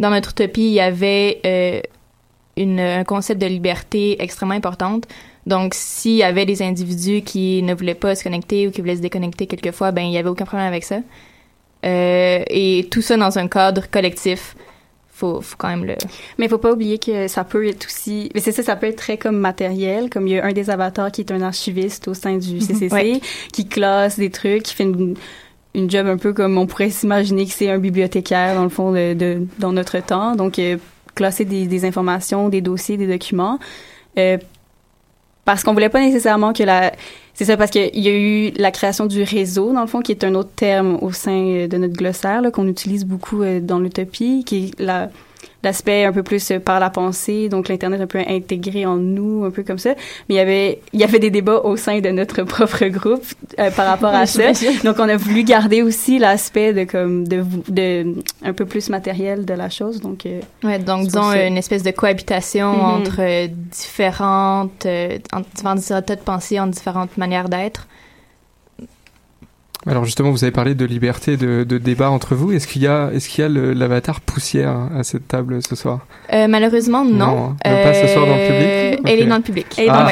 dans 0.00 0.10
notre 0.10 0.30
utopie, 0.30 0.62
il 0.62 0.72
y 0.72 0.80
avait 0.80 1.40
un 2.58 3.04
concept 3.04 3.40
de 3.40 3.46
liberté 3.46 4.20
extrêmement 4.20 4.54
importante. 4.54 5.06
Donc, 5.50 5.74
s'il 5.74 6.16
y 6.16 6.22
avait 6.22 6.46
des 6.46 6.62
individus 6.62 7.20
qui 7.22 7.62
ne 7.62 7.74
voulaient 7.74 7.94
pas 7.94 8.14
se 8.14 8.22
connecter 8.24 8.66
ou 8.66 8.70
qui 8.70 8.80
voulaient 8.80 8.96
se 8.96 9.02
déconnecter 9.02 9.46
quelquefois, 9.46 9.90
ben 9.92 10.02
il 10.02 10.12
y 10.12 10.18
avait 10.18 10.28
aucun 10.28 10.44
problème 10.46 10.66
avec 10.68 10.84
ça. 10.84 10.98
Euh, 11.84 12.42
et 12.48 12.88
tout 12.90 13.02
ça 13.02 13.16
dans 13.16 13.38
un 13.38 13.48
cadre 13.48 13.90
collectif. 13.90 14.54
Faut, 15.12 15.42
faut 15.42 15.56
quand 15.58 15.68
même 15.68 15.84
le. 15.84 15.96
Mais 16.38 16.48
faut 16.48 16.56
pas 16.56 16.72
oublier 16.72 16.98
que 16.98 17.28
ça 17.28 17.44
peut 17.44 17.66
être 17.66 17.84
aussi, 17.86 18.30
mais 18.34 18.40
c'est 18.40 18.52
ça, 18.52 18.62
ça 18.62 18.74
peut 18.76 18.86
être 18.86 18.96
très 18.96 19.18
comme 19.18 19.36
matériel, 19.36 20.08
comme 20.08 20.26
il 20.26 20.32
y 20.34 20.38
a 20.38 20.44
un 20.46 20.52
des 20.52 20.70
avatars 20.70 21.12
qui 21.12 21.20
est 21.20 21.30
un 21.30 21.42
archiviste 21.42 22.08
au 22.08 22.14
sein 22.14 22.38
du 22.38 22.58
CCC, 22.60 22.90
Ouais. 22.94 23.20
qui 23.52 23.66
classe 23.68 24.18
des 24.18 24.30
trucs, 24.30 24.62
qui 24.62 24.74
fait 24.74 24.84
une, 24.84 25.14
une 25.74 25.90
job 25.90 26.06
un 26.06 26.16
peu 26.16 26.32
comme 26.32 26.56
on 26.56 26.66
pourrait 26.66 26.88
s'imaginer 26.88 27.44
que 27.44 27.52
c'est 27.52 27.68
un 27.68 27.76
bibliothécaire 27.78 28.54
dans 28.54 28.62
le 28.62 28.70
fond 28.70 28.92
de, 28.92 29.12
de- 29.12 29.46
dans 29.58 29.72
notre 29.72 29.98
temps, 30.02 30.36
donc 30.36 30.58
euh, 30.58 30.78
classer 31.14 31.44
des, 31.44 31.66
des 31.66 31.84
informations, 31.84 32.48
des 32.48 32.62
dossiers, 32.62 32.96
des 32.96 33.06
documents, 33.08 33.58
euh, 34.18 34.38
parce 35.44 35.62
qu'on 35.62 35.72
voulait 35.72 35.88
pas 35.88 36.00
nécessairement 36.00 36.52
que 36.52 36.62
la 36.62 36.92
c'est 37.34 37.46
ça 37.46 37.56
parce 37.56 37.70
qu'il 37.70 37.98
y 37.98 38.08
a 38.08 38.12
eu 38.12 38.52
la 38.56 38.70
création 38.70 39.06
du 39.06 39.22
réseau 39.22 39.72
dans 39.72 39.80
le 39.80 39.86
fond 39.86 40.00
qui 40.00 40.12
est 40.12 40.24
un 40.24 40.34
autre 40.34 40.50
terme 40.54 40.98
au 41.00 41.10
sein 41.10 41.46
euh, 41.46 41.68
de 41.68 41.76
notre 41.78 41.94
glossaire 41.94 42.42
qu'on 42.52 42.68
utilise 42.68 43.06
beaucoup 43.06 43.42
euh, 43.42 43.60
dans 43.60 43.78
l'utopie 43.78 44.44
qui 44.44 44.66
est 44.66 44.80
la 44.80 45.08
l'aspect 45.62 46.04
un 46.04 46.12
peu 46.12 46.22
plus 46.22 46.52
par 46.64 46.80
la 46.80 46.90
pensée 46.90 47.48
donc 47.48 47.68
l'internet 47.68 48.00
un 48.00 48.06
peu 48.06 48.18
intégré 48.18 48.86
en 48.86 48.96
nous 48.96 49.44
un 49.44 49.50
peu 49.50 49.62
comme 49.62 49.78
ça. 49.78 49.90
Mais 50.28 50.34
il 50.34 50.38
y 50.38 50.40
avait 50.40 50.80
il 50.92 51.00
y 51.00 51.04
avait 51.04 51.18
des 51.18 51.30
débats 51.30 51.60
au 51.64 51.76
sein 51.76 52.00
de 52.00 52.08
notre 52.10 52.42
propre 52.54 52.86
groupe 52.86 53.24
euh, 53.58 53.70
par 53.70 53.86
rapport 53.86 54.14
à 54.14 54.26
ça. 54.26 54.52
donc 54.84 54.96
on 54.98 55.08
a 55.08 55.16
voulu 55.16 55.42
garder 55.44 55.82
aussi 55.82 56.18
l'aspect 56.18 56.72
de 56.72 56.84
comme 56.84 57.26
de, 57.28 57.44
de 57.68 58.14
un 58.44 58.52
peu 58.52 58.64
plus 58.66 58.88
matériel 58.88 59.44
de 59.44 59.54
la 59.54 59.68
chose. 59.70 60.00
Donc 60.00 60.26
euh, 60.26 60.40
Ouais, 60.64 60.78
donc 60.78 61.04
disons 61.04 61.32
une 61.32 61.56
espèce 61.58 61.82
de 61.82 61.90
cohabitation 61.90 62.72
Mhm. 62.72 62.80
entre 62.80 63.16
euh, 63.20 63.48
différentes, 63.70 64.86
euh, 64.86 65.18
entre 65.32 65.48
différents 65.54 65.76
états 65.76 66.16
de 66.16 66.20
pensée, 66.20 66.58
en 66.60 66.66
différentes 66.66 67.16
manières 67.16 67.48
d'être. 67.48 67.86
Alors 69.86 70.04
justement, 70.04 70.30
vous 70.30 70.44
avez 70.44 70.50
parlé 70.50 70.74
de 70.74 70.84
liberté 70.84 71.36
de, 71.38 71.64
de 71.64 71.78
débat 71.78 72.10
entre 72.10 72.34
vous. 72.34 72.52
Est-ce 72.52 72.66
qu'il 72.66 72.82
y 72.82 72.86
a, 72.86 73.10
est-ce 73.14 73.28
qu'il 73.30 73.40
y 73.42 73.44
a 73.44 73.48
le- 73.48 73.72
l'avatar 73.72 74.20
poussière 74.20 74.76
à 74.94 75.02
cette 75.04 75.26
table 75.26 75.62
ce 75.62 75.74
soir? 75.74 76.00
Euh, 76.34 76.46
malheureusement, 76.48 77.02
non. 77.04 77.12
Non, 77.16 77.44
hein. 77.44 77.56
Même 77.64 77.84
pas 77.84 77.94
ce 77.94 78.06
soir 78.08 78.26
dans 78.26 78.34
le 78.36 78.46
public? 78.46 78.66
Euh. 78.66 79.10
Elle 79.10 79.20
est 79.20 79.26
dans 79.26 79.36
le 79.36 79.42
public. 79.42 79.66
Ah, 79.88 80.10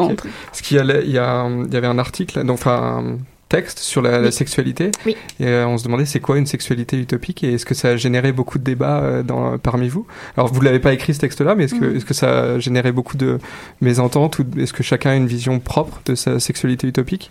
ok. 0.00 0.22
Parce 0.46 0.62
qu'il 0.62 0.76
y, 0.78 0.80
a 0.80 0.84
le- 0.84 1.04
il 1.04 1.10
y, 1.10 1.18
a 1.18 1.46
il 1.66 1.72
y 1.72 1.76
avait 1.76 1.86
un 1.86 1.98
article, 1.98 2.42
donc 2.44 2.54
enfin 2.54 3.02
un 3.04 3.18
texte 3.50 3.80
sur 3.80 4.00
la, 4.00 4.30
sexualité. 4.30 4.90
Oui. 5.04 5.16
Et 5.40 5.46
euh, 5.48 5.66
on 5.66 5.76
se 5.76 5.84
demandait 5.84 6.06
c'est 6.06 6.20
quoi 6.20 6.38
une 6.38 6.46
sexualité 6.46 6.96
utopique 6.98 7.42
et 7.44 7.54
est-ce 7.54 7.66
que 7.66 7.74
ça 7.74 7.88
a 7.88 7.96
généré 7.96 8.30
beaucoup 8.32 8.58
de 8.58 8.64
débats 8.64 9.00
euh, 9.00 9.22
dans, 9.24 9.58
parmi 9.58 9.88
vous? 9.88 10.06
Alors 10.36 10.50
vous 10.52 10.60
l'avez 10.62 10.78
pas 10.78 10.92
écrit 10.94 11.12
ce 11.12 11.18
texte-là, 11.20 11.56
mais 11.56 11.64
est-ce 11.64 11.74
que, 11.74 11.84
Mhm. 11.84 11.96
est-ce 11.96 12.04
que 12.06 12.14
ça 12.14 12.42
a 12.54 12.58
généré 12.58 12.90
beaucoup 12.92 13.16
de 13.18 13.38
mésententes 13.82 14.38
ou 14.38 14.46
est-ce 14.56 14.72
que 14.72 14.82
chacun 14.82 15.10
a 15.10 15.14
une 15.16 15.26
vision 15.26 15.58
propre 15.58 16.00
de 16.06 16.14
sa 16.14 16.38
sexualité 16.40 16.86
utopique? 16.86 17.30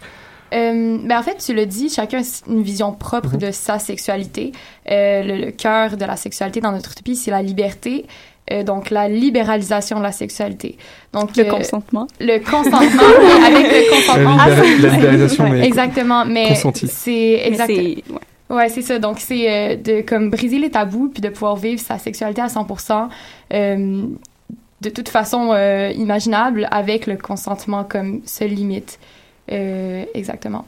Euh, 0.54 0.98
ben 1.04 1.18
en 1.20 1.24
fait, 1.24 1.38
tu 1.38 1.54
le 1.54 1.66
dis, 1.66 1.90
chacun 1.90 2.20
a 2.22 2.24
une 2.50 2.62
vision 2.64 2.92
propre 2.94 3.34
Mhm. 3.34 3.38
de 3.40 3.52
sa 3.52 3.78
sexualité. 3.80 4.52
Euh, 4.90 5.24
le, 5.24 5.46
le 5.46 5.52
cœur 5.52 5.96
de 5.98 6.06
la 6.06 6.16
sexualité 6.16 6.60
dans 6.62 6.72
notre 6.72 6.92
utopie, 6.92 7.16
c'est 7.16 7.32
la 7.32 7.42
liberté. 7.42 8.06
euh, 8.52 8.64
donc, 8.64 8.90
la 8.90 9.08
libéralisation 9.08 10.00
de 10.00 10.04
la 10.04 10.12
sexualité. 10.12 10.76
Donc, 11.14 11.38
Le 11.38 11.44
euh, 11.46 11.52
consentement. 11.52 12.08
Le 12.20 12.40
consentement, 12.40 13.04
oui, 13.20 13.46
avec 13.46 13.66
le 13.68 13.90
consentement. 13.96 14.38
La 14.38 14.56
libéra- 14.56 14.82
la 14.90 14.96
libéralisation, 14.96 15.50
mais 15.50 15.66
Exactement, 15.68 16.26
mais 16.26 16.56
c'est 16.56 17.12
Mais 17.12 17.48
exact. 17.48 17.68
c'est- 17.68 18.04
Ouais, 18.50 18.68
c'est 18.70 18.82
ça. 18.82 18.98
Donc, 18.98 19.20
c'est 19.20 19.48
euh, 19.52 19.76
de 19.76 20.02
comme 20.02 20.32
briser 20.32 20.58
les 20.58 20.72
tabous 20.72 21.10
puis 21.10 21.22
de 21.22 21.30
pouvoir 21.30 21.58
vivre 21.58 21.80
sa 21.80 22.00
sexualité 22.00 22.42
à 22.42 22.48
100%. 22.48 23.10
euh, 23.54 24.04
de 24.82 24.90
toute 24.90 25.10
façon 25.10 25.52
euh, 25.52 25.92
imaginable 25.94 26.68
avec 26.72 27.06
le 27.06 27.18
consentement 27.18 27.84
comme 27.84 28.22
seule 28.26 28.50
limite. 28.52 28.98
Euh, 29.52 30.04
exactement. 30.14 30.66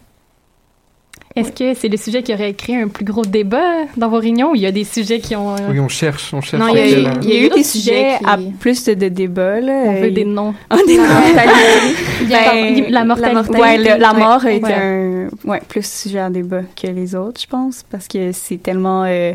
Est-ce 1.33 1.53
que 1.53 1.73
c'est 1.75 1.87
le 1.87 1.95
sujet 1.95 2.23
qui 2.23 2.33
aurait 2.33 2.53
créé 2.53 2.81
un 2.81 2.89
plus 2.89 3.05
gros 3.05 3.23
débat 3.23 3.85
dans 3.95 4.09
vos 4.09 4.17
réunions 4.19 4.51
ou 4.51 4.55
il 4.55 4.61
y 4.61 4.65
a 4.65 4.71
des 4.73 4.83
sujets 4.83 5.19
qui 5.19 5.33
ont... 5.37 5.53
euh, 5.55 5.59
Oui, 5.69 5.79
on 5.79 5.87
cherche, 5.87 6.33
on 6.33 6.41
cherche. 6.41 6.61
Non, 6.61 6.67
il 6.67 6.75
y 6.75 6.81
a 6.81 6.87
eu- 6.87 7.07
il 7.21 7.29
y 7.29 7.33
a 7.33 7.39
eu 7.39 7.43
d'autres 7.43 7.55
des 7.55 7.63
sujets 7.63 8.17
qui- 8.19 8.25
à 8.25 8.37
plus 8.59 8.83
de 8.83 9.07
débats 9.07 9.61
là 9.61 9.71
On 9.85 9.93
veut 10.01 10.11
des 10.11 10.25
noms. 10.25 10.53
Ah, 10.69 10.75
des 10.85 10.97
noms. 10.97 11.03
Ben, 12.29 12.85
la 12.89 13.05
mortalité. 13.05 13.57
Ouais, 13.59 13.77
le- 13.77 13.97
la 13.99 14.13
mort 14.13 14.43
Ouais. 14.43 14.61
Ouais. 14.61 14.73
un 14.73 15.29
ouais, 15.45 15.61
plus 15.69 15.85
sujet 15.89 16.19
à 16.19 16.29
débat 16.29 16.63
que 16.75 16.87
les 16.87 17.15
autres, 17.15 17.39
je 17.39 17.47
pense, 17.47 17.83
parce 17.89 18.09
que 18.09 18.31
c'est 18.33 18.57
tellement 18.61 19.05
euh, 19.05 19.31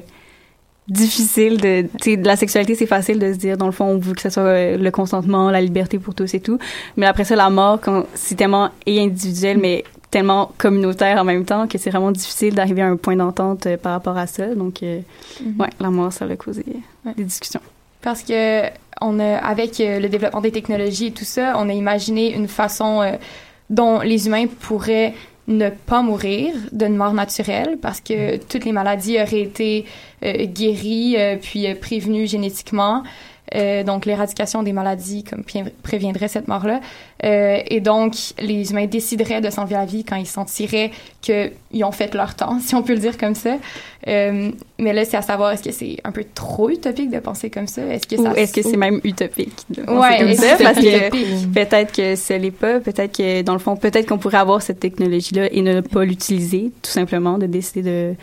difficile 0.89 1.61
de, 1.61 1.83
tu 2.01 2.11
sais, 2.13 2.17
de 2.17 2.27
la 2.27 2.37
sexualité, 2.37 2.75
c'est 2.75 2.87
facile 2.87 3.19
de 3.19 3.33
se 3.33 3.39
dire, 3.39 3.57
dans 3.57 3.67
le 3.67 3.73
fond, 3.73 3.87
on 3.87 3.99
veut 3.99 4.15
que 4.15 4.21
ce 4.23 4.31
soit 4.31 4.43
euh, 4.43 4.77
le 4.77 4.91
consentement, 4.91 5.51
la 5.51 5.61
liberté 5.61 5.99
pour 5.99 6.15
tous 6.15 6.33
et 6.35 6.41
tout. 6.41 6.59
Mais 6.97 7.07
après 7.07 7.25
ça, 7.25 7.37
la 7.37 7.51
mort, 7.51 7.81
quand 7.81 8.05
c'est 8.15 8.35
tellement 8.37 8.71
et 8.87 9.01
individuel, 9.03 9.59
mais 9.59 9.85
tellement 10.11 10.53
communautaire 10.57 11.19
en 11.21 11.25
même 11.25 11.45
temps 11.45 11.67
que 11.67 11.79
c'est 11.79 11.91
vraiment 11.91 12.13
difficile 12.13 12.55
d'arriver 12.55 12.83
à 12.83 12.87
un 12.87 12.97
point 12.97 13.17
d'entente 13.17 13.67
euh, 13.67 13.77
par 13.77 13.93
rapport 13.93 14.17
à 14.17 14.27
ça. 14.27 14.55
Donc, 14.55 14.83
euh, 14.83 15.01
Mhm. 15.43 15.61
ouais, 15.61 15.69
la 15.81 15.91
mort, 15.91 16.13
ça 16.13 16.25
a 16.25 16.37
causé 16.37 16.65
euh, 17.07 17.11
des 17.17 17.25
discussions. 17.25 17.61
Parce 18.03 18.23
que 18.23 18.63
on 19.01 19.19
a, 19.19 19.37
avec 19.39 19.79
le 19.79 20.07
développement 20.09 20.41
des 20.41 20.53
technologies 20.53 21.09
et 21.09 21.11
tout 21.11 21.25
ça, 21.25 21.55
on 21.59 21.69
a 21.69 21.73
imaginé 21.73 22.33
une 22.35 22.47
façon 22.49 23.03
euh, 23.03 23.13
dont 23.69 24.01
les 24.01 24.27
humains 24.29 24.47
pourraient 24.61 25.13
ne 25.49 25.71
pas 25.71 26.03
mourir 26.03 26.55
d'une 26.73 26.97
mort 26.97 27.15
naturelle 27.15 27.79
parce 27.81 28.01
que 28.01 28.37
toutes 28.37 28.65
les 28.65 28.73
maladies 28.73 29.21
auraient 29.21 29.43
été 29.43 29.85
euh, 30.25 30.45
guéries 30.47 31.17
euh, 31.17 31.37
puis 31.41 31.67
euh, 31.67 31.75
prévenues 31.75 32.27
génétiquement. 32.27 33.05
Euh, 33.55 33.85
donc 33.85 34.07
l'éradication 34.07 34.63
des 34.63 34.73
maladies 34.73 35.23
comme 35.23 35.45
préviendrait 35.83 36.29
cette 36.29 36.49
mort-là. 36.49 36.81
Euh, 37.25 37.61
et 37.67 37.81
donc 37.81 38.15
les 38.41 38.71
humains 38.71 38.87
décideraient 38.87 39.41
de 39.41 39.51
s'enlever 39.51 39.75
la 39.75 39.85
vie 39.85 40.05
quand 40.05 40.17
ils 40.17 40.27
sentiraient 40.27 40.91
qu'ils 41.21 41.85
ont 41.85 41.93
fait 41.93 42.13
leur 42.15 42.35
temps, 42.35 42.59
si 42.65 42.75
on 42.75 42.83
peut 42.83 42.95
le 42.95 42.99
dire 42.99 43.17
comme 43.17 43.35
ça. 43.35 43.57
Euh, 44.09 44.51
mais 44.79 44.93
là, 44.93 45.05
c'est 45.05 45.17
à 45.17 45.23
savoir 45.23 45.53
est-ce 45.53 45.63
que 45.63 45.73
c'est 45.73 45.97
un 46.05 46.13
peu 46.13 46.25
trop 46.35 46.71
utopique 46.71 47.11
de 47.11 47.19
penser 47.19 47.51
comme 47.51 47.67
ça? 47.67 47.83
Est-ce 47.83 48.07
que 48.07 48.17
Ou 48.17 48.35
est-ce 48.35 48.53
que 48.53 48.63
c'est 48.63 48.77
même 48.77 49.01
utopique 49.05 49.65
de 49.71 49.83
penser 49.83 49.99
Ouais, 49.99 50.19
comme 50.19 50.35
ça? 50.35 50.57
Parce 50.63 50.81
c'est 50.81 51.11
que 51.11 51.47
peut-être 51.53 51.93
que 51.93 52.17
ce 52.17 52.35
l'est 52.35 52.51
pas, 52.51 52.81
peut-être 52.81 53.17
que 53.17 53.43
dans 53.43 53.55
le 53.55 53.59
fond, 53.59 53.77
peut-être 53.77 54.09
qu'on 54.09 54.19
pourrait 54.19 54.39
avoir 54.39 54.63
cette 54.63 54.81
technologie-là 54.81 55.53
et 55.53 55.63
ne 55.63 55.81
pas 55.81 56.05
l'utiliser, 56.05 56.73
tout 56.83 56.91
simplement, 56.91 57.39
de 57.39 57.47
décider 57.47 57.83
de 57.83 58.15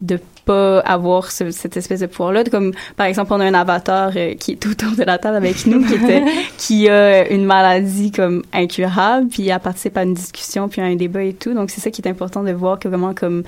de 0.00 0.20
pas 0.48 0.80
avoir 0.80 1.30
ce- 1.30 1.50
cette 1.50 1.76
espèce 1.76 2.00
de 2.00 2.06
pouvoir-là. 2.06 2.42
Comme 2.44 2.72
par 2.96 3.06
exemple, 3.06 3.32
on 3.34 3.40
a 3.40 3.44
un 3.44 3.54
avatar 3.54 4.10
euh, 4.16 4.34
qui 4.34 4.52
est 4.52 4.66
autour 4.66 4.92
de 4.96 5.04
la 5.04 5.18
table 5.18 5.36
avec 5.36 5.66
nous, 5.66 5.84
qui 5.86 5.94
était 5.94 6.22
qui 6.58 6.88
a 6.88 7.28
une 7.30 7.44
maladie 7.44 8.10
comme 8.10 8.42
incurable, 8.52 9.28
puis 9.28 9.48
elle 9.48 9.60
participe 9.60 9.96
à 9.96 10.02
une 10.02 10.14
discussion, 10.14 10.68
puis 10.68 10.80
à 10.80 10.84
un 10.84 10.96
débat 10.96 11.22
et 11.22 11.34
tout. 11.34 11.54
Donc 11.54 11.70
c'est 11.70 11.80
ça 11.80 11.90
qui 11.90 12.00
est 12.02 12.08
important 12.08 12.42
de 12.42 12.52
voir 12.52 12.78
que 12.78 12.88
vraiment 12.88 13.14
comme 13.14 13.42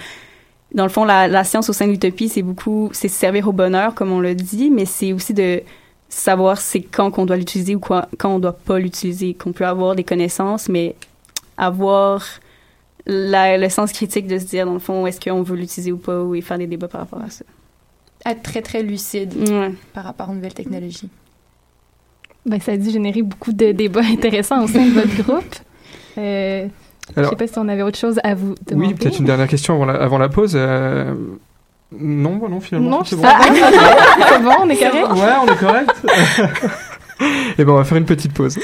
dans 0.75 0.85
le 0.85 0.91
fond, 0.91 1.05
la, 1.05 1.27
la 1.27 1.43
science 1.43 1.69
au 1.69 1.73
sein 1.73 1.87
de 1.87 1.91
l'utopie, 1.93 2.29
c'est 2.29 2.43
beaucoup, 2.43 2.91
c'est 2.93 3.09
servir 3.09 3.49
au 3.49 3.53
bonheur, 3.53 3.93
comme 3.95 4.13
on 4.13 4.21
l'a 4.21 4.35
dit, 4.35 4.71
mais 4.71 4.85
c'est 4.85 5.13
aussi 5.13 5.35
de 5.35 5.63
savoir 6.09 6.59
c'est 6.59 6.81
quand 6.81 7.11
qu'on 7.11 7.27
doit 7.27 7.37
l'utiliser 7.37 7.75
ou 7.75 7.81
quoi, 7.81 8.07
quand 8.19 8.31
on 8.35 8.39
doit 8.39 8.53
pas 8.69 8.79
l'utiliser, 8.79 9.35
qu'on 9.35 9.53
peut 9.53 9.67
avoir 9.67 9.97
des 9.97 10.05
connaissances, 10.05 10.69
mais 10.69 10.95
avoir 11.57 12.25
la- 13.11 13.59
le 13.59 13.69
sens 13.69 13.93
critique 13.93 14.27
de 14.27 14.39
se 14.39 14.45
dire, 14.45 14.65
dans 14.67 14.73
le 14.75 14.79
fond, 14.79 15.07
est-ce 15.07 15.21
qu'on 15.21 15.43
veut 15.43 15.57
l'utiliser 15.57 15.93
ou 15.93 15.99
pas, 15.99 16.21
ou 16.23 16.35
et 16.35 16.41
faire 16.41 16.59
des 16.59 16.67
débats 16.67 16.89
par 16.89 17.01
rapport 17.03 17.21
à 17.21 17.29
ça. 17.31 17.45
Être 18.25 18.43
très, 18.43 18.63
très 18.63 18.83
lucide 18.83 19.35
Ouais. 19.49 19.73
par 19.93 20.05
rapport 20.05 20.29
aux 20.31 20.35
nouvelles 20.35 20.55
technologies. 20.55 21.09
Ben, 22.47 22.61
ça 22.61 22.73
a 22.73 22.77
dû 22.77 22.91
générer 22.91 23.23
beaucoup 23.23 23.53
de 23.53 23.73
débats 23.73 24.01
intéressants 24.01 24.63
au 24.65 24.67
sein 24.67 24.85
de 24.87 24.93
votre 24.93 25.23
groupe. 25.23 25.55
Euh, 26.19 26.67
je 27.15 27.19
Alors- 27.19 27.31
sais 27.31 27.37
pas 27.37 27.47
si 27.47 27.59
on 27.59 27.69
avait 27.69 27.83
autre 27.83 27.99
chose 27.99 28.19
à 28.25 28.35
vous 28.35 28.55
demander. 28.67 28.89
Oui, 28.89 28.95
peut-être 28.95 29.19
une 29.19 29.25
dernière 29.27 29.49
question 29.49 29.75
avant 29.75 29.85
la, 29.87 29.95
avant 29.95 30.19
la 30.19 30.29
pause. 30.29 30.53
euh, 30.55 31.15
Non, 31.99 32.37
bah 32.37 32.47
non, 32.49 32.61
finalement, 32.61 32.91
Non, 32.91 33.05
c'est 33.05 33.17
bon. 33.17 33.23
C'est 33.25 34.43
bon, 34.43 34.53
on 34.63 34.69
est 34.71 34.77
correct? 34.77 35.09
Ouais, 35.13 35.33
on 35.43 35.47
est 35.53 35.57
correct. 35.59 35.91
Et 37.59 37.65
ben, 37.65 37.73
on 37.73 37.77
va 37.77 37.85
faire 37.85 37.99
une 37.99 38.05
petite 38.07 38.33
pause. 38.33 38.59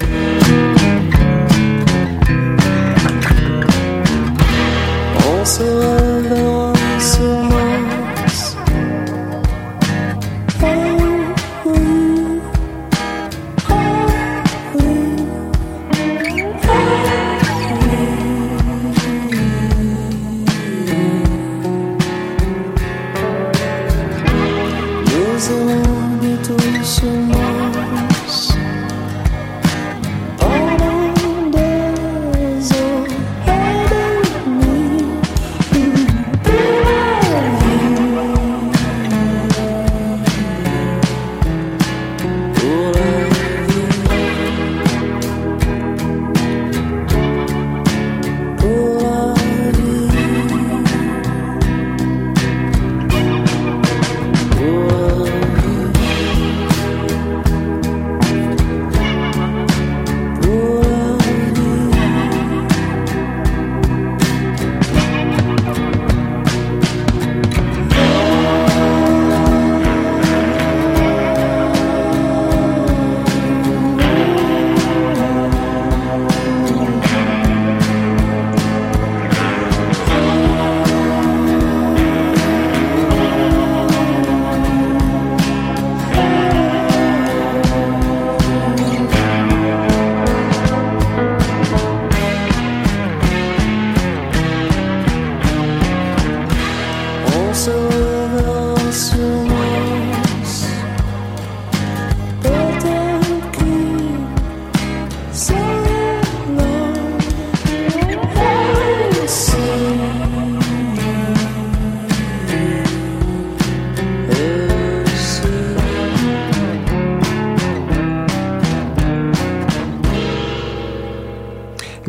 On 0.00 0.73
se 5.54 6.03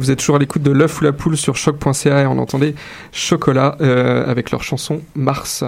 Vous 0.06 0.12
êtes 0.12 0.20
toujours 0.20 0.36
à 0.36 0.40
l'écoute 0.40 0.62
de 0.62 0.70
l'œuf 0.70 1.02
ou 1.02 1.04
la 1.04 1.14
poule 1.14 1.36
sur 1.36 1.56
choc.ca 1.56 2.22
et 2.22 2.28
on 2.28 2.38
entendait 2.38 2.76
Chocolat 3.12 3.76
euh, 3.82 4.24
avec 4.30 4.52
leur 4.52 4.62
chanson 4.62 5.02
Mars. 5.16 5.64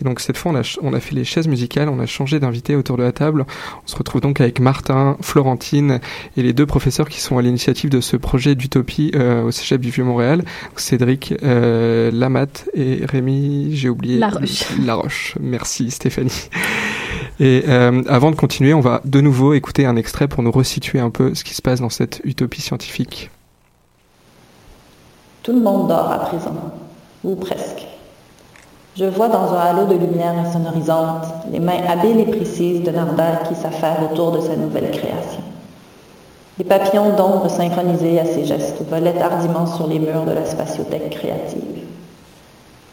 Et 0.00 0.04
donc 0.04 0.20
cette 0.20 0.38
fois 0.38 0.52
on 0.52 0.54
a, 0.54 0.62
ch- 0.62 0.78
on 0.80 0.94
a 0.94 1.00
fait 1.00 1.14
les 1.14 1.24
chaises 1.24 1.46
musicales, 1.46 1.90
on 1.90 1.98
a 2.00 2.06
changé 2.06 2.40
d'invité 2.40 2.74
autour 2.74 2.96
de 2.96 3.02
la 3.02 3.12
table. 3.12 3.44
On 3.84 3.86
se 3.86 3.94
retrouve 3.96 4.22
donc 4.22 4.40
avec 4.40 4.60
Martin, 4.60 5.18
Florentine 5.20 6.00
et 6.38 6.42
les 6.42 6.54
deux 6.54 6.64
professeurs 6.64 7.06
qui 7.10 7.20
sont 7.20 7.36
à 7.36 7.42
l'initiative 7.42 7.90
de 7.90 8.00
ce 8.00 8.16
projet 8.16 8.54
d'utopie 8.54 9.12
euh, 9.14 9.42
au 9.42 9.50
Cégep 9.50 9.82
du 9.82 9.90
Vieux-Montréal. 9.90 10.42
Cédric 10.76 11.34
euh, 11.42 12.10
Lamat 12.10 12.46
et 12.72 13.00
Rémi, 13.04 13.72
j'ai 13.74 13.90
oublié. 13.90 14.18
Laroche. 14.18 14.64
Laroche. 14.86 15.34
Merci 15.38 15.90
Stéphanie. 15.90 16.48
Et 17.40 17.64
euh, 17.68 18.02
avant 18.08 18.30
de 18.30 18.36
continuer, 18.36 18.72
on 18.72 18.80
va 18.80 19.02
de 19.04 19.20
nouveau 19.20 19.52
écouter 19.52 19.84
un 19.84 19.96
extrait 19.96 20.28
pour 20.28 20.42
nous 20.42 20.50
resituer 20.50 20.98
un 20.98 21.10
peu 21.10 21.34
ce 21.34 21.44
qui 21.44 21.52
se 21.54 21.60
passe 21.60 21.80
dans 21.82 21.90
cette 21.90 22.22
utopie 22.24 22.62
scientifique. 22.62 23.30
Tout 25.46 25.52
le 25.52 25.60
monde 25.60 25.86
dort 25.86 26.10
à 26.10 26.18
présent, 26.18 26.56
ou 27.22 27.36
presque. 27.36 27.86
Je 28.96 29.04
vois 29.04 29.28
dans 29.28 29.54
un 29.54 29.60
halo 29.60 29.84
de 29.84 29.94
lumière 29.94 30.34
insonorisante 30.36 31.22
les 31.52 31.60
mains 31.60 31.86
habiles 31.88 32.18
et 32.18 32.24
précises 32.24 32.82
de 32.82 32.90
Narda 32.90 33.42
qui 33.46 33.54
s'affaire 33.54 33.98
autour 34.10 34.32
de 34.32 34.40
sa 34.40 34.56
nouvelle 34.56 34.90
création. 34.90 35.42
Les 36.58 36.64
papillons 36.64 37.10
d'ombre 37.10 37.48
synchronisés 37.48 38.18
à 38.18 38.24
ses 38.24 38.44
gestes 38.44 38.82
volaient 38.90 39.22
hardiment 39.22 39.68
sur 39.68 39.86
les 39.86 40.00
murs 40.00 40.24
de 40.24 40.32
la 40.32 40.44
spatiothèque 40.44 41.10
créative. 41.10 41.84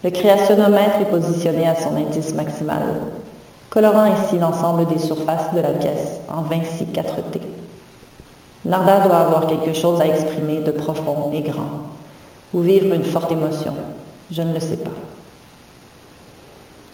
Le 0.04 0.12
créationnomètre 0.12 1.02
est 1.02 1.10
positionné 1.10 1.68
à 1.68 1.74
son 1.74 1.96
indice 1.96 2.36
maximal, 2.36 2.84
colorant 3.72 4.12
ainsi 4.14 4.38
l'ensemble 4.38 4.86
des 4.86 5.00
surfaces 5.00 5.52
de 5.56 5.60
la 5.60 5.72
pièce 5.72 6.20
en 6.32 6.44
Vinci 6.44 6.86
4T. 6.86 7.42
Narda 8.66 9.00
doit 9.00 9.18
avoir 9.18 9.48
quelque 9.48 9.74
chose 9.74 10.00
à 10.00 10.06
exprimer 10.06 10.60
de 10.60 10.70
profond 10.70 11.32
et 11.34 11.42
grand, 11.42 11.94
ou 12.54 12.62
vivre 12.62 12.94
une 12.94 13.04
forte 13.04 13.32
émotion, 13.32 13.74
je 14.32 14.42
ne 14.42 14.54
le 14.54 14.60
sais 14.60 14.78
pas. 14.78 14.92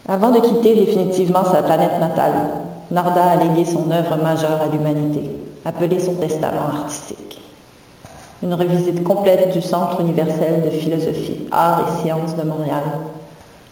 Avant 0.07 0.31
de 0.31 0.39
quitter 0.39 0.75
définitivement 0.75 1.43
sa 1.43 1.61
planète 1.61 1.99
natale, 1.99 2.49
Narda 2.91 3.23
a 3.23 3.35
légué 3.35 3.65
son 3.65 3.91
œuvre 3.91 4.15
majeure 4.15 4.59
à 4.61 4.67
l'humanité, 4.67 5.29
appelée 5.65 5.99
son 5.99 6.15
testament 6.15 6.69
artistique. 6.81 7.39
Une 8.41 8.53
revisite 8.53 9.03
complète 9.03 9.51
du 9.51 9.61
Centre 9.61 10.01
universel 10.01 10.63
de 10.63 10.69
philosophie, 10.69 11.47
arts 11.51 11.81
et 11.81 12.01
sciences 12.01 12.35
de 12.35 12.43
Montréal, 12.43 12.83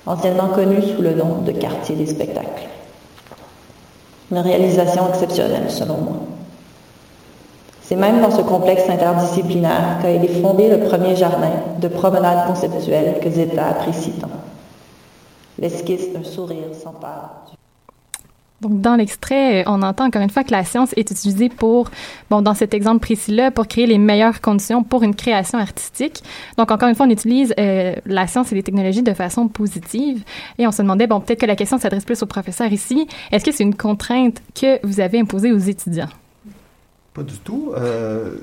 anciennement 0.06 0.50
connu 0.50 0.82
sous 0.82 1.02
le 1.02 1.14
nom 1.14 1.42
de 1.46 1.52
Quartier 1.54 1.96
des 1.96 2.06
spectacles. 2.06 2.68
Une 4.30 4.40
réalisation 4.40 5.08
exceptionnelle, 5.08 5.72
selon 5.72 5.98
moi. 5.98 6.18
C'est 7.88 7.96
même 7.96 8.20
dans 8.20 8.32
ce 8.32 8.42
complexe 8.42 8.90
interdisciplinaire 8.90 10.00
qu'a 10.02 10.12
été 10.12 10.28
fondé 10.42 10.70
le 10.70 10.80
premier 10.90 11.16
jardin 11.16 11.52
de 11.80 11.88
promenade 11.88 12.46
conceptuelle 12.46 13.18
que 13.24 13.30
Zeta 13.30 13.66
apprécie 13.66 14.12
tant. 14.12 14.28
L'esquisse 15.58 16.12
d'un 16.12 16.26
sourire 16.26 16.68
s'empare 16.74 17.46
du 17.50 17.56
Donc, 18.60 18.82
dans 18.82 18.98
l'extrait, 18.98 19.64
on 19.68 19.82
entend 19.84 20.08
encore 20.08 20.22
une 20.22 20.30
fois 20.30 20.44
que 20.44 20.52
la 20.52 20.66
science 20.66 20.92
est 20.98 21.10
utilisée 21.10 21.48
pour, 21.48 21.90
bon, 22.30 22.42
dans 22.42 22.56
cet 22.56 22.74
exemple 22.74 23.00
précis-là, 23.00 23.52
pour 23.52 23.68
créer 23.68 23.86
les 23.86 24.00
meilleures 24.00 24.42
conditions 24.42 24.84
pour 24.84 25.04
une 25.04 25.16
création 25.16 25.58
artistique. 25.58 26.22
Donc, 26.58 26.72
encore 26.72 26.90
une 26.90 26.96
fois, 26.96 27.06
on 27.06 27.10
utilise 27.10 27.54
euh, 27.58 27.96
la 28.06 28.28
science 28.28 28.52
et 28.52 28.56
les 28.56 28.64
technologies 28.64 29.02
de 29.02 29.14
façon 29.14 29.48
positive. 29.48 30.26
Et 30.58 30.68
on 30.68 30.74
se 30.74 30.82
demandait, 30.82 31.08
bon, 31.08 31.22
peut-être 31.22 31.40
que 31.40 31.46
la 31.46 31.56
question 31.56 31.78
s'adresse 31.78 32.04
plus 32.04 32.22
aux 32.22 32.28
professeurs 32.28 32.74
ici. 32.74 33.08
Est-ce 33.32 33.46
que 33.46 33.54
c'est 33.54 33.64
une 33.64 33.76
contrainte 33.76 34.42
que 34.54 34.86
vous 34.86 35.00
avez 35.00 35.22
imposée 35.22 35.54
aux 35.54 35.58
étudiants? 35.58 36.10
Pas 37.18 37.24
du 37.24 37.40
tout. 37.40 37.74
Euh, 37.76 38.36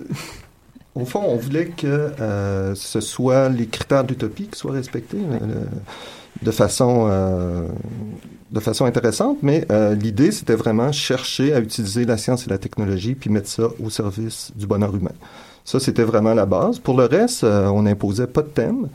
au 0.97 1.05
fond, 1.05 1.23
on 1.25 1.37
voulait 1.37 1.67
que 1.67 1.87
euh, 1.87 2.75
ce 2.75 3.01
soit 3.01 3.49
les 3.49 3.69
critères 3.69 4.03
d'utopie 4.03 4.49
qui 4.49 4.59
soient 4.59 4.73
respectés 4.73 5.17
euh, 5.17 5.65
de 6.43 6.51
façon 6.51 7.09
de 8.51 8.61
façon 8.61 8.85
intéressante, 8.85 9.39
mais 9.43 9.65
l'idée 9.95 10.33
c'était 10.33 10.57
vraiment 10.57 10.91
chercher 10.91 11.55
à 11.55 11.61
utiliser 11.61 12.05
la 12.05 12.17
science 12.17 12.49
et 12.49 12.51
la 12.51 12.59
technologie 12.59 13.15
puis 13.15 13.31
mettre 13.31 13.49
ça 13.49 13.69
au 13.81 13.91
service 13.91 14.51
du 14.57 14.67
bonheur 14.67 14.95
humain. 14.95 15.15
Ça 15.65 15.79
c'était 15.79 16.03
vraiment 16.03 16.35
la 16.35 16.45
base. 16.45 16.81
Pour 16.81 16.97
le 16.97 17.05
reste, 17.05 17.45
on 17.45 17.83
n'imposait 17.83 18.27
pas 18.27 18.43
de 18.43 18.49
thème 18.49 18.89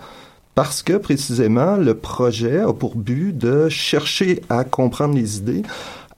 parce 0.56 0.84
que 0.84 0.98
précisément 0.98 1.78
le 1.78 1.94
projet 1.94 2.60
a 2.60 2.74
pour 2.74 2.98
but 2.98 3.32
de 3.38 3.70
chercher 3.70 4.42
à 4.50 4.66
comprendre 4.66 5.16
les 5.16 5.38
idées 5.38 5.64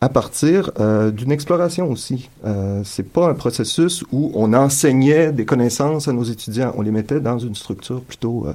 à 0.01 0.09
partir 0.09 0.71
euh, 0.79 1.11
d'une 1.11 1.31
exploration 1.31 1.89
aussi. 1.89 2.29
Euh, 2.43 2.81
c'est 2.83 3.07
pas 3.07 3.29
un 3.29 3.35
processus 3.35 4.03
où 4.11 4.31
on 4.33 4.53
enseignait 4.53 5.31
des 5.31 5.45
connaissances 5.45 6.07
à 6.07 6.13
nos 6.13 6.23
étudiants, 6.23 6.73
on 6.75 6.81
les 6.81 6.89
mettait 6.89 7.19
dans 7.19 7.37
une 7.37 7.53
structure 7.53 8.01
plutôt 8.01 8.47
euh, 8.47 8.53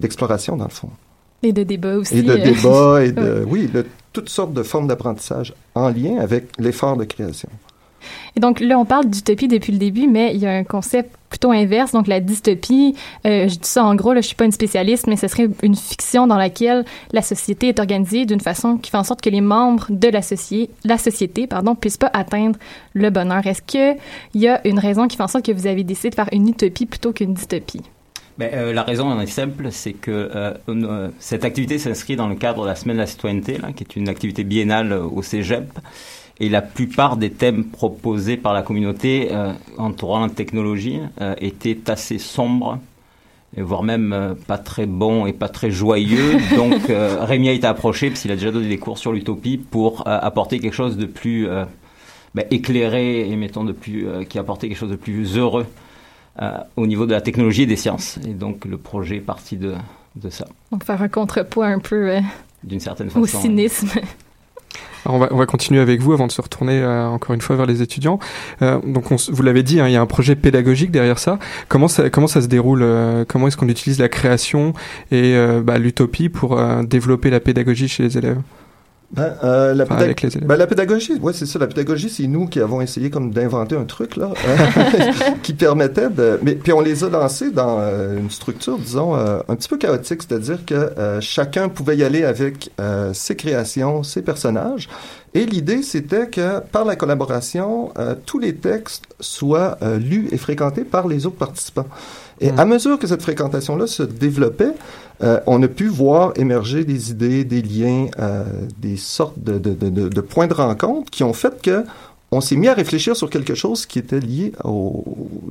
d'exploration 0.00 0.56
dans 0.56 0.64
le 0.64 0.70
fond. 0.70 0.90
Et 1.44 1.52
de 1.52 1.62
débat 1.62 1.96
aussi. 1.96 2.18
Et 2.18 2.22
de 2.22 2.34
débat 2.34 3.04
et 3.04 3.12
de 3.12 3.44
oui, 3.46 3.68
de 3.68 3.86
toutes 4.12 4.28
sortes 4.28 4.52
de 4.52 4.64
formes 4.64 4.88
d'apprentissage 4.88 5.54
en 5.76 5.90
lien 5.90 6.18
avec 6.18 6.48
l'effort 6.58 6.96
de 6.96 7.04
création. 7.04 7.48
Et 8.36 8.40
donc 8.40 8.60
là, 8.60 8.78
on 8.78 8.84
parle 8.84 9.08
d'utopie 9.08 9.48
depuis 9.48 9.72
le 9.72 9.78
début, 9.78 10.06
mais 10.06 10.34
il 10.34 10.40
y 10.40 10.46
a 10.46 10.52
un 10.52 10.64
concept 10.64 11.10
plutôt 11.30 11.50
inverse, 11.50 11.92
donc 11.92 12.06
la 12.06 12.20
dystopie. 12.20 12.94
Euh, 13.26 13.48
je 13.48 13.56
dis 13.56 13.68
ça 13.68 13.84
en 13.84 13.94
gros, 13.96 14.12
là, 14.12 14.20
je 14.20 14.26
suis 14.26 14.36
pas 14.36 14.44
une 14.44 14.52
spécialiste, 14.52 15.08
mais 15.08 15.16
ce 15.16 15.26
serait 15.26 15.48
une 15.62 15.74
fiction 15.74 16.26
dans 16.28 16.36
laquelle 16.36 16.84
la 17.12 17.22
société 17.22 17.68
est 17.68 17.80
organisée 17.80 18.24
d'une 18.24 18.40
façon 18.40 18.76
qui 18.76 18.90
fait 18.90 18.98
en 18.98 19.04
sorte 19.04 19.20
que 19.20 19.30
les 19.30 19.40
membres 19.40 19.86
de 19.90 20.08
la, 20.08 20.20
soci- 20.20 20.68
la 20.84 20.96
société 20.96 21.46
pardon, 21.46 21.74
puissent 21.74 21.96
pas 21.96 22.10
atteindre 22.12 22.58
le 22.92 23.10
bonheur. 23.10 23.44
Est-ce 23.46 23.62
qu'il 23.62 23.96
y 24.34 24.46
a 24.46 24.66
une 24.66 24.78
raison 24.78 25.08
qui 25.08 25.16
fait 25.16 25.24
en 25.24 25.28
sorte 25.28 25.44
que 25.44 25.52
vous 25.52 25.66
avez 25.66 25.82
décidé 25.82 26.10
de 26.10 26.14
faire 26.14 26.28
une 26.30 26.48
utopie 26.48 26.86
plutôt 26.86 27.12
qu'une 27.12 27.34
dystopie? 27.34 27.82
Ben, 28.36 28.50
euh, 28.52 28.72
la 28.72 28.82
raison 28.82 29.20
est 29.20 29.26
simple, 29.26 29.68
c'est 29.70 29.92
que 29.92 30.30
euh, 30.34 31.08
cette 31.20 31.44
activité 31.44 31.78
s'inscrit 31.78 32.16
dans 32.16 32.26
le 32.26 32.34
cadre 32.34 32.62
de 32.62 32.68
la 32.68 32.74
semaine 32.74 32.96
de 32.96 33.02
la 33.02 33.06
citoyenneté, 33.06 33.58
qui 33.76 33.84
est 33.84 33.96
une 33.96 34.08
activité 34.08 34.42
biennale 34.42 34.92
au 34.92 35.22
Cégep. 35.22 35.68
Et 36.40 36.48
la 36.48 36.62
plupart 36.62 37.16
des 37.16 37.30
thèmes 37.30 37.64
proposés 37.64 38.36
par 38.36 38.52
la 38.52 38.62
communauté 38.62 39.28
euh, 39.30 39.52
entourant 39.78 40.26
la 40.26 40.32
technologie 40.32 40.98
euh, 41.20 41.34
étaient 41.40 41.88
assez 41.88 42.18
sombres, 42.18 42.78
voire 43.56 43.84
même 43.84 44.12
euh, 44.12 44.34
pas 44.34 44.58
très 44.58 44.86
bons 44.86 45.26
et 45.26 45.32
pas 45.32 45.48
très 45.48 45.70
joyeux. 45.70 46.38
Donc 46.56 46.90
euh, 46.90 47.18
Rémi 47.24 47.48
a 47.48 47.52
été 47.52 47.66
approché, 47.68 48.08
parce 48.08 48.22
qu'il 48.22 48.32
a 48.32 48.36
déjà 48.36 48.50
donné 48.50 48.68
des 48.68 48.78
cours 48.78 48.98
sur 48.98 49.12
l'utopie, 49.12 49.58
pour 49.58 50.08
euh, 50.08 50.18
apporter 50.20 50.58
quelque 50.58 50.74
chose 50.74 50.96
de 50.96 51.06
plus 51.06 51.46
euh, 51.48 51.64
ben, 52.34 52.44
éclairé 52.50 53.30
et 53.30 53.36
mettons 53.36 53.62
de 53.62 53.72
plus, 53.72 54.08
euh, 54.08 54.24
qui 54.24 54.40
apportait 54.40 54.66
quelque 54.68 54.78
chose 54.78 54.90
de 54.90 54.96
plus 54.96 55.38
heureux 55.38 55.66
euh, 56.42 56.58
au 56.74 56.88
niveau 56.88 57.06
de 57.06 57.12
la 57.12 57.20
technologie 57.20 57.62
et 57.62 57.66
des 57.66 57.76
sciences. 57.76 58.18
Et 58.26 58.32
donc 58.32 58.64
le 58.64 58.76
projet 58.76 59.18
est 59.18 59.20
parti 59.20 59.56
de, 59.56 59.74
de 60.16 60.30
ça, 60.30 60.46
Donc 60.72 60.82
faire 60.82 61.00
un 61.00 61.08
contrepoids 61.08 61.66
un 61.68 61.78
peu 61.78 62.10
euh, 62.10 62.20
d'une 62.64 62.80
certaine 62.80 63.08
façon. 63.08 63.20
au 63.20 63.26
cynisme. 63.26 63.88
On, 65.06 65.18
va, 65.18 65.28
on 65.30 65.36
va 65.36 65.46
continuer 65.46 65.80
avec 65.80 66.00
vous 66.00 66.12
avant 66.12 66.26
de 66.26 66.32
se 66.32 66.40
retourner 66.40 66.80
euh, 66.80 67.06
encore 67.06 67.34
une 67.34 67.40
fois 67.40 67.56
vers 67.56 67.66
les 67.66 67.82
étudiants. 67.82 68.18
Euh, 68.62 68.80
donc 68.84 69.12
vous 69.12 69.42
l'avez 69.42 69.62
dit, 69.62 69.80
hein, 69.80 69.88
il 69.88 69.92
y 69.92 69.96
a 69.96 70.00
un 70.00 70.06
projet 70.06 70.34
pédagogique 70.36 70.90
derrière 70.90 71.18
ça. 71.18 71.38
Comment 71.68 71.88
ça, 71.88 72.08
se 72.08 72.46
déroule 72.46 72.82
euh, 72.82 73.24
Comment 73.26 73.48
est-ce 73.48 73.56
qu'on 73.56 73.68
utilise 73.68 73.98
la 73.98 74.08
création 74.08 74.72
et 75.10 75.34
bah, 75.62 75.78
l'utopie 75.78 76.28
pour 76.28 76.60
développer 76.82 77.30
la 77.30 77.40
pédagogie 77.40 77.88
chez 77.88 78.02
les 78.02 78.18
élèves? 78.18 78.38
Ben, 79.12 79.32
euh, 79.44 79.74
la, 79.74 79.84
Enfin, 79.84 79.94
pédag- 79.94 80.04
avec 80.04 80.22
les 80.22 80.36
élèves. 80.36 80.48
ben, 80.48 80.56
la 80.56 80.66
pédagogie, 80.66 81.14
ouais, 81.20 81.32
c'est 81.32 81.46
ça. 81.46 81.58
La 81.60 81.68
pédagogie, 81.68 82.10
c'est 82.10 82.26
nous 82.26 82.46
qui 82.46 82.58
avons 82.60 82.80
essayé 82.80 83.10
comme 83.10 83.30
d'inventer 83.32 83.76
un 83.76 83.84
truc 83.84 84.16
là, 84.16 84.30
euh, 84.48 85.12
qui 85.42 85.52
permettait 85.52 86.10
de. 86.10 86.38
Mais 86.42 86.54
puis 86.56 86.72
on 86.72 86.80
les 86.80 87.04
a 87.04 87.08
lancés 87.10 87.50
dans 87.52 87.78
euh, 87.80 88.18
une 88.18 88.30
structure, 88.30 88.76
disons, 88.78 89.14
euh, 89.16 89.38
un 89.48 89.54
petit 89.54 89.68
peu 89.68 89.76
chaotique, 89.76 90.22
c'est-à-dire 90.28 90.64
que 90.66 90.74
euh, 90.74 91.20
chacun 91.20 91.68
pouvait 91.68 91.96
y 91.96 92.02
aller 92.02 92.24
avec 92.24 92.70
ses 93.12 93.36
créations, 93.36 94.02
ses 94.02 94.22
personnages. 94.22 94.88
Et 95.34 95.46
l'idée, 95.46 95.82
c'était 95.82 96.28
que 96.28 96.60
par 96.60 96.84
la 96.84 96.94
collaboration, 96.96 97.92
tous 98.26 98.38
les 98.38 98.54
textes 98.54 99.04
soient 99.20 99.78
lus 100.00 100.28
et 100.32 100.38
fréquentés 100.38 100.84
par 100.84 101.08
les 101.08 101.26
autres 101.26 101.36
participants. 101.36 101.86
Et 102.40 102.50
à 102.50 102.64
mesure 102.64 102.98
que 102.98 103.06
cette 103.06 103.22
fréquentation-là 103.22 103.86
se 103.86 104.02
développait, 104.02 104.72
euh, 105.22 105.40
on 105.46 105.62
a 105.62 105.68
pu 105.68 105.86
voir 105.86 106.32
émerger 106.36 106.84
des 106.84 107.10
idées, 107.10 107.44
des 107.44 107.62
liens, 107.62 108.08
euh, 108.18 108.44
des 108.78 108.96
sortes 108.96 109.38
de, 109.38 109.58
de, 109.58 109.72
de, 109.72 109.88
de- 109.88 110.08
de 110.08 110.20
points 110.20 110.46
de 110.48 110.54
rencontre 110.54 111.10
qui 111.10 111.22
ont 111.22 111.32
fait 111.32 111.62
que 111.62 111.84
on 112.32 112.40
s'est 112.40 112.56
mis 112.56 112.66
à 112.68 112.74
réfléchir 112.74 113.14
sur 113.16 113.30
quelque 113.30 113.54
chose 113.54 113.86
qui 113.86 114.00
était 114.00 114.18
lié, 114.18 114.52
au, 114.64 115.04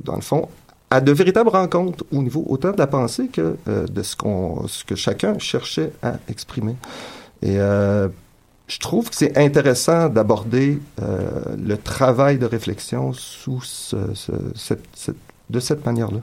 dans 0.04 0.16
le 0.16 0.20
fond, 0.20 0.48
à 0.90 1.00
de 1.00 1.10
véritables 1.12 1.48
rencontres 1.48 2.04
au 2.12 2.22
niveau 2.22 2.44
autant 2.46 2.72
de 2.72 2.76
la 2.78 2.86
pensée 2.86 3.28
que 3.28 3.56
euh, 3.68 3.86
de 3.86 4.02
ce, 4.02 4.14
qu'on, 4.16 4.66
ce 4.68 4.84
que 4.84 4.94
chacun 4.94 5.38
cherchait 5.38 5.90
à 6.02 6.14
exprimer. 6.28 6.76
Et 7.42 7.56
je 7.56 8.78
trouve 8.80 9.10
que 9.10 9.16
c'est 9.16 9.36
intéressant 9.36 10.08
d'aborder 10.08 10.78
le 10.98 11.76
travail 11.76 12.38
de 12.38 12.46
réflexion 12.46 13.12
sous 13.12 13.60
ce, 13.62 13.96
ce- 14.14 14.32
cette- 14.54 14.84
cette- 14.94 15.16
de 15.50 15.60
cette 15.60 15.84
manière-là. 15.84 16.20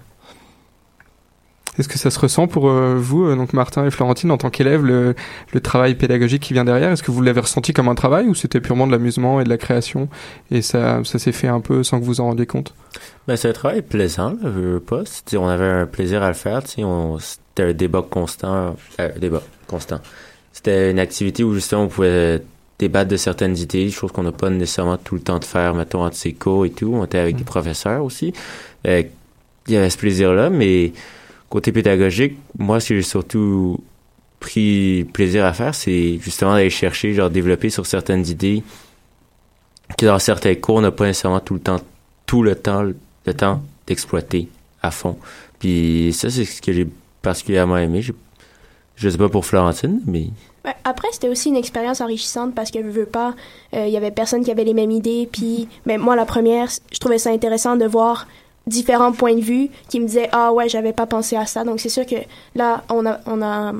Est-ce 1.79 1.87
que 1.87 1.97
ça 1.97 2.11
se 2.11 2.19
ressent 2.19 2.47
pour 2.47 2.69
euh, 2.69 2.95
vous, 2.97 3.25
euh, 3.25 3.35
donc 3.35 3.53
Martin 3.53 3.85
et 3.85 3.91
Florentine, 3.91 4.29
en 4.31 4.37
tant 4.37 4.49
qu'élèves, 4.49 4.83
le, 4.83 5.15
le 5.53 5.59
travail 5.61 5.95
pédagogique 5.95 6.41
qui 6.41 6.53
vient 6.53 6.65
derrière? 6.65 6.91
Est-ce 6.91 7.03
que 7.03 7.11
vous 7.11 7.21
l'avez 7.21 7.39
ressenti 7.39 7.71
comme 7.71 7.87
un 7.87 7.95
travail 7.95 8.27
ou 8.27 8.35
c'était 8.35 8.59
purement 8.59 8.87
de 8.87 8.91
l'amusement 8.91 9.39
et 9.39 9.45
de 9.45 9.49
la 9.49 9.57
création 9.57 10.09
et 10.51 10.61
ça, 10.61 11.01
ça 11.05 11.17
s'est 11.17 11.31
fait 11.31 11.47
un 11.47 11.61
peu 11.61 11.83
sans 11.83 11.99
que 11.99 12.05
vous 12.05 12.19
en 12.19 12.25
rendiez 12.25 12.45
compte? 12.45 12.73
Ben, 13.27 13.37
c'est 13.37 13.49
un 13.49 13.53
travail 13.53 13.81
plaisant, 13.81 14.31
là, 14.41 14.49
je 14.53 14.59
veux 14.59 14.79
pas. 14.79 15.03
On 15.33 15.47
avait 15.47 15.63
un 15.63 15.85
plaisir 15.85 16.23
à 16.23 16.27
le 16.27 16.33
faire. 16.33 16.61
C'était 16.65 16.83
un 17.63 17.73
débat 17.73 18.03
constant. 18.07 18.75
Euh, 18.99 19.09
débat 19.17 19.41
constant. 19.67 20.01
C'était 20.51 20.91
une 20.91 20.99
activité 20.99 21.43
où 21.43 21.53
justement 21.53 21.83
on 21.83 21.87
pouvait 21.87 22.43
débattre 22.79 23.09
de 23.09 23.17
certaines 23.17 23.57
idées, 23.57 23.89
chose 23.91 24.11
qu'on 24.11 24.23
n'a 24.23 24.31
pas 24.31 24.49
nécessairement 24.49 24.97
tout 24.97 25.15
le 25.15 25.21
temps 25.21 25.39
de 25.39 25.45
faire, 25.45 25.75
mettons, 25.75 26.03
entre 26.03 26.17
ses 26.17 26.33
cours 26.33 26.65
et 26.65 26.71
tout. 26.71 26.91
On 26.93 27.05
était 27.05 27.19
avec 27.19 27.37
des 27.37 27.43
professeurs 27.43 28.03
aussi. 28.03 28.33
Euh, 28.87 29.03
il 29.67 29.73
y 29.73 29.77
avait 29.77 29.91
ce 29.91 29.97
plaisir-là, 29.97 30.49
mais 30.49 30.91
côté 31.51 31.71
pédagogique, 31.71 32.37
moi, 32.57 32.79
ce 32.79 32.89
que 32.89 32.95
j'ai 32.95 33.01
surtout 33.03 33.79
pris 34.39 35.05
plaisir 35.13 35.45
à 35.45 35.53
faire, 35.53 35.75
c'est 35.75 36.17
justement 36.19 36.53
d'aller 36.53 36.71
chercher, 36.71 37.13
genre 37.13 37.29
développer 37.29 37.69
sur 37.69 37.85
certaines 37.85 38.25
idées 38.25 38.63
que 39.97 40.05
dans 40.05 40.17
certains 40.17 40.55
cours, 40.55 40.75
on 40.75 40.81
n'a 40.81 40.91
pas 40.91 41.05
nécessairement 41.05 41.41
tout 41.41 41.53
le 41.53 41.59
temps, 41.59 41.79
tout 42.25 42.41
le 42.41 42.55
temps, 42.55 42.81
le 42.81 43.33
temps 43.33 43.61
d'exploiter 43.85 44.47
à 44.81 44.89
fond. 44.89 45.17
Puis 45.59 46.11
ça, 46.13 46.29
c'est 46.29 46.45
ce 46.45 46.61
que 46.61 46.71
j'ai 46.71 46.87
particulièrement 47.21 47.77
aimé. 47.77 48.01
Je, 48.01 48.13
je 48.95 49.09
sais 49.09 49.17
pas 49.17 49.29
pour 49.29 49.45
Florentine, 49.45 50.01
mais 50.07 50.27
Après, 50.85 51.09
c'était 51.11 51.27
aussi 51.27 51.49
une 51.49 51.57
expérience 51.57 51.99
enrichissante 51.99 52.55
parce 52.55 52.71
que, 52.71 52.79
veux, 52.79 52.89
veux 52.89 53.05
pas, 53.05 53.35
euh, 53.73 53.85
il 53.85 53.91
y 53.91 53.97
avait 53.97 54.11
personne 54.11 54.43
qui 54.43 54.51
avait 54.51 54.63
les 54.63 54.73
mêmes 54.73 54.91
idées. 54.91 55.27
Puis, 55.29 55.67
mais 55.85 55.97
moi, 55.97 56.15
la 56.15 56.25
première, 56.25 56.69
je 56.91 56.99
trouvais 56.99 57.17
ça 57.17 57.29
intéressant 57.29 57.75
de 57.75 57.85
voir 57.85 58.27
différents 58.67 59.11
points 59.11 59.35
de 59.35 59.41
vue 59.41 59.69
qui 59.89 59.99
me 59.99 60.05
disaient 60.05 60.29
ah 60.31 60.53
ouais 60.53 60.69
j'avais 60.69 60.93
pas 60.93 61.05
pensé 61.05 61.35
à 61.35 61.45
ça 61.45 61.63
donc 61.63 61.79
c'est 61.79 61.89
sûr 61.89 62.05
que 62.05 62.15
là 62.55 62.83
on 62.89 63.05
a 63.05 63.19
on 63.25 63.41
a 63.41 63.73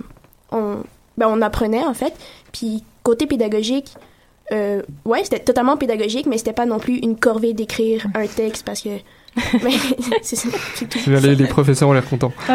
on 0.51 0.77
ben 1.17 1.27
on 1.29 1.41
apprenait 1.41 1.83
en 1.83 1.93
fait 1.93 2.13
puis 2.51 2.83
côté 3.03 3.27
pédagogique 3.27 3.93
euh, 4.51 4.81
ouais 5.05 5.23
c'était 5.23 5.39
totalement 5.39 5.77
pédagogique 5.77 6.25
mais 6.25 6.37
c'était 6.37 6.53
pas 6.53 6.65
non 6.65 6.79
plus 6.79 6.97
une 6.97 7.15
corvée 7.15 7.53
d'écrire 7.53 8.07
un 8.15 8.27
texte 8.27 8.65
parce 8.65 8.81
que 8.81 8.89
mais 9.63 9.71
c'est 10.23 10.35
ça, 10.35 10.49
tout. 10.77 11.09
les, 11.09 11.35
les 11.35 11.47
professeurs 11.47 11.87
ont 11.87 11.93
l'air 11.93 12.03
contents. 12.03 12.33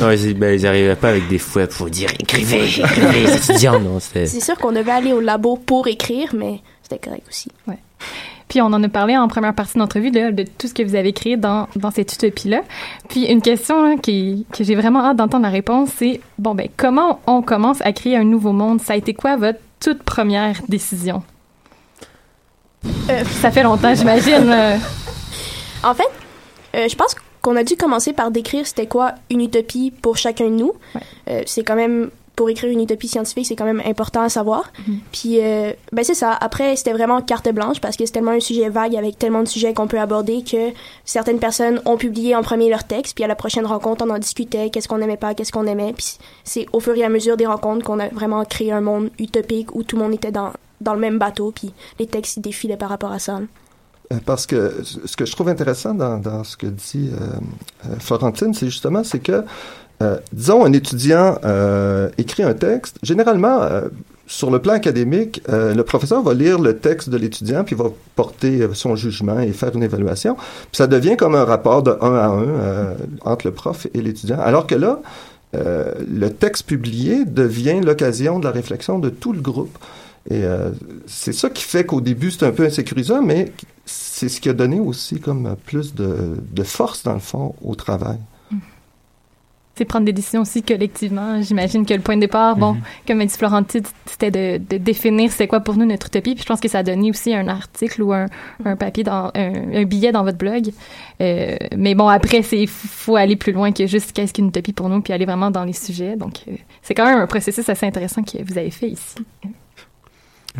non, 0.00 0.10
ils, 0.10 0.32
ben, 0.32 0.58
ils 0.58 0.66
arrivaient 0.66 0.96
pas 0.96 1.10
avec 1.10 1.28
des 1.28 1.38
fouets 1.38 1.66
pour 1.66 1.90
dire 1.90 2.08
écrivez, 2.18 2.64
écrivez, 2.64 3.26
c'est 3.26 3.50
étudiant, 3.50 3.78
non, 3.78 4.00
c'est 4.00 4.26
sûr 4.40 4.56
qu'on 4.56 4.72
devait 4.72 4.92
aller 4.92 5.12
au 5.12 5.20
labo 5.20 5.56
pour 5.56 5.86
écrire 5.86 6.30
mais 6.34 6.60
c'était 6.82 6.98
correct 6.98 7.26
aussi 7.28 7.50
Ouais. 7.66 7.78
Puis 8.54 8.62
on 8.62 8.66
en 8.66 8.80
a 8.84 8.88
parlé 8.88 9.16
en 9.16 9.26
première 9.26 9.52
partie 9.52 9.74
de 9.74 9.80
l'entrevue 9.80 10.12
de, 10.12 10.30
de 10.30 10.44
tout 10.44 10.68
ce 10.68 10.74
que 10.74 10.84
vous 10.84 10.94
avez 10.94 11.12
créé 11.12 11.36
dans, 11.36 11.66
dans 11.74 11.90
cette 11.90 12.12
utopie-là. 12.12 12.60
Puis 13.08 13.24
une 13.24 13.42
question 13.42 13.84
hein, 13.84 13.96
qui, 13.96 14.46
que 14.52 14.62
j'ai 14.62 14.76
vraiment 14.76 15.04
hâte 15.04 15.16
d'entendre 15.16 15.42
la 15.42 15.50
réponse, 15.50 15.88
c'est 15.96 16.20
bon 16.38 16.54
ben 16.54 16.68
comment 16.76 17.18
on 17.26 17.42
commence 17.42 17.80
à 17.80 17.92
créer 17.92 18.16
un 18.16 18.22
nouveau 18.22 18.52
monde? 18.52 18.80
Ça 18.80 18.92
a 18.92 18.96
été 18.96 19.12
quoi 19.12 19.34
votre 19.34 19.58
toute 19.80 20.04
première 20.04 20.60
décision? 20.68 21.24
Euh, 23.10 23.24
Ça 23.24 23.50
fait 23.50 23.64
longtemps, 23.64 23.92
j'imagine. 23.92 24.48
euh. 24.48 24.76
En 25.82 25.94
fait, 25.94 26.04
euh, 26.76 26.86
je 26.88 26.94
pense 26.94 27.16
qu'on 27.42 27.56
a 27.56 27.64
dû 27.64 27.74
commencer 27.74 28.12
par 28.12 28.30
décrire 28.30 28.68
c'était 28.68 28.86
quoi 28.86 29.14
une 29.30 29.40
utopie 29.40 29.90
pour 30.00 30.16
chacun 30.16 30.44
de 30.44 30.54
nous. 30.54 30.74
Euh, 31.28 31.42
c'est 31.44 31.64
quand 31.64 31.74
même 31.74 32.08
pour 32.36 32.50
écrire 32.50 32.70
une 32.70 32.80
utopie 32.80 33.08
scientifique, 33.08 33.46
c'est 33.46 33.56
quand 33.56 33.64
même 33.64 33.82
important 33.84 34.22
à 34.22 34.28
savoir. 34.28 34.72
Puis, 35.12 35.40
euh, 35.40 35.72
ben 35.92 36.04
c'est 36.04 36.14
ça. 36.14 36.32
Après, 36.32 36.74
c'était 36.76 36.92
vraiment 36.92 37.20
carte 37.20 37.48
blanche 37.52 37.80
parce 37.80 37.96
que 37.96 38.04
c'est 38.06 38.12
tellement 38.12 38.32
un 38.32 38.40
sujet 38.40 38.68
vague 38.68 38.96
avec 38.96 39.18
tellement 39.18 39.42
de 39.42 39.48
sujets 39.48 39.72
qu'on 39.72 39.86
peut 39.86 40.00
aborder 40.00 40.42
que 40.42 40.72
certaines 41.04 41.38
personnes 41.38 41.80
ont 41.84 41.96
publié 41.96 42.34
en 42.34 42.42
premier 42.42 42.68
leur 42.68 42.84
texte, 42.84 43.14
puis 43.14 43.24
à 43.24 43.28
la 43.28 43.36
prochaine 43.36 43.66
rencontre, 43.66 44.04
on 44.06 44.10
en 44.10 44.18
discutait, 44.18 44.70
qu'est-ce 44.70 44.88
qu'on 44.88 45.00
aimait 45.00 45.16
pas, 45.16 45.34
qu'est-ce 45.34 45.52
qu'on 45.52 45.66
aimait. 45.66 45.92
Puis 45.92 46.18
c'est 46.42 46.66
au 46.72 46.80
fur 46.80 46.94
et 46.94 47.04
à 47.04 47.08
mesure 47.08 47.36
des 47.36 47.46
rencontres 47.46 47.84
qu'on 47.84 48.00
a 48.00 48.08
vraiment 48.08 48.44
créé 48.44 48.72
un 48.72 48.80
monde 48.80 49.10
utopique 49.18 49.74
où 49.74 49.82
tout 49.82 49.96
le 49.96 50.02
monde 50.02 50.14
était 50.14 50.32
dans, 50.32 50.52
dans 50.80 50.94
le 50.94 51.00
même 51.00 51.18
bateau, 51.18 51.52
puis 51.54 51.72
les 51.98 52.06
textes 52.06 52.36
ils 52.36 52.40
défilaient 52.40 52.76
par 52.76 52.88
rapport 52.88 53.12
à 53.12 53.18
ça. 53.18 53.40
Euh, 54.12 54.18
Parce 54.24 54.46
que 54.46 54.82
ce 54.82 55.16
que 55.16 55.24
je 55.24 55.32
trouve 55.32 55.48
intéressant 55.48 55.94
dans, 55.94 56.18
dans 56.18 56.44
ce 56.44 56.56
que 56.56 56.66
dit 56.66 57.10
euh, 57.12 57.26
euh, 57.86 57.96
Florentine, 57.98 58.52
c'est 58.54 58.66
justement 58.66 59.04
c'est 59.04 59.20
que, 59.20 59.44
euh, 60.02 60.18
disons, 60.32 60.64
un 60.64 60.72
étudiant 60.72 61.38
euh, 61.44 62.08
écrit 62.18 62.42
un 62.42 62.54
texte. 62.54 62.98
Généralement, 63.02 63.62
euh, 63.62 63.82
sur 64.26 64.50
le 64.50 64.58
plan 64.58 64.72
académique, 64.72 65.42
euh, 65.48 65.74
le 65.74 65.84
professeur 65.84 66.22
va 66.22 66.34
lire 66.34 66.58
le 66.58 66.78
texte 66.78 67.10
de 67.10 67.16
l'étudiant 67.16 67.62
puis 67.62 67.76
va 67.76 67.90
porter 68.16 68.62
euh, 68.62 68.74
son 68.74 68.96
jugement 68.96 69.38
et 69.40 69.52
faire 69.52 69.74
une 69.74 69.82
évaluation. 69.82 70.34
Puis 70.36 70.78
ça 70.78 70.86
devient 70.86 71.16
comme 71.16 71.34
un 71.34 71.44
rapport 71.44 71.82
de 71.82 71.92
un 72.00 72.14
à 72.14 72.26
un 72.26 72.48
euh, 72.48 72.94
entre 73.22 73.46
le 73.46 73.52
prof 73.52 73.86
et 73.92 74.00
l'étudiant. 74.00 74.40
Alors 74.40 74.66
que 74.66 74.74
là, 74.74 75.00
le 75.52 76.30
texte 76.30 76.66
publié 76.66 77.24
devient 77.24 77.80
l'occasion 77.80 78.40
de 78.40 78.44
la 78.44 78.50
réflexion 78.50 78.98
de 78.98 79.08
tout 79.08 79.32
le 79.32 79.40
groupe. 79.40 79.78
Et 80.28 80.42
c'est 81.06 81.32
ça 81.32 81.48
qui 81.48 81.62
fait 81.62 81.84
qu'au 81.86 82.00
début, 82.00 82.32
c'est 82.32 82.44
un 82.44 82.50
peu 82.50 82.64
insécurisant, 82.64 83.22
mais 83.22 83.52
c'est 83.86 84.28
ce 84.28 84.40
qui 84.40 84.48
a 84.48 84.52
donné 84.52 84.80
aussi 84.80 85.20
comme 85.20 85.54
plus 85.64 85.94
de, 85.94 86.16
de 86.50 86.62
force, 86.64 87.04
dans 87.04 87.14
le 87.14 87.20
fond, 87.20 87.54
au 87.62 87.76
travail. 87.76 88.18
C'est 89.76 89.84
prendre 89.84 90.04
des 90.06 90.12
décisions 90.12 90.42
aussi 90.42 90.62
collectivement. 90.62 91.42
J'imagine 91.42 91.84
que 91.84 91.94
le 91.94 92.00
point 92.00 92.16
de 92.16 92.20
départ, 92.20 92.56
bon, 92.56 92.76
comme 93.06 93.20
a 93.20 93.26
dit 93.26 93.34
Florentine, 93.36 93.82
c'était 94.06 94.30
de, 94.30 94.64
de 94.64 94.78
définir 94.78 95.32
c'est 95.32 95.48
quoi 95.48 95.60
pour 95.60 95.76
nous 95.76 95.84
notre 95.84 96.06
utopie. 96.06 96.34
Puis 96.34 96.42
je 96.42 96.46
pense 96.46 96.60
que 96.60 96.68
ça 96.68 96.78
a 96.78 96.82
donné 96.82 97.10
aussi 97.10 97.34
un 97.34 97.48
article 97.48 98.02
ou 98.02 98.12
un, 98.12 98.26
un 98.64 98.76
papier, 98.76 99.02
dans, 99.02 99.30
un, 99.34 99.74
un 99.74 99.84
billet 99.84 100.12
dans 100.12 100.22
votre 100.22 100.38
blog. 100.38 100.70
Euh, 101.20 101.56
mais 101.76 101.94
bon, 101.94 102.08
après, 102.08 102.42
c'est 102.42 102.66
faut 102.66 103.16
aller 103.16 103.36
plus 103.36 103.52
loin 103.52 103.72
que 103.72 103.86
juste 103.86 104.12
qu'est-ce 104.12 104.32
qu'une 104.32 104.48
utopie 104.48 104.72
pour 104.72 104.88
nous, 104.88 105.00
puis 105.00 105.12
aller 105.12 105.26
vraiment 105.26 105.50
dans 105.50 105.64
les 105.64 105.72
sujets. 105.72 106.16
Donc, 106.16 106.44
euh, 106.46 106.52
c'est 106.82 106.94
quand 106.94 107.06
même 107.06 107.18
un 107.18 107.26
processus 107.26 107.68
assez 107.68 107.86
intéressant 107.86 108.22
que 108.22 108.42
vous 108.44 108.58
avez 108.58 108.70
fait 108.70 108.90
ici. 108.90 109.16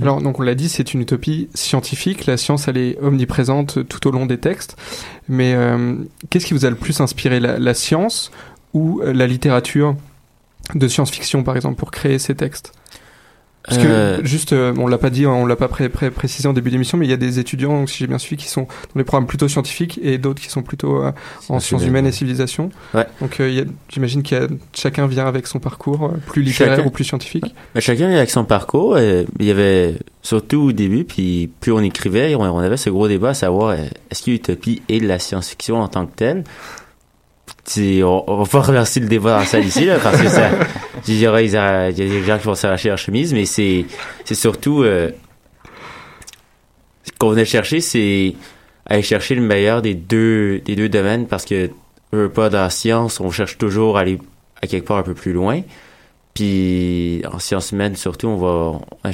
Alors, 0.01 0.21
donc 0.21 0.41
on 0.41 0.43
l'a 0.43 0.57
dit, 0.57 0.69
c'est 0.69 0.93
une 0.93 1.03
utopie 1.03 1.49
scientifique. 1.55 2.27
La 2.27 2.37
science, 2.37 2.67
elle 2.67 2.79
est 2.79 2.99
omniprésente 3.01 3.87
tout 3.89 4.09
au 4.09 4.11
long 4.11 4.27
des 4.27 4.39
textes. 4.39 4.77
Mais 5.29 5.55
euh, 5.55 5.95
qu'est-ce 6.31 6.47
qui 6.47 6.55
vous 6.55 6.65
a 6.65 6.71
le 6.71 6.75
plus 6.75 7.01
inspiré, 7.01 7.39
la, 7.39 7.61
la 7.61 7.75
science 7.75 8.33
ou 8.75 9.01
euh, 9.03 9.12
la 9.12 9.27
littérature 9.27 9.97
de 10.75 10.89
science-fiction, 10.89 11.43
par 11.43 11.57
exemple, 11.57 11.77
pour 11.77 11.91
créer 11.91 12.18
ces 12.18 12.35
textes 12.35 12.72
Parce 13.66 13.79
que, 13.79 13.87
Euh. 13.87 14.25
juste, 14.25 14.53
euh, 14.53 14.75
on 14.77 14.87
l'a 14.87 14.99
pas 14.99 15.09
dit, 15.09 15.25
on 15.27 15.47
l'a 15.47 15.57
pas 15.57 15.68
pré- 15.68 15.89
pré- 15.89 16.11
précisé 16.11 16.47
en 16.47 16.53
début 16.53 16.70
d'émission, 16.70 16.99
mais 16.99 17.07
il 17.07 17.11
y 17.11 17.14
a 17.14 17.16
des 17.16 17.39
étudiants, 17.39 17.72
donc, 17.79 17.89
si 17.89 17.97
j'ai 17.97 18.07
bien 18.07 18.18
suivi, 18.18 18.43
qui 18.43 18.49
sont 18.51 18.62
dans 18.64 18.99
des 18.99 19.05
programmes 19.05 19.27
plutôt 19.27 19.49
scientifiques 19.49 19.99
et 20.03 20.18
d'autres 20.18 20.43
qui 20.43 20.51
sont 20.51 20.62
plutôt 20.62 21.03
euh, 21.03 21.12
en 21.49 21.61
Sciences 21.61 21.83
humaines, 21.87 22.05
et. 22.07 22.68
Ouais. 22.93 23.07
Donc, 23.22 23.41
euh, 23.41 23.51
a- 23.61 23.64
j'imagine 23.89 24.22
que 24.22 24.51
chacun 24.75 25.07
vient 25.07 25.25
avec 25.27 25.47
son 25.47 25.61
parcours, 25.61 26.12
plus 26.27 26.43
littéraire 26.43 26.77
Chacun- 26.77 26.87
ou 26.87 26.91
plus 26.91 27.05
scientifique. 27.05 27.55
Mais 27.75 27.81
chacun 27.81 28.11
avec 28.11 28.29
son 28.31 28.45
parcours. 28.45 28.97
euh, 28.97 29.25
il 29.41 29.47
y 29.47 29.51
avait 29.51 29.95
surtout 30.20 30.61
au 30.61 30.72
début, 30.72 31.05
puis 31.05 31.49
plus 31.61 31.72
on 31.72 31.81
écrivait, 31.81 32.35
on, 32.35 32.43
avait 32.59 32.77
ce 32.77 32.91
gros 32.91 33.09
débat 33.09 33.31
à 33.31 33.35
savoir 33.35 33.72
est-ce 33.72 34.22
que 34.25 34.31
l'utopie 34.31 34.83
est 34.91 35.01
de 35.01 35.07
la 35.07 35.18
science-fiction 35.18 35.81
en 35.81 35.89
tant 35.89 36.05
que 36.05 36.14
telle? 36.14 36.45
On, 37.77 38.25
on 38.27 38.43
va 38.43 38.61
remercier 38.61 39.01
le 39.01 39.09
débat 39.09 39.39
dans 39.39 39.45
salle 39.45 39.65
ici, 39.65 39.87
là, 39.87 39.99
parce 40.03 40.21
que 40.21 40.29
ça, 40.29 40.51
il 41.09 41.19
y, 41.19 41.27
aura, 41.27 41.43
il 41.43 41.51
y 41.51 41.57
a 41.57 41.93
des 41.93 42.23
gens 42.25 42.39
qui 42.39 42.45
vont 42.45 42.55
s'arracher 42.55 42.89
leur 42.89 42.99
chemise, 42.99 43.33
mais 43.33 43.47
c'est, 43.47 43.87
c'est 44.25 44.35
surtout, 44.35 44.83
euh, 44.83 45.11
ce 47.05 47.12
qu'on 47.19 47.31
venait 47.31 47.45
chercher, 47.45 47.81
c'est 47.81 48.35
aller 48.87 49.03
chercher 49.03 49.35
le 49.35 49.43
meilleur 49.43 49.83
des 49.83 49.95
deux, 49.95 50.61
des 50.61 50.77
deux 50.77 50.89
domaines, 50.89 51.27
parce 51.27 51.45
que, 51.45 51.71
eux, 52.15 52.29
pas 52.29 52.51
dans 52.51 52.61
la 52.61 52.71
science, 52.71 53.21
on 53.21 53.31
cherche 53.31 53.59
toujours 53.59 53.97
à 53.97 54.03
aller 54.03 54.19
à 54.62 54.67
quelque 54.67 54.87
part 54.87 54.99
un 54.99 55.03
peu 55.03 55.15
plus 55.15 55.33
loin. 55.33 55.62
Puis 56.35 57.23
en 57.33 57.39
sciences 57.39 57.71
humaines, 57.71 57.95
surtout, 57.95 58.27
on 58.27 58.37
va 58.37 58.81
on 59.05 59.11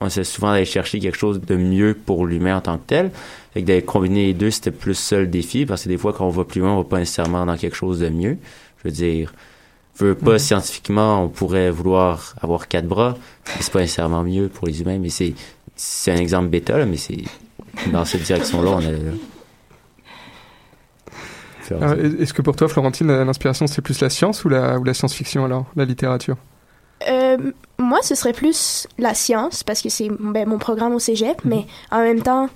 on 0.00 0.06
essaie 0.06 0.24
souvent 0.24 0.52
d'aller 0.52 0.64
chercher 0.64 1.00
quelque 1.00 1.18
chose 1.18 1.40
de 1.40 1.56
mieux 1.56 1.94
pour 1.94 2.26
l'humain 2.26 2.56
en 2.56 2.60
tant 2.60 2.78
que 2.78 2.86
tel. 2.86 3.10
Fait 3.54 3.62
que 3.62 3.66
d'aller 3.68 3.82
combiner 3.82 4.26
les 4.26 4.34
deux, 4.34 4.50
c'était 4.50 4.70
plus 4.72 4.94
ça 4.94 5.18
le 5.18 5.26
défi, 5.28 5.64
parce 5.64 5.84
que 5.84 5.88
des 5.88 5.96
fois, 5.96 6.12
quand 6.12 6.26
on 6.26 6.30
va 6.30 6.44
plus 6.44 6.60
loin, 6.60 6.72
on 6.72 6.78
va 6.78 6.84
pas 6.84 6.98
nécessairement 6.98 7.46
dans 7.46 7.56
quelque 7.56 7.76
chose 7.76 8.00
de 8.00 8.08
mieux. 8.08 8.36
Je 8.82 8.88
veux 8.88 8.92
dire, 8.92 9.32
veux 9.98 10.14
pas 10.16 10.32
Mhm. 10.32 10.38
scientifiquement, 10.38 11.22
on 11.22 11.28
pourrait 11.28 11.70
vouloir 11.70 12.34
avoir 12.42 12.66
quatre 12.68 12.86
bras, 12.88 13.16
mais 13.46 13.52
c'est 13.62 13.72
pas 13.72 13.78
nécessairement 13.80 14.24
mieux 14.24 14.48
pour 14.48 14.66
les 14.66 14.82
humains. 14.82 14.98
Mais 14.98 15.08
c'est 15.08 15.34
c'est 15.76 16.12
un 16.12 16.16
exemple 16.16 16.48
bêta, 16.48 16.78
là, 16.78 16.84
mais 16.86 16.96
c'est 16.96 17.24
dans 17.92 18.04
cette 18.04 18.22
direction-là, 18.22 18.70
on 18.70 18.80
est 18.80 18.92
là. 18.92 19.12
Alors, 21.70 21.92
est- 21.94 22.20
Est-ce 22.22 22.34
que 22.34 22.42
pour 22.42 22.56
toi, 22.56 22.68
Florentine, 22.68 23.06
l'inspiration, 23.24 23.66
c'est 23.66 23.82
plus 23.82 24.00
la 24.00 24.10
science 24.10 24.44
ou 24.44 24.48
la, 24.48 24.78
ou 24.78 24.84
la 24.84 24.94
science-fiction 24.94 25.44
alors, 25.44 25.66
la 25.76 25.84
littérature? 25.84 26.36
Euh, 27.08 27.36
moi, 27.78 27.98
ce 28.02 28.14
serait 28.14 28.32
plus 28.32 28.86
la 28.98 29.14
science 29.14 29.62
parce 29.64 29.80
que 29.82 29.88
c'est 29.88 30.08
ben, 30.20 30.48
mon 30.48 30.58
programme 30.58 30.94
au 30.94 30.98
cégep, 30.98 31.40
mais 31.44 31.66
en 31.90 32.02
même 32.02 32.22
temps, 32.22 32.48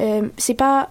euh, 0.00 0.28
c'est 0.36 0.54
pas. 0.54 0.90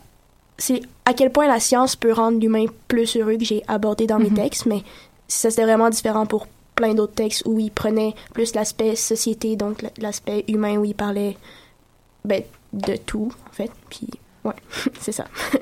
C'est 0.57 0.81
à 1.05 1.13
quel 1.13 1.31
point 1.31 1.47
la 1.47 1.59
science 1.59 1.95
peut 1.95 2.13
rendre 2.13 2.39
l'humain 2.39 2.65
plus 2.87 3.17
heureux 3.17 3.37
que 3.37 3.43
j'ai 3.43 3.63
abordé 3.67 4.05
dans 4.05 4.19
mes 4.19 4.29
textes, 4.29 4.65
mais 4.67 4.83
ça 5.27 5.49
c'était 5.49 5.63
vraiment 5.63 5.89
différent 5.89 6.25
pour 6.25 6.47
plein 6.75 6.93
d'autres 6.93 7.13
textes 7.13 7.43
où 7.45 7.59
il 7.59 7.71
prenait 7.71 8.13
plus 8.33 8.53
l'aspect 8.55 8.95
société, 8.95 9.55
donc 9.55 9.83
l'aspect 9.97 10.45
humain 10.47 10.77
où 10.77 10.85
il 10.85 10.95
parlait 10.95 11.37
ben, 12.25 12.43
de 12.71 12.95
tout, 12.95 13.31
en 13.49 13.53
fait. 13.53 13.71
Puis, 13.89 14.09
ouais, 14.43 14.53
c'est 14.99 15.11
ça. 15.11 15.25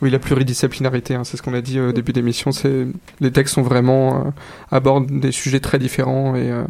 Oui, 0.00 0.10
la 0.10 0.18
pluridisciplinarité, 0.18 1.14
hein, 1.14 1.22
c'est 1.22 1.36
ce 1.36 1.42
qu'on 1.42 1.52
a 1.52 1.60
dit 1.60 1.78
au 1.78 1.92
début 1.92 2.12
d'émission. 2.12 2.50
C'est 2.50 2.86
les 3.20 3.30
textes 3.30 3.54
sont 3.54 3.62
vraiment 3.62 4.16
euh, 4.16 4.30
abordent 4.70 5.20
des 5.20 5.32
sujets 5.32 5.60
très 5.60 5.78
différents 5.78 6.34
et 6.34 6.50
euh, 6.50 6.64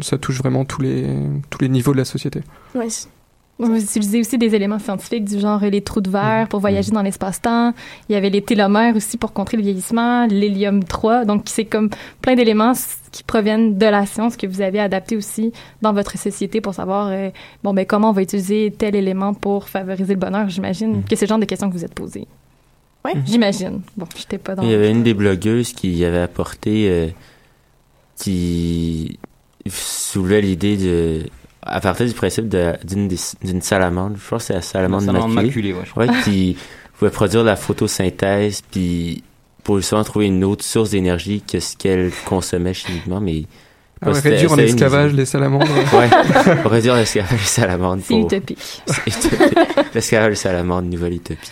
ça 0.00 0.18
touche 0.18 0.38
vraiment 0.38 0.64
tous 0.64 0.82
les 0.82 1.06
tous 1.48 1.60
les 1.60 1.68
niveaux 1.68 1.92
de 1.92 1.98
la 1.98 2.04
société. 2.04 2.42
Ouais, 2.74 2.88
Vous 3.58 3.80
utilisez 3.80 4.18
aussi 4.18 4.36
des 4.36 4.52
éléments 4.56 4.80
scientifiques 4.80 5.24
du 5.24 5.38
genre 5.38 5.60
les 5.60 5.80
trous 5.80 6.00
de 6.00 6.10
verre 6.10 6.48
pour 6.48 6.58
voyager 6.58 6.90
dans 6.90 7.02
l'espace-temps. 7.02 7.72
Il 8.08 8.12
y 8.12 8.16
avait 8.16 8.30
les 8.30 8.42
télomères 8.42 8.96
aussi 8.96 9.16
pour 9.16 9.32
contrer 9.32 9.56
le 9.56 9.62
vieillissement, 9.62 10.26
l'hélium 10.26 10.82
3. 10.82 11.24
Donc, 11.24 11.44
c'est 11.46 11.64
comme 11.64 11.88
plein 12.20 12.34
d'éléments 12.34 12.72
qui 13.12 13.22
proviennent 13.22 13.78
de 13.78 13.86
la 13.86 14.06
science 14.06 14.36
que 14.36 14.48
vous 14.48 14.60
avez 14.60 14.80
adapté 14.80 15.16
aussi 15.16 15.52
dans 15.82 15.92
votre 15.92 16.18
société 16.18 16.60
pour 16.60 16.74
savoir, 16.74 17.08
euh, 17.12 17.30
bon, 17.62 17.72
ben, 17.72 17.86
comment 17.86 18.10
on 18.10 18.12
va 18.12 18.22
utiliser 18.22 18.74
tel 18.76 18.96
élément 18.96 19.34
pour 19.34 19.68
favoriser 19.68 20.14
le 20.14 20.20
bonheur. 20.20 20.48
J'imagine 20.48 21.04
que 21.04 21.14
c'est 21.14 21.26
le 21.26 21.28
genre 21.28 21.38
de 21.38 21.44
questions 21.44 21.68
que 21.68 21.74
vous 21.74 21.84
êtes 21.84 21.94
posées. 21.94 22.26
Oui. 23.04 23.12
J'imagine. 23.24 23.82
Bon, 23.96 24.06
j'étais 24.16 24.38
pas 24.38 24.56
dans... 24.56 24.64
Il 24.64 24.70
y 24.70 24.74
avait 24.74 24.90
une 24.90 25.04
des 25.04 25.14
blogueuses 25.14 25.72
qui 25.72 26.04
avait 26.04 26.22
apporté, 26.22 26.88
euh, 26.88 27.08
qui 28.16 29.16
soulevait 29.68 30.40
l'idée 30.40 30.76
de, 30.76 31.26
à 31.66 31.80
partir 31.80 32.06
du 32.06 32.12
principe 32.12 32.46
d'une 32.48 33.62
salamandre, 33.62 34.16
je 34.20 34.24
crois 34.26 34.38
que 34.38 34.44
c'est 34.44 34.52
la 34.54 34.62
salamandre, 34.62 35.06
La 35.06 35.12
salamandre 35.12 35.34
maculée, 35.34 35.72
maculée, 35.72 35.72
ouais, 35.72 35.84
je 35.86 35.90
crois. 35.90 36.06
qui 36.22 36.56
pouvait 36.98 37.10
produire 37.10 37.42
de 37.42 37.46
la 37.48 37.56
photosynthèse, 37.56 38.62
puis 38.70 39.22
pour 39.62 39.78
justement 39.78 40.04
trouver 40.04 40.26
une 40.26 40.44
autre 40.44 40.64
source 40.64 40.90
d'énergie 40.90 41.42
que 41.42 41.58
ce 41.60 41.76
qu'elle 41.76 42.10
consommait 42.26 42.74
chimiquement, 42.74 43.20
mais 43.20 43.44
Ah 44.02 44.08
ouais, 44.08 44.14
c'était- 44.14 44.30
réduire 44.30 44.52
en 44.52 44.58
une 44.58 44.64
esclavage 44.64 45.12
les 45.14 45.24
salamandres. 45.24 45.66
ouais, 45.94 46.56
pour 46.62 46.70
réduire 46.70 46.96
l'esclavage 46.96 47.38
des 47.40 47.44
salamandres. 47.46 48.02
C'est 48.06 48.14
pour- 48.14 48.26
utopique. 48.26 48.82
C'est 48.86 49.06
utopique. 49.26 49.58
L'esclavage 49.94 50.30
des 50.30 50.34
salamandres, 50.36 50.88
nouvelle 50.88 51.14
utopie. 51.14 51.50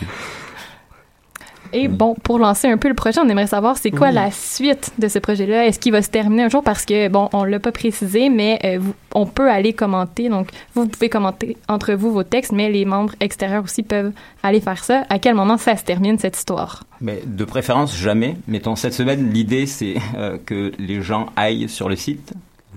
Et 1.75 1.89
bon, 1.89 2.15
pour 2.23 2.39
lancer 2.39 2.69
un 2.69 2.77
peu 2.77 2.89
le 2.89 2.95
projet, 2.95 3.21
on 3.21 3.29
aimerait 3.29 3.47
savoir 3.47 3.79
c'est 3.79 3.91
quoi 3.91 4.09
Oui. 4.09 4.15
la 4.15 4.31
suite 4.31 4.93
de 4.99 5.09
ce 5.09 5.19
projet-là. 5.19 5.67
Est-ce 5.67 5.79
qu'il 5.79 5.93
va 5.93 6.03
se 6.03 6.11
terminer 6.11 6.45
un 6.45 6.49
jour? 6.49 6.63
Parce 6.63 6.85
que, 6.85 7.09
bon, 7.09 7.29
on 7.33 7.45
l'a 7.45 7.59
pas 7.61 7.73
précisé, 7.73 8.29
mais 8.29 8.59
euh, 8.65 8.79
vous- 8.81 8.95
on 9.15 9.27
peut 9.27 9.51
aller 9.51 9.73
commenter. 9.73 10.29
Donc, 10.29 10.49
vous 10.75 10.87
pouvez 10.87 11.09
commenter 11.09 11.57
entre 11.69 11.95
vous 11.95 12.13
vos 12.13 12.25
textes, 12.25 12.53
mais 12.53 12.71
les 12.71 12.85
membres 12.85 13.15
extérieurs 13.21 13.65
aussi 13.65 13.83
peuvent 13.83 14.13
aller 14.43 14.61
faire 14.61 14.85
ça. 14.85 15.05
À 15.09 15.19
quel 15.19 15.35
moment 15.35 15.57
ça 15.57 15.77
se 15.77 15.85
termine, 15.85 16.19
cette 16.19 16.37
histoire? 16.37 16.85
Mais 17.01 17.23
de 17.25 17.45
préférence 17.45 17.97
jamais. 17.97 18.37
Mettons 18.49 18.77
cette 18.77 18.95
semaine, 18.95 19.33
l'idée 19.33 19.67
c'est 19.67 19.95
euh, 20.17 20.37
que 20.45 20.73
les 20.79 21.01
gens 21.01 21.27
aillent 21.37 21.69
sur 21.69 21.89
le 21.89 21.97
site 21.97 22.33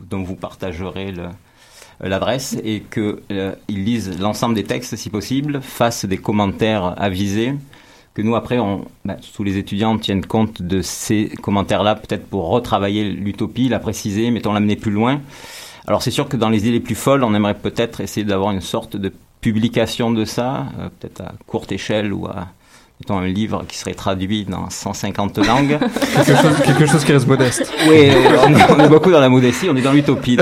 dont 0.10 0.24
vous 0.24 0.36
partagerez 0.36 1.12
le- 1.12 1.30
l'adresse 2.02 2.58
et 2.64 2.82
que 2.82 3.22
euh, 3.32 3.54
ils 3.68 3.84
lisent 3.84 4.20
l'ensemble 4.20 4.56
des 4.56 4.64
textes 4.64 4.96
si 4.96 5.10
possible, 5.10 5.62
fassent 5.62 6.06
des 6.06 6.18
commentaires 6.18 6.94
avisés, 6.98 7.54
que 8.16 8.22
nous 8.22 8.36
après 8.36 8.58
on, 8.58 8.86
bah, 9.04 9.18
tous 9.36 9.44
les 9.44 9.58
étudiants 9.58 9.98
tiennent 9.98 10.26
compte 10.26 10.62
de 10.62 10.82
ces 10.82 11.30
commentaires-là 11.42 11.96
peut-être 11.96 12.26
pour 12.26 12.48
retravailler 12.48 13.04
l'utopie, 13.12 13.70
la 13.70 13.80
préciser, 13.80 14.32
mettons 14.32 14.54
l'amener 14.54 14.78
plus 14.78 14.92
loin. 14.92 15.22
Alors 15.86 16.02
c'est 16.02 16.12
sûr 16.12 16.28
que 16.28 16.38
dans 16.38 16.50
les 16.50 16.60
idées 16.60 16.72
les 16.72 16.80
plus 16.80 16.96
folles, 16.96 17.24
on 17.24 17.36
aimerait 17.36 17.54
peut-être 17.54 18.02
essayer 18.02 18.26
d'avoir 18.26 18.52
une 18.52 18.62
sorte 18.62 18.96
de 18.96 19.14
publication 19.42 20.12
de 20.12 20.26
ça, 20.26 20.68
euh, 20.80 20.90
peut-être 21.00 21.22
à 21.22 21.34
courte 21.46 21.72
échelle 21.72 22.12
ou 22.14 22.26
à 22.26 22.48
mettons 23.00 23.18
un 23.18 23.28
livre 23.28 23.66
qui 23.68 23.78
serait 23.78 23.94
traduit 23.94 24.46
dans 24.46 24.70
150 24.70 25.38
langues. 25.46 25.78
quelque, 26.26 26.42
chose, 26.42 26.60
quelque 26.64 26.86
chose 26.86 27.04
qui 27.04 27.12
reste 27.12 27.28
modeste. 27.28 27.72
Oui, 27.90 28.10
on 28.48 28.56
est, 28.56 28.72
on 28.72 28.80
est 28.80 28.88
beaucoup 28.88 29.12
dans 29.12 29.20
la 29.20 29.30
modestie, 29.30 29.70
on 29.70 29.76
est 29.76 29.82
dans 29.82 29.92
l'utopie. 29.92 30.38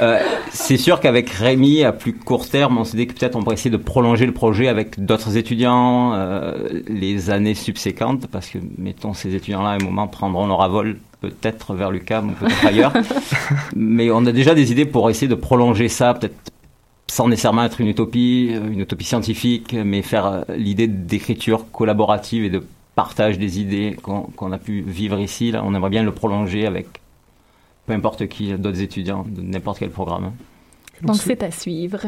Euh, 0.00 0.18
c'est 0.50 0.76
sûr 0.76 1.00
qu'avec 1.00 1.30
Rémi, 1.30 1.84
à 1.84 1.92
plus 1.92 2.14
court 2.14 2.48
terme, 2.48 2.78
on 2.78 2.84
s'est 2.84 2.96
dit 2.96 3.06
que 3.06 3.12
peut-être 3.12 3.36
on 3.36 3.42
pourrait 3.42 3.54
essayer 3.54 3.70
de 3.70 3.76
prolonger 3.76 4.26
le 4.26 4.32
projet 4.32 4.68
avec 4.68 5.04
d'autres 5.04 5.36
étudiants 5.36 6.14
euh, 6.14 6.82
les 6.88 7.30
années 7.30 7.54
subséquentes, 7.54 8.26
parce 8.26 8.48
que, 8.48 8.58
mettons, 8.78 9.14
ces 9.14 9.34
étudiants-là, 9.34 9.70
à 9.70 9.74
un 9.74 9.84
moment, 9.84 10.08
prendront 10.08 10.46
leur 10.46 10.62
avol 10.62 10.98
peut-être 11.20 11.74
vers 11.74 11.90
l'UQAM 11.90 12.30
ou 12.30 12.32
peut-être 12.32 12.66
ailleurs. 12.66 12.92
Mais 13.76 14.10
on 14.10 14.26
a 14.26 14.32
déjà 14.32 14.54
des 14.54 14.72
idées 14.72 14.84
pour 14.84 15.08
essayer 15.10 15.28
de 15.28 15.34
prolonger 15.34 15.88
ça, 15.88 16.14
peut-être 16.14 16.34
sans 17.10 17.28
nécessairement 17.28 17.64
être 17.64 17.80
une 17.80 17.88
utopie, 17.88 18.50
euh, 18.52 18.72
une 18.72 18.80
utopie 18.80 19.04
scientifique, 19.04 19.74
mais 19.84 20.02
faire 20.02 20.26
euh, 20.26 20.42
l'idée 20.56 20.88
d'écriture 20.88 21.70
collaborative 21.70 22.44
et 22.44 22.50
de 22.50 22.64
partage 22.96 23.38
des 23.38 23.60
idées 23.60 23.96
qu'on 24.02 24.22
qu'on 24.22 24.52
a 24.52 24.58
pu 24.58 24.82
vivre 24.86 25.20
ici. 25.20 25.52
Là, 25.52 25.62
on 25.64 25.74
aimerait 25.74 25.90
bien 25.90 26.02
le 26.02 26.12
prolonger 26.12 26.66
avec 26.66 26.88
peu 27.86 27.92
importe 27.92 28.26
qui, 28.28 28.52
d'autres 28.54 28.80
étudiants 28.80 29.24
de 29.28 29.40
n'importe 29.42 29.78
quel 29.78 29.90
programme. 29.90 30.32
Donc, 31.02 31.16
c'est 31.16 31.42
à 31.42 31.50
suivre. 31.50 32.00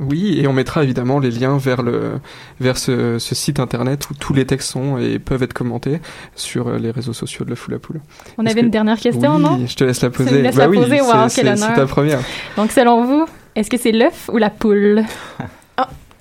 Oui, 0.00 0.40
et 0.40 0.48
on 0.48 0.52
mettra 0.52 0.82
évidemment 0.82 1.20
les 1.20 1.30
liens 1.30 1.56
vers 1.56 1.80
le 1.82 2.14
vers 2.58 2.76
ce, 2.78 3.20
ce 3.20 3.34
site 3.36 3.60
internet 3.60 4.10
où 4.10 4.14
tous 4.14 4.32
les 4.34 4.44
textes 4.44 4.68
sont 4.72 4.98
et 4.98 5.20
peuvent 5.20 5.44
être 5.44 5.52
commentés 5.52 6.00
sur 6.34 6.66
euh, 6.66 6.78
les 6.78 6.90
réseaux 6.90 7.12
sociaux 7.12 7.44
de 7.44 7.50
la 7.50 7.56
foule 7.56 7.74
à 7.74 7.78
poule. 7.78 8.00
On 8.36 8.44
avait 8.44 8.56
que- 8.60 8.64
une 8.66 8.70
dernière 8.70 8.98
question, 8.98 9.36
oui, 9.36 9.42
non? 9.42 9.64
je 9.66 9.76
te 9.76 9.84
laisse 9.84 10.02
la 10.02 10.10
poser. 10.10 10.42
laisses 10.42 10.56
Bah 10.56 10.64
la 10.64 10.68
oui, 10.68 10.78
poser? 10.78 10.96
c'est- 10.98 11.02
Wow, 11.02 11.12
quel 11.12 11.30
c'est- 11.30 11.46
honneur. 11.46 11.56
C'est 11.68 11.74
ta 11.80 11.86
première. 11.86 12.18
Donc, 12.56 12.72
selon 12.72 13.04
vous, 13.04 13.24
est-ce 13.54 13.70
que 13.70 13.76
c'est 13.78 13.92
l'œuf 13.92 14.28
ou 14.32 14.38
la 14.38 14.50
poule? 14.50 15.04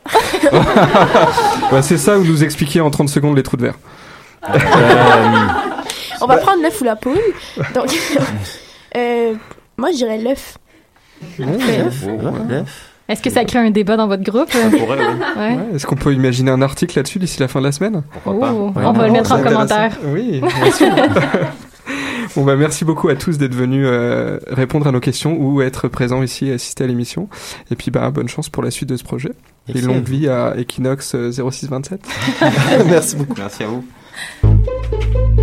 Bah, 1.72 1.82
c'est 1.82 1.98
ça 1.98 2.20
où 2.20 2.24
nous 2.24 2.44
expliquer 2.44 2.82
en 2.82 2.92
30 2.92 3.10
secondes 3.10 3.36
les 3.38 3.44
trous 3.44 3.58
de 3.58 3.64
verre. 3.64 3.80
On 6.22 6.26
va 6.28 6.38
prendre 6.38 6.62
l'œuf 6.62 6.80
ou 6.82 6.84
la 6.84 6.96
poule. 6.96 7.18
Donc, 7.74 7.88
euh, 8.96 9.34
moi, 9.78 9.92
je 9.92 9.98
dirais 9.98 10.18
l'œuf. 10.18 10.58
Est-ce 13.10 13.22
que 13.22 13.30
ça 13.30 13.44
crée 13.46 13.60
un 13.60 13.72
débat 13.72 13.98
dans 13.98 14.08
votre 14.08 14.24
groupe? 14.24 14.50
pourrait, 14.50 14.98
oui. 14.98 15.06
Ouais. 15.38 15.56
Ouais, 15.56 15.76
Est-ce 15.76 15.86
qu'on 15.86 15.96
peut 15.96 16.14
imaginer 16.14 16.52
un 16.52 16.62
article 16.62 16.98
là-dessus 16.98 17.20
d'ici 17.20 17.40
la 17.40 17.48
fin 17.48 17.60
de 17.60 17.66
la 17.66 17.72
semaine? 17.72 18.04
Oh, 18.26 18.40
on 18.76 18.92
va 18.94 19.08
le 19.08 19.12
mettre 19.12 19.32
en 19.34 19.42
commentaire. 19.42 19.98
Oui, 20.06 20.42
bien 20.62 20.72
sûr. 20.72 20.88
Bon 22.36 22.44
bah 22.44 22.56
merci 22.56 22.84
beaucoup 22.84 23.10
à 23.10 23.16
tous 23.16 23.38
d'être 23.38 23.54
venus 23.54 23.86
euh, 23.88 24.40
répondre 24.48 24.88
à 24.88 24.92
nos 24.92 25.00
questions 25.00 25.38
ou 25.40 25.62
être 25.62 25.88
présents 25.88 26.24
ici 26.24 26.48
et 26.48 26.54
assister 26.54 26.84
à 26.84 26.88
l'émission. 26.88 27.30
Et 27.70 27.76
puis 27.76 27.92
bah 27.92 28.10
bonne 28.10 28.28
chance 28.28 28.50
pour 28.50 28.64
la 28.64 28.72
suite 28.72 28.90
de 28.90 28.98
ce 28.98 29.04
projet. 29.04 29.34
Merci 29.68 29.86
et 29.86 29.88
à 29.88 29.94
longue 29.94 30.04
vie 30.04 30.28
à 30.30 30.56
Equinox 30.58 31.14
euh, 31.14 31.32
0627. 31.32 32.02
Merci 32.88 33.16
beaucoup. 33.18 33.36
Merci 33.38 33.64
à 33.64 33.68
vous. 33.68 35.43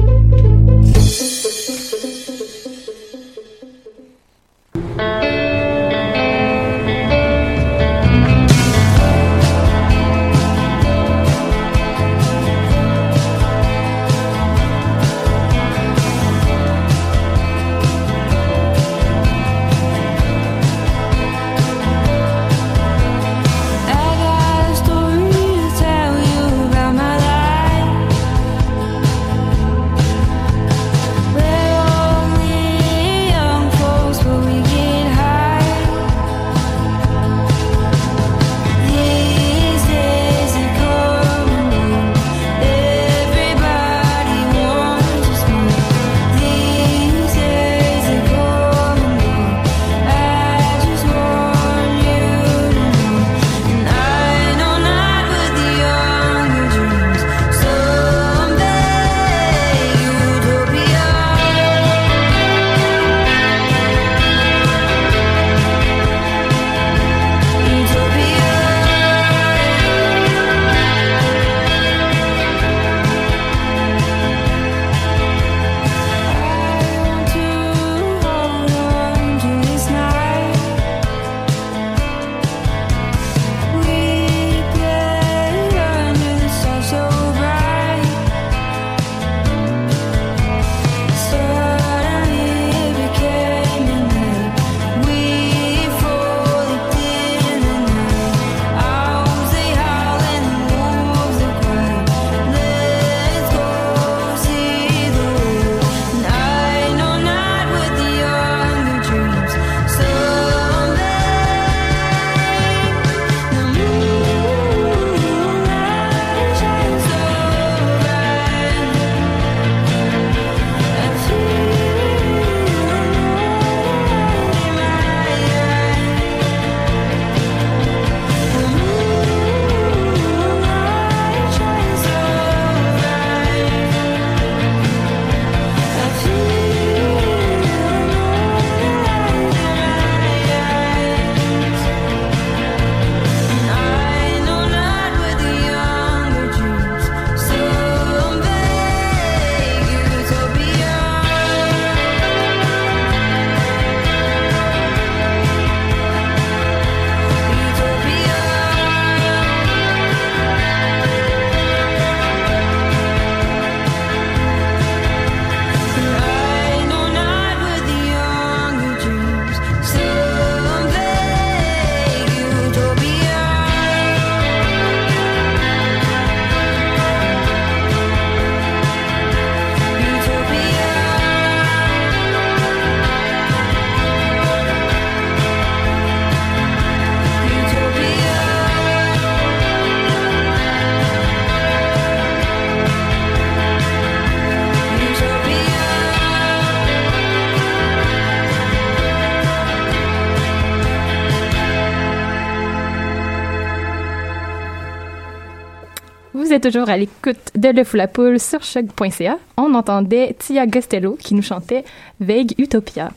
Vous 206.51 206.57
êtes 206.57 206.65
toujours 206.65 206.89
à 206.89 206.97
l'écoute 206.97 207.53
de 207.55 207.69
Le 207.69 207.85
Fou 207.85 207.97
Poule 208.13 208.41
sur 208.41 208.65
choc.ca, 208.65 209.39
on 209.57 209.73
entendait 209.73 210.35
Tia 210.37 210.67
Gostello 210.67 211.15
qui 211.15 211.37
nous 211.37 211.43
chantait 211.43 211.85
Vague 212.19 212.55
Utopia. 212.59 213.13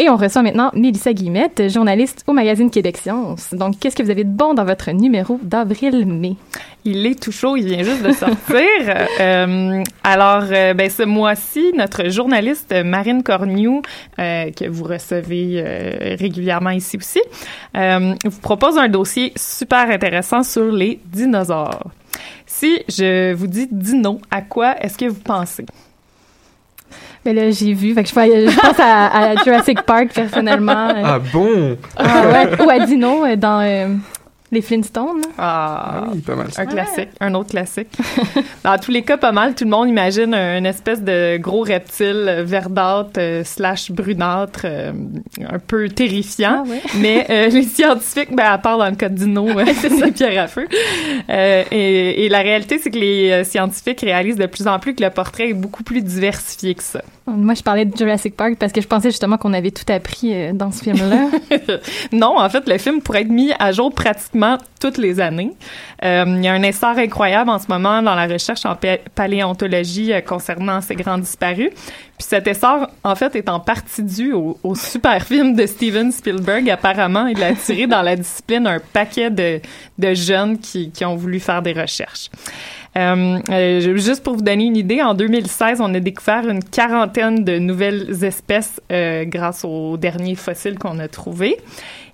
Et 0.00 0.08
on 0.08 0.16
reçoit 0.16 0.42
maintenant 0.42 0.70
Mélissa 0.74 1.12
Guillemette, 1.12 1.68
journaliste 1.68 2.22
au 2.28 2.32
magazine 2.32 2.70
Québec 2.70 2.98
Science. 2.98 3.52
Donc, 3.52 3.80
qu'est-ce 3.80 3.96
que 3.96 4.02
vous 4.04 4.10
avez 4.10 4.22
de 4.22 4.30
bon 4.30 4.54
dans 4.54 4.64
votre 4.64 4.92
numéro 4.92 5.40
d'avril-mai? 5.42 6.36
Il 6.84 7.04
est 7.04 7.20
tout 7.20 7.32
chaud, 7.32 7.56
il 7.56 7.64
vient 7.66 7.82
juste 7.82 8.04
de 8.04 8.12
sortir. 8.12 8.36
Euh, 9.20 9.82
alors, 10.04 10.44
euh, 10.50 10.74
ben, 10.74 10.88
ce 10.88 11.02
mois-ci, 11.02 11.72
notre 11.76 12.08
journaliste 12.08 12.72
Marine 12.84 13.22
Cornu, 13.22 13.80
euh, 14.18 14.50
que 14.52 14.68
vous 14.68 14.84
recevez 14.84 16.16
régulièrement 16.18 16.70
ici 16.70 16.96
aussi, 16.96 17.20
vous 17.74 18.40
propose 18.40 18.78
un 18.78 18.88
dossier 18.88 19.32
super 19.36 19.90
intéressant 19.90 20.42
sur 20.42 20.70
les 20.70 21.00
dinosaures. 21.06 21.90
Si 22.46 22.80
je 22.88 23.32
vous 23.32 23.46
dis 23.48 23.66
dino, 23.70 24.20
à 24.30 24.42
quoi 24.42 24.76
est-ce 24.80 24.96
que 24.96 25.06
vous 25.06 25.20
pensez? 25.20 25.66
Mais 27.28 27.34
là, 27.34 27.50
j'ai 27.50 27.74
vu, 27.74 27.92
fait 27.92 28.04
que 28.04 28.08
je, 28.08 28.14
pense- 28.14 28.80
à, 28.80 29.32
à 29.32 29.36
Jurassic 29.44 29.82
Park 29.82 30.14
personnellement. 30.14 30.88
Ah 31.04 31.18
bon? 31.30 31.76
ah 31.94 32.22
ouais, 32.32 32.64
ou 32.64 32.70
à 32.70 32.78
Dino 32.86 33.22
euh, 33.26 33.36
dans 33.36 33.60
euh, 33.60 33.88
les 34.50 34.62
Flintstones. 34.62 35.20
Ah, 35.38 36.04
oui, 36.12 36.20
pas 36.20 36.34
mal. 36.34 36.48
Un 36.56 36.66
classique, 36.66 37.08
un 37.20 37.34
autre 37.34 37.50
classique. 37.50 37.88
Dans 38.64 38.78
tous 38.78 38.90
les 38.90 39.02
cas, 39.02 39.16
pas 39.16 39.32
mal. 39.32 39.54
Tout 39.54 39.64
le 39.64 39.70
monde 39.70 39.88
imagine 39.88 40.32
un- 40.34 40.58
une 40.58 40.66
espèce 40.66 41.02
de 41.02 41.36
gros 41.36 41.62
reptile 41.62 42.42
verdâtre 42.46 43.18
euh, 43.18 43.44
slash 43.44 43.90
brunâtre, 43.90 44.62
euh, 44.64 44.92
un 45.48 45.58
peu 45.58 45.88
terrifiant. 45.88 46.64
Mais 46.96 47.26
euh, 47.30 47.48
les 47.50 47.62
scientifiques, 47.64 48.34
ben, 48.34 48.46
à 48.46 48.58
part 48.58 48.78
dans 48.78 48.88
le 48.88 48.96
cas 48.96 49.08
de 49.08 49.14
Dino, 49.16 49.48
c'est 49.80 50.12
pierre 50.14 50.44
à 50.44 50.46
feu. 50.46 50.66
Euh, 51.28 51.64
et, 51.70 52.24
et 52.24 52.28
la 52.28 52.38
réalité, 52.40 52.78
c'est 52.78 52.90
que 52.90 52.98
les 52.98 53.44
scientifiques 53.44 54.00
réalisent 54.00 54.36
de 54.36 54.46
plus 54.46 54.66
en 54.66 54.78
plus 54.78 54.94
que 54.94 55.02
le 55.04 55.10
portrait 55.10 55.50
est 55.50 55.54
beaucoup 55.54 55.82
plus 55.82 56.02
diversifié 56.02 56.74
que 56.74 56.82
ça. 56.82 57.02
Moi, 57.26 57.52
je 57.52 57.62
parlais 57.62 57.84
de 57.84 57.94
Jurassic 57.94 58.34
Park 58.34 58.54
parce 58.58 58.72
que 58.72 58.80
je 58.80 58.86
pensais 58.86 59.10
justement 59.10 59.36
qu'on 59.36 59.52
avait 59.52 59.70
tout 59.72 59.84
appris 59.92 60.32
euh, 60.32 60.52
dans 60.54 60.70
ce 60.72 60.82
film-là. 60.84 61.26
non, 62.12 62.38
en 62.38 62.48
fait, 62.48 62.66
le 62.66 62.78
film 62.78 63.02
pourrait 63.02 63.20
être 63.22 63.28
mis 63.28 63.52
à 63.58 63.72
jour 63.72 63.92
pratiquement 63.92 64.37
toutes 64.80 64.98
les 64.98 65.20
années. 65.20 65.52
Euh, 66.04 66.24
il 66.26 66.44
y 66.44 66.48
a 66.48 66.52
un 66.52 66.62
essor 66.62 66.96
incroyable 66.98 67.50
en 67.50 67.58
ce 67.58 67.66
moment 67.68 68.02
dans 68.02 68.14
la 68.14 68.26
recherche 68.26 68.64
en 68.64 68.76
pa- 68.76 68.98
paléontologie 69.14 70.12
euh, 70.12 70.20
concernant 70.20 70.80
ces 70.80 70.94
grands 70.94 71.18
disparus. 71.18 71.70
Puis 71.70 72.26
cet 72.26 72.46
essor, 72.46 72.88
en 73.04 73.14
fait, 73.14 73.34
est 73.36 73.48
en 73.48 73.60
partie 73.60 74.02
dû 74.02 74.32
au, 74.32 74.58
au 74.62 74.74
super 74.74 75.22
film 75.24 75.54
de 75.54 75.66
Steven 75.66 76.12
Spielberg. 76.12 76.70
Apparemment, 76.70 77.26
il 77.26 77.42
a 77.42 77.48
attiré 77.48 77.86
dans 77.86 78.02
la 78.02 78.16
discipline 78.16 78.66
un 78.66 78.78
paquet 78.92 79.30
de, 79.30 79.60
jeunes 80.14 80.58
qui, 80.58 80.92
ont 81.04 81.16
voulu 81.16 81.40
faire 81.40 81.62
des 81.62 81.72
recherches. 81.72 82.30
Euh, 82.96 83.96
juste 83.96 84.24
pour 84.24 84.34
vous 84.34 84.42
donner 84.42 84.64
une 84.64 84.76
idée, 84.76 85.02
en 85.02 85.14
2016, 85.14 85.80
on 85.80 85.94
a 85.94 86.00
découvert 86.00 86.48
une 86.48 86.64
quarantaine 86.64 87.44
de 87.44 87.58
nouvelles 87.58 88.24
espèces 88.24 88.80
grâce 88.90 89.64
aux 89.64 89.96
derniers 89.96 90.34
fossiles 90.34 90.78
qu'on 90.78 90.98
a 90.98 91.06
trouvés. 91.06 91.56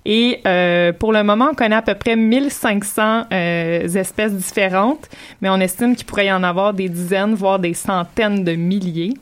Et 0.05 0.41
euh, 0.45 0.93
pour 0.93 1.11
le 1.11 1.23
moment, 1.23 1.49
on 1.51 1.55
connaît 1.55 1.75
à 1.75 1.81
peu 1.81 1.95
près 1.95 2.15
1500 2.15 3.23
euh, 3.31 3.87
espèces 3.87 4.33
différentes, 4.33 5.09
mais 5.41 5.49
on 5.49 5.59
estime 5.59 5.95
qu'il 5.95 6.05
pourrait 6.05 6.27
y 6.27 6.31
en 6.31 6.43
avoir 6.43 6.73
des 6.73 6.89
dizaines, 6.89 7.33
voire 7.33 7.59
des 7.59 7.73
centaines 7.73 8.43
de 8.43 8.53
milliers. 8.53 9.13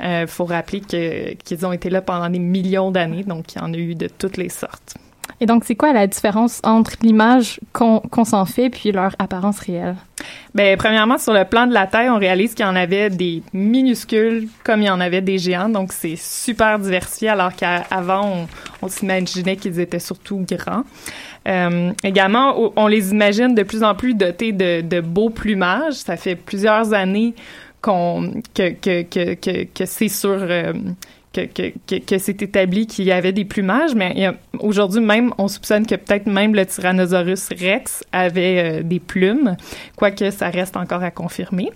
Il 0.00 0.26
faut 0.26 0.44
rappeler 0.44 0.80
qu'ils 0.80 1.66
ont 1.66 1.72
été 1.72 1.90
là 1.90 2.00
pendant 2.00 2.30
des 2.30 2.38
millions 2.38 2.90
d'années, 2.90 3.24
donc 3.24 3.54
il 3.54 3.58
y 3.58 3.60
en 3.60 3.72
a 3.72 3.76
eu 3.76 3.94
de 3.94 4.08
toutes 4.08 4.36
les 4.36 4.48
sortes. 4.48 4.94
Et 5.40 5.46
donc, 5.46 5.64
c'est 5.64 5.74
quoi 5.74 5.92
la 5.92 6.06
différence 6.06 6.60
entre 6.64 6.92
l'image 7.02 7.60
qu'on 7.72 8.24
s'en 8.24 8.44
fait 8.44 8.70
puis 8.70 8.92
leur 8.92 9.14
apparence 9.18 9.58
réelle? 9.60 9.96
Ben, 10.54 10.76
premièrement, 10.76 11.18
sur 11.18 11.32
le 11.32 11.44
plan 11.44 11.66
de 11.66 11.74
la 11.74 11.86
taille, 11.86 12.08
on 12.08 12.18
réalise 12.18 12.54
qu'il 12.54 12.64
y 12.64 12.68
en 12.68 12.76
avait 12.76 13.10
des 13.10 13.42
minuscules 13.52 14.48
comme 14.62 14.80
il 14.80 14.86
y 14.86 14.90
en 14.90 15.00
avait 15.00 15.20
des 15.20 15.38
géants, 15.38 15.68
donc 15.68 15.92
c'est 15.92 16.16
super 16.16 16.78
diversifié, 16.78 17.28
alors 17.28 17.54
qu'avant, 17.54 18.46
on, 18.80 18.88
s'imaginait 18.88 19.56
qu'ils 19.56 19.80
étaient 19.80 19.98
surtout 19.98 20.44
grands. 20.48 20.84
Euh, 21.46 21.92
également, 22.02 22.72
on 22.76 22.86
les 22.86 23.10
imagine 23.10 23.54
de 23.54 23.64
plus 23.64 23.82
en 23.82 23.94
plus 23.94 24.14
dotés 24.14 24.52
de, 24.52 25.00
beaux 25.00 25.30
plumages. 25.30 25.94
Ça 25.94 26.16
fait 26.16 26.36
plusieurs 26.36 26.94
années 26.94 27.34
que, 27.82 28.70
que, 28.72 29.02
que, 29.02 29.64
que 29.64 29.84
c'est 29.84 30.08
sur... 30.08 30.30
euh, 30.30 30.72
que, 31.34 31.46
que, 31.46 31.72
que, 31.86 31.96
que 31.96 32.18
c'est 32.18 32.40
établi 32.42 32.86
qu'il 32.86 33.04
y 33.06 33.12
avait 33.12 33.32
des 33.32 33.44
plumages, 33.44 33.94
mais 33.94 34.26
a- 34.26 34.34
aujourd'hui 34.60 35.02
même, 35.02 35.32
on 35.38 35.48
soupçonne 35.48 35.86
que 35.86 35.96
peut-être 35.96 36.26
même 36.26 36.54
le 36.54 36.64
Tyrannosaurus 36.64 37.48
rex 37.58 38.04
avait 38.12 38.80
euh, 38.80 38.82
des 38.82 39.00
plumes, 39.00 39.56
quoique 39.96 40.30
ça 40.30 40.48
reste 40.48 40.76
encore 40.76 41.02
à 41.02 41.10
confirmer. 41.10 41.70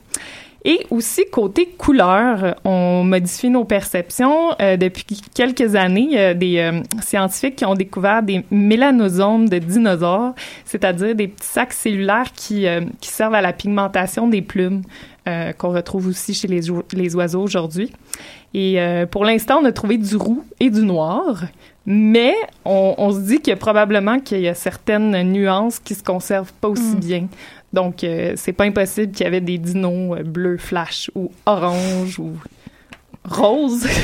Et 0.64 0.80
aussi, 0.90 1.22
côté 1.30 1.66
couleur, 1.78 2.56
on 2.64 3.04
modifie 3.04 3.48
nos 3.48 3.64
perceptions. 3.64 4.50
Euh, 4.61 4.76
depuis 4.76 5.04
quelques 5.32 5.76
années, 5.76 6.09
il 6.11 6.38
des 6.38 6.59
euh, 6.59 6.82
scientifiques 7.00 7.56
qui 7.56 7.64
ont 7.64 7.76
découvert 7.76 8.22
des 8.24 8.44
mélanosomes 8.50 9.48
de 9.48 9.59
dinosaures, 9.59 10.34
c'est-à-dire 10.64 11.14
des 11.14 11.28
petits 11.28 11.46
sacs 11.46 11.72
cellulaires 11.72 12.32
qui, 12.34 12.66
euh, 12.66 12.80
qui 13.00 13.09
servent 13.09 13.34
à 13.36 13.40
la 13.40 13.52
pigmentation 13.52 14.26
des 14.26 14.42
plumes, 14.42 14.82
euh, 15.28 15.52
qu'on 15.52 15.70
retrouve 15.70 16.09
aussi 16.09 16.34
chez 16.34 16.48
les, 16.48 16.62
les 16.92 17.14
oiseaux 17.14 17.42
aujourd'hui. 17.42 17.92
Et 18.55 18.80
euh, 18.80 19.07
pour 19.07 19.24
l'instant, 19.24 19.59
on 19.61 19.64
a 19.66 19.72
trouvé 19.72 19.99
du 19.99 20.16
roux 20.16 20.42
et 20.59 20.70
du 20.70 20.80
noir, 20.82 21.44
mais 21.84 22.34
on, 22.64 22.94
on 22.99 23.12
se 23.12 23.20
dit 23.20 23.40
que 23.40 23.55
probablement 23.55 24.18
qu'il 24.20 24.40
y 24.40 24.49
a 24.49 24.55
certaines 24.55 25.22
nuances 25.32 25.78
qui 25.78 25.94
se 25.94 26.03
conservent 26.03 26.53
pas 26.61 26.68
aussi 26.68 26.96
Mm. 26.96 27.01
bien. 27.01 27.26
Donc, 27.74 28.03
euh, 28.03 28.32
c'est 28.36 28.55
pas 28.55 28.64
impossible 28.64 29.12
qu'il 29.12 29.24
y 29.24 29.26
avait 29.26 29.42
des 29.42 29.59
dinos 29.59 30.16
euh, 30.18 30.22
bleus 30.22 30.57
flash 30.57 31.11
ou 31.14 31.30
orange 31.44 32.18
ou 32.18 32.30
rose. 33.24 33.86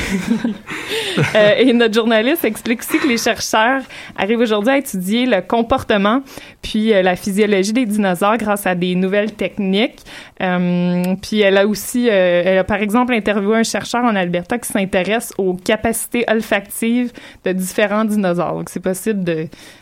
Euh, 1.33 1.53
et 1.57 1.71
notre 1.71 1.93
journaliste 1.93 2.43
explique 2.43 2.81
aussi 2.81 2.99
que 2.99 3.07
les 3.07 3.17
chercheurs 3.17 3.81
arrivent 4.17 4.39
aujourd'hui 4.39 4.73
à 4.73 4.77
étudier 4.77 5.25
le 5.25 5.41
comportement 5.41 6.21
puis 6.61 6.93
euh, 6.93 7.01
la 7.01 7.15
physiologie 7.15 7.71
des 7.71 7.85
dinosaures 7.85 8.35
grâce 8.35 8.67
à 8.67 8.75
des 8.75 8.95
nouvelles 8.95 9.31
techniques. 9.31 10.01
Euh, 10.41 11.15
puis 11.21 11.39
elle 11.39 11.57
a 11.57 11.65
aussi, 11.67 12.07
elle 12.07 12.57
a 12.57 12.65
par 12.65 12.81
exemple 12.81 13.13
interviewé 13.13 13.59
un 13.59 13.63
chercheur 13.63 14.03
en 14.03 14.13
Alberta 14.13 14.57
qui 14.57 14.69
s'intéresse 14.69 15.33
aux 15.37 15.53
capacités 15.53 16.25
olfactives 16.29 17.13
de 17.45 17.53
différents 17.53 18.03
dinosaures. 18.03 18.55
Donc 18.55 18.69
c'est 18.69 18.83
possible 18.83 19.23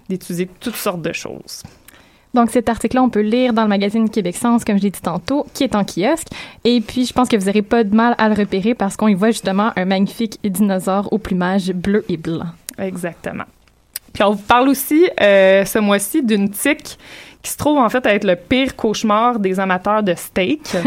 d'étudier 0.08 0.48
toutes 0.60 0.76
sortes 0.76 1.02
de 1.02 1.14
choses. 1.14 1.64
Donc, 2.34 2.50
cet 2.50 2.68
article-là, 2.68 3.04
on 3.04 3.10
peut 3.10 3.22
le 3.22 3.30
lire 3.30 3.54
dans 3.54 3.64
le 3.64 3.70
magazine 3.70 4.10
Québec 4.10 4.36
Science, 4.36 4.66
comme 4.66 4.78
je 4.78 4.84
l'ai 4.84 4.90
dit 4.90 5.02
tantôt, 5.02 5.46
qui 5.54 5.64
est 5.64 5.76
en 5.76 5.84
kiosque. 5.84 6.28
Et 6.64 6.82
puis, 6.82 7.06
je 7.06 7.14
pense 7.14 7.30
que 7.30 7.38
vous 7.38 7.46
n'aurez 7.46 7.62
pas 7.62 7.84
de 7.84 7.96
mal 7.96 8.16
à 8.18 8.28
le 8.28 8.36
repérer 8.36 8.74
parce 8.74 8.98
qu'on 8.98 9.08
y 9.08 9.14
voit 9.14 9.32
justement 9.32 9.72
un 9.76 9.86
magnifique 9.86 10.40
dinosaure 10.44 11.12
au 11.14 11.20
plumage 11.20 11.72
bleu 11.72 12.04
et 12.10 12.18
blanc. 12.18 12.48
Exactement. 12.80 13.44
Puis 14.14 14.24
on 14.24 14.32
vous 14.32 14.44
parle 14.44 14.70
aussi 14.70 15.10
euh, 15.22 15.66
ce 15.66 15.80
mois-ci 15.80 16.24
d'une 16.24 16.50
tique 16.50 16.98
qui 17.42 17.52
se 17.52 17.58
trouve 17.58 17.78
en 17.78 17.90
fait 17.90 18.06
à 18.06 18.14
être 18.14 18.24
le 18.24 18.36
pire 18.36 18.76
cauchemar 18.76 19.40
des 19.40 19.60
amateurs 19.60 20.04
de 20.04 20.14
steak. 20.16 20.62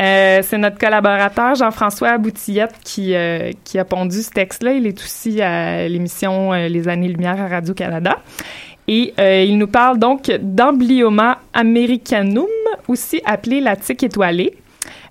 Euh, 0.00 0.40
c'est 0.42 0.56
notre 0.56 0.78
collaborateur 0.78 1.54
Jean-François 1.54 2.16
Boutillette 2.16 2.74
qui, 2.82 3.14
euh, 3.14 3.52
qui 3.62 3.78
a 3.78 3.84
pondu 3.84 4.22
ce 4.22 4.30
texte-là. 4.30 4.72
Il 4.72 4.86
est 4.86 4.98
aussi 4.98 5.40
à 5.42 5.86
l'émission 5.86 6.52
Les 6.52 6.88
Années-Lumière 6.88 7.38
à 7.38 7.46
Radio-Canada. 7.46 8.16
Et 8.88 9.14
euh, 9.18 9.44
il 9.44 9.58
nous 9.58 9.68
parle 9.68 9.98
donc 9.98 10.30
d'Amblioma 10.40 11.38
americanum, 11.54 12.46
aussi 12.88 13.20
appelé 13.24 13.60
la 13.60 13.76
tique 13.76 14.02
étoilée. 14.02 14.54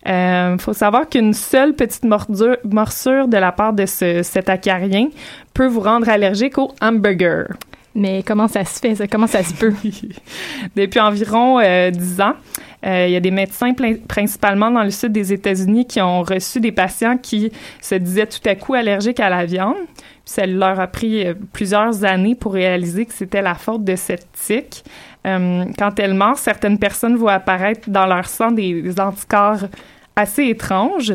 Il 0.05 0.57
faut 0.59 0.73
savoir 0.73 1.07
qu'une 1.07 1.33
seule 1.33 1.73
petite 1.73 2.03
mordure- 2.03 2.57
morsure 2.63 3.27
de 3.27 3.37
la 3.37 3.51
part 3.51 3.71
de 3.73 3.85
ce, 3.85 4.23
cet 4.23 4.49
acarien 4.49 5.09
peut 5.53 5.67
vous 5.67 5.79
rendre 5.81 6.09
allergique 6.09 6.57
au 6.57 6.71
hamburger. 6.81 7.47
Mais 7.93 8.23
comment 8.23 8.47
ça 8.47 8.63
se 8.65 8.79
fait, 8.79 8.95
ça? 8.95 9.07
Comment 9.07 9.27
ça 9.27 9.43
se 9.43 9.53
peut? 9.53 9.73
Depuis 10.75 10.99
environ 10.99 11.59
euh, 11.59 11.91
10 11.91 12.21
ans, 12.21 12.33
euh, 12.85 13.05
il 13.07 13.13
y 13.13 13.15
a 13.15 13.19
des 13.19 13.31
médecins 13.31 13.73
principalement 14.07 14.71
dans 14.71 14.83
le 14.83 14.91
sud 14.91 15.11
des 15.11 15.33
États-Unis 15.33 15.85
qui 15.85 16.01
ont 16.01 16.23
reçu 16.23 16.59
des 16.59 16.71
patients 16.71 17.17
qui 17.17 17.51
se 17.81 17.95
disaient 17.95 18.27
tout 18.27 18.47
à 18.47 18.55
coup 18.55 18.73
allergiques 18.73 19.19
à 19.19 19.29
la 19.29 19.45
viande. 19.45 19.75
Puis 20.25 20.33
ça 20.33 20.45
leur 20.45 20.79
a 20.79 20.87
pris 20.87 21.25
euh, 21.25 21.33
plusieurs 21.53 22.03
années 22.03 22.35
pour 22.35 22.53
réaliser 22.53 23.05
que 23.05 23.13
c'était 23.13 23.41
la 23.41 23.55
faute 23.55 23.83
de 23.83 23.95
cette 23.95 24.31
tique. 24.33 24.83
Euh, 25.25 25.65
quand 25.77 25.99
elle 25.99 26.13
mord, 26.13 26.37
certaines 26.37 26.79
personnes 26.79 27.15
voient 27.15 27.33
apparaître 27.33 27.89
dans 27.89 28.05
leur 28.05 28.27
sang 28.27 28.51
des 28.51 28.99
anticorps 28.99 29.67
assez 30.15 30.45
étranges. 30.45 31.13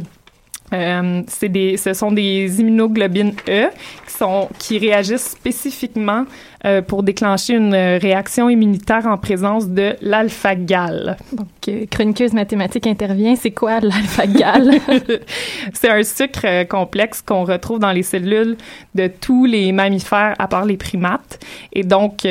Euh, 0.73 1.23
c'est 1.29 1.49
des, 1.49 1.77
ce 1.77 1.95
sont 1.95 2.13
des 2.13 2.61
immunoglobines 2.61 3.35
E 3.49 3.69
qui, 4.07 4.13
sont, 4.13 4.49
qui 4.59 4.79
réagissent 4.79 5.31
spécifiquement 5.31 6.25
euh, 6.65 6.83
pour 6.83 7.05
déclencher 7.05 7.55
une 7.55 7.75
euh, 7.75 7.99
réaction 7.99 8.49
immunitaire 8.49 9.07
en 9.07 9.19
présence 9.19 9.69
de 9.69 9.95
l'alpha-gal. 10.01 11.17
Donc, 11.33 11.47
euh, 11.69 11.87
chroniqueuse 11.89 12.33
mathématique 12.33 12.89
intervient. 12.89 13.37
C'est 13.37 13.53
quoi 13.53 13.79
l'alpha-gal? 13.79 14.81
c'est 15.73 15.91
un 15.91 16.03
sucre 16.03 16.65
complexe 16.65 17.23
qu'on 17.23 17.45
retrouve 17.45 17.79
dans 17.79 17.93
les 17.93 18.03
cellules 18.03 18.57
de 18.97 19.07
tous 19.07 19.45
les 19.45 19.71
mammifères 19.71 20.35
à 20.39 20.49
part 20.49 20.65
les 20.65 20.77
primates. 20.77 21.39
Et 21.73 21.85
donc, 21.85 22.27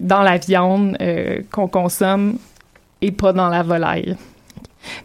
dans 0.00 0.22
la 0.22 0.36
viande 0.36 0.96
qu'on 1.50 1.68
consomme, 1.68 2.38
et 3.02 3.10
pas 3.10 3.32
dans 3.32 3.48
la 3.48 3.62
volaille. 3.62 4.16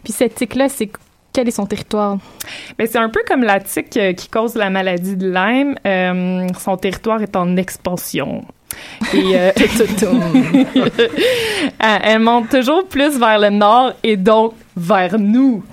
Puis 0.04 0.12
cette 0.12 0.34
tique-là, 0.34 0.68
c'est 0.68 0.90
quel 1.36 1.48
est 1.48 1.50
son 1.50 1.66
territoire? 1.66 2.16
Ben, 2.78 2.88
c'est 2.90 2.96
un 2.96 3.10
peu 3.10 3.20
comme 3.28 3.42
la 3.42 3.60
tique 3.60 3.94
euh, 3.98 4.14
qui 4.14 4.28
cause 4.28 4.54
la 4.54 4.70
maladie 4.70 5.16
de 5.16 5.30
Lyme. 5.30 5.74
Euh, 5.86 6.46
son 6.58 6.78
territoire 6.78 7.20
est 7.20 7.36
en 7.36 7.58
expansion. 7.58 8.42
Et 9.12 9.36
euh, 9.36 9.52
elle 11.78 12.00
elle 12.04 12.18
monte 12.20 12.48
toujours 12.48 12.86
plus 12.88 13.18
vers 13.18 13.38
le 13.38 13.50
nord 13.50 13.92
et 14.02 14.16
donc 14.16 14.54
vers 14.76 15.18
nous. 15.18 15.62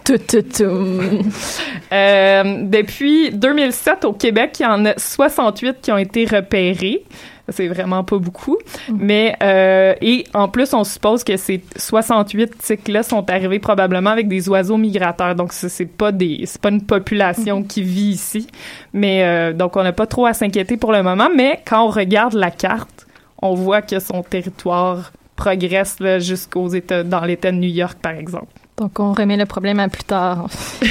Euh, 1.91 2.43
depuis 2.63 3.29
2007, 3.29 4.05
au 4.05 4.13
Québec, 4.13 4.55
il 4.59 4.63
y 4.63 4.65
en 4.65 4.83
a 4.85 4.97
68 4.97 5.77
qui 5.79 5.91
ont 5.91 5.97
été 5.97 6.25
repérés. 6.25 7.03
C'est 7.49 7.67
vraiment 7.67 8.03
pas 8.05 8.17
beaucoup. 8.19 8.57
Mais, 8.89 9.35
euh, 9.43 9.93
et 10.01 10.23
en 10.33 10.47
plus, 10.47 10.73
on 10.73 10.83
suppose 10.85 11.25
que 11.25 11.35
ces 11.35 11.61
68 11.75 12.57
tiques-là 12.57 13.03
sont 13.03 13.29
arrivés 13.29 13.59
probablement 13.59 14.11
avec 14.11 14.29
des 14.29 14.47
oiseaux 14.47 14.77
migrateurs. 14.77 15.35
Donc, 15.35 15.51
ce- 15.51 15.67
c'est 15.67 15.85
pas 15.85 16.13
des, 16.13 16.43
c'est 16.45 16.61
pas 16.61 16.69
une 16.69 16.83
population 16.85 17.61
qui 17.63 17.81
vit 17.83 18.11
ici. 18.11 18.47
Mais, 18.93 19.23
euh, 19.23 19.51
donc, 19.51 19.75
on 19.75 19.83
n'a 19.83 19.91
pas 19.91 20.05
trop 20.07 20.25
à 20.25 20.33
s'inquiéter 20.33 20.77
pour 20.77 20.93
le 20.93 21.03
moment. 21.03 21.27
Mais 21.35 21.59
quand 21.67 21.83
on 21.85 21.89
regarde 21.89 22.33
la 22.33 22.49
carte, 22.49 23.07
on 23.41 23.55
voit 23.55 23.81
que 23.81 23.99
son 23.99 24.23
territoire 24.23 25.11
progresse 25.35 25.97
jusqu'aux 26.19 26.69
États, 26.69 27.03
dans 27.03 27.25
l'État 27.25 27.51
de 27.51 27.57
New 27.57 27.69
York, 27.69 27.97
par 28.01 28.13
exemple. 28.13 28.47
Donc, 28.77 28.99
on 28.99 29.11
remet 29.11 29.35
le 29.37 29.45
problème 29.45 29.79
à 29.81 29.89
plus 29.89 30.03
tard. 30.05 30.47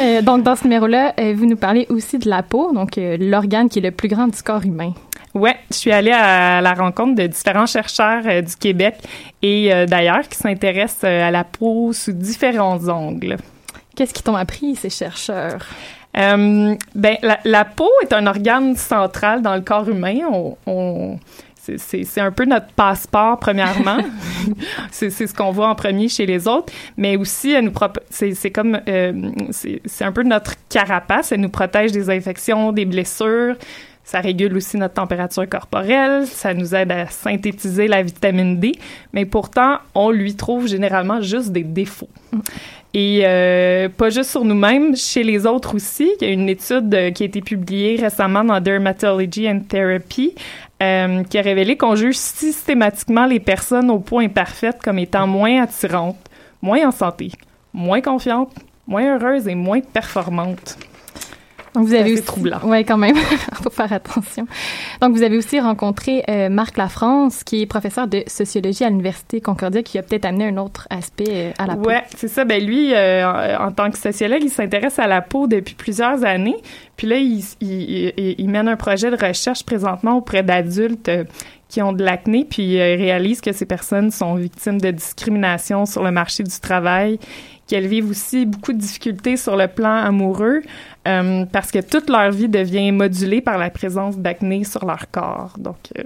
Euh, 0.00 0.22
donc, 0.22 0.42
dans 0.42 0.56
ce 0.56 0.64
numéro-là, 0.64 1.14
euh, 1.20 1.34
vous 1.36 1.46
nous 1.46 1.56
parlez 1.56 1.86
aussi 1.88 2.18
de 2.18 2.28
la 2.28 2.42
peau, 2.42 2.72
donc 2.72 2.98
euh, 2.98 3.16
l'organe 3.18 3.68
qui 3.68 3.78
est 3.78 3.82
le 3.82 3.90
plus 3.92 4.08
grand 4.08 4.26
du 4.26 4.42
corps 4.42 4.64
humain. 4.64 4.92
Ouais, 5.34 5.56
je 5.70 5.76
suis 5.76 5.90
allée 5.92 6.12
à 6.12 6.60
la 6.60 6.74
rencontre 6.74 7.16
de 7.16 7.26
différents 7.26 7.66
chercheurs 7.66 8.22
euh, 8.26 8.40
du 8.40 8.54
Québec 8.54 8.96
et 9.42 9.72
euh, 9.74 9.84
d'ailleurs 9.86 10.28
qui 10.28 10.38
s'intéressent 10.38 11.02
euh, 11.04 11.26
à 11.26 11.30
la 11.32 11.42
peau 11.42 11.92
sous 11.92 12.12
différents 12.12 12.86
angles. 12.88 13.36
Qu'est-ce 13.96 14.14
qu'ils 14.14 14.22
t'ont 14.24 14.36
appris, 14.36 14.76
ces 14.76 14.90
chercheurs? 14.90 15.66
Euh, 16.16 16.76
ben, 16.94 17.16
la, 17.22 17.38
la 17.44 17.64
peau 17.64 17.90
est 18.04 18.12
un 18.12 18.26
organe 18.28 18.76
central 18.76 19.42
dans 19.42 19.56
le 19.56 19.62
corps 19.62 19.88
humain. 19.88 20.18
On, 20.30 20.56
on- 20.66 21.18
c'est- 21.60 22.20
un 22.20 22.30
peu 22.30 22.44
notre 22.44 22.66
passeport, 22.74 23.38
premièrement. 23.40 23.98
c'est 24.92 25.10
ce 25.10 25.32
qu'on 25.34 25.50
voit 25.50 25.68
en 25.68 25.74
premier 25.74 26.08
chez 26.08 26.26
les 26.26 26.46
autres. 26.46 26.72
Mais 26.96 27.16
aussi, 27.16 27.52
elle 27.52 27.64
nous 27.64 27.70
prop- 27.72 27.98
c'est 28.10 28.50
comme... 28.52 28.80
c'est 29.50 30.04
un 30.04 30.12
peu 30.12 30.22
notre 30.22 30.52
carapace. 30.68 31.32
Elle 31.32 31.40
nous 31.40 31.48
protège 31.48 31.90
des 31.90 32.10
infections, 32.10 32.70
des 32.70 32.84
blessures. 32.84 33.56
Ça 34.04 34.20
régule 34.20 34.54
aussi 34.56 34.76
notre 34.76 34.94
température 34.94 35.48
corporelle. 35.48 36.26
Ça 36.26 36.52
nous 36.52 36.74
aide 36.74 36.92
à 36.92 37.06
synthétiser 37.06 37.88
la 37.88 38.02
vitamine 38.02 38.60
D. 38.60 38.72
Mais 39.14 39.24
pourtant, 39.24 39.78
on 39.94 40.10
lui 40.10 40.34
trouve 40.34 40.68
généralement 40.68 41.22
juste 41.22 41.52
des 41.52 41.64
défauts. 41.64 42.10
Et 42.92 43.22
euh, 43.24 43.88
pas 43.88 44.10
juste 44.10 44.30
sur 44.30 44.44
nous-mêmes, 44.44 44.94
chez 44.94 45.24
les 45.24 45.46
autres 45.46 45.74
aussi. 45.74 46.12
Il 46.20 46.26
y 46.26 46.30
a 46.30 46.32
une 46.32 46.48
étude 46.48 46.94
euh, 46.94 47.10
qui 47.10 47.24
a 47.24 47.26
été 47.26 47.40
publiée 47.40 47.96
récemment 47.96 48.44
dans 48.44 48.60
Dermatology 48.60 49.48
and 49.48 49.62
Therapy 49.68 50.34
euh, 50.82 51.24
qui 51.24 51.38
a 51.38 51.42
révélé 51.42 51.76
qu'on 51.76 51.96
juge 51.96 52.16
systématiquement 52.16 53.26
les 53.26 53.40
personnes 53.40 53.90
au 53.90 53.98
point 53.98 54.26
imparfaites 54.26 54.80
comme 54.82 54.98
étant 54.98 55.26
moins 55.26 55.62
attirantes, 55.62 56.18
moins 56.62 56.86
en 56.86 56.90
santé, 56.92 57.32
moins 57.72 58.00
confiantes, 58.00 58.54
moins 58.86 59.16
heureuses 59.16 59.48
et 59.48 59.54
moins 59.54 59.80
performantes. 59.80 60.78
Donc, 61.74 61.86
vous 61.86 61.94
avez 61.94 62.12
aussi... 62.12 62.22
troublant. 62.22 62.60
Oui, 62.64 62.84
quand 62.84 62.96
même. 62.96 63.16
faut 63.62 63.70
faire 63.70 63.92
attention. 63.92 64.46
Donc, 65.02 65.14
vous 65.16 65.22
avez 65.22 65.36
aussi 65.36 65.58
rencontré 65.58 66.22
euh, 66.28 66.48
Marc 66.48 66.76
Lafrance, 66.76 67.42
qui 67.42 67.62
est 67.62 67.66
professeur 67.66 68.06
de 68.06 68.22
sociologie 68.26 68.84
à 68.84 68.90
l'Université 68.90 69.40
Concordia, 69.40 69.82
qui 69.82 69.98
a 69.98 70.02
peut-être 70.02 70.24
amené 70.24 70.46
un 70.48 70.56
autre 70.56 70.86
aspect 70.90 71.24
euh, 71.28 71.50
à 71.58 71.66
la 71.66 71.74
peau. 71.76 71.88
Ouais, 71.88 72.04
c'est 72.16 72.28
ça. 72.28 72.44
Ben 72.44 72.64
lui, 72.64 72.94
euh, 72.94 73.26
en, 73.58 73.66
en 73.66 73.72
tant 73.72 73.90
que 73.90 73.98
sociologue, 73.98 74.42
il 74.42 74.50
s'intéresse 74.50 74.98
à 74.98 75.06
la 75.08 75.20
peau 75.20 75.46
depuis 75.48 75.74
plusieurs 75.74 76.24
années. 76.24 76.56
Puis 76.96 77.06
là, 77.08 77.16
il, 77.16 77.42
il, 77.60 78.12
il- 78.16 78.34
il 78.38 78.48
mène 78.48 78.68
un 78.68 78.76
projet 78.76 79.10
de 79.10 79.16
recherche 79.16 79.64
présentement 79.64 80.16
auprès 80.18 80.42
d'adultes 80.44 81.10
qui 81.68 81.82
ont 81.82 81.92
de 81.92 82.04
l'acné, 82.04 82.46
puis 82.48 82.74
il 82.74 82.78
réalise 82.78 83.40
que 83.40 83.50
ces 83.50 83.66
personnes 83.66 84.12
sont 84.12 84.36
victimes 84.36 84.80
de 84.80 84.92
discrimination 84.92 85.86
sur 85.86 86.04
le 86.04 86.12
marché 86.12 86.44
du 86.44 86.60
travail, 86.60 87.18
qu'elles 87.66 87.88
vivent 87.88 88.10
aussi 88.10 88.46
beaucoup 88.46 88.72
de 88.72 88.78
difficultés 88.78 89.36
sur 89.36 89.56
le 89.56 89.66
plan 89.66 89.94
amoureux, 89.96 90.60
euh, 91.06 91.44
parce 91.52 91.70
que 91.70 91.80
toute 91.80 92.08
leur 92.10 92.30
vie 92.30 92.48
devient 92.48 92.90
modulée 92.92 93.40
par 93.40 93.58
la 93.58 93.70
présence 93.70 94.16
d'acné 94.18 94.64
sur 94.64 94.84
leur 94.86 95.10
corps. 95.10 95.54
Donc, 95.58 95.76
euh, 95.98 96.02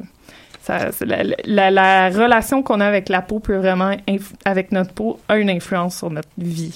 la, 1.00 1.22
la- 1.46 1.70
la 1.70 2.08
relation 2.10 2.62
qu'on 2.62 2.80
a 2.80 2.86
avec 2.86 3.08
la 3.08 3.22
peau 3.22 3.38
peut 3.38 3.56
vraiment, 3.56 3.96
avec 4.44 4.70
notre 4.72 4.92
peau, 4.92 5.18
a 5.28 5.38
une 5.38 5.48
influence 5.50 5.96
sur 5.98 6.10
notre 6.10 6.28
vie. 6.36 6.74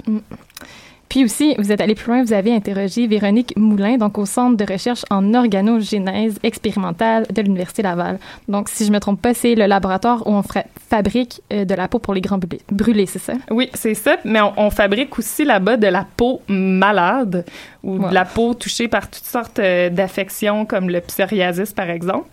Puis 1.13 1.27
aussi, 1.27 1.55
vous 1.59 1.71
êtes 1.71 1.83
allé 1.83 1.95
plus 1.95 2.07
loin, 2.07 2.25
vous 2.25 2.33
avez 2.33 2.55
interrogé 2.55 3.07
Véronique 3.07 3.53
Moulin, 3.59 3.99
donc 3.99 4.17
au 4.17 4.25
Centre 4.25 4.57
de 4.57 4.65
recherche 4.65 5.05
en 5.11 5.35
organogénèse 5.35 6.39
expérimentale 6.43 7.27
de 7.31 7.43
l'Université 7.43 7.83
Laval. 7.83 8.19
Donc, 8.49 8.71
si 8.71 8.87
je 8.87 8.91
me 8.91 8.99
trompe 8.99 9.21
pas, 9.21 9.35
c'est 9.35 9.55
le 9.55 9.67
laboratoire 9.67 10.27
où 10.27 10.31
on 10.31 10.43
fabrique 10.89 11.43
euh, 11.53 11.67
de 11.67 11.75
la 11.75 11.87
peau 11.87 11.99
pour 11.99 12.15
les 12.15 12.23
grands 12.23 12.41
brûlés, 12.71 13.05
c'est 13.05 13.19
ça? 13.19 13.35
Oui, 13.51 13.69
c'est 13.75 13.93
ça, 13.93 14.17
mais 14.25 14.41
on, 14.41 14.55
on 14.57 14.71
fabrique 14.71 15.19
aussi 15.19 15.45
là-bas 15.45 15.77
de 15.77 15.87
la 15.87 16.07
peau 16.17 16.41
malade 16.49 17.45
ou 17.83 17.99
de 18.09 18.15
la 18.15 18.25
peau 18.25 18.55
touchée 18.55 18.89
par 18.89 19.11
toutes 19.11 19.25
sortes 19.25 19.59
euh, 19.59 19.91
d'affections 19.91 20.65
comme 20.65 20.89
le 20.89 21.03
psoriasis, 21.03 21.75
par 21.75 21.91
exemple. 21.91 22.27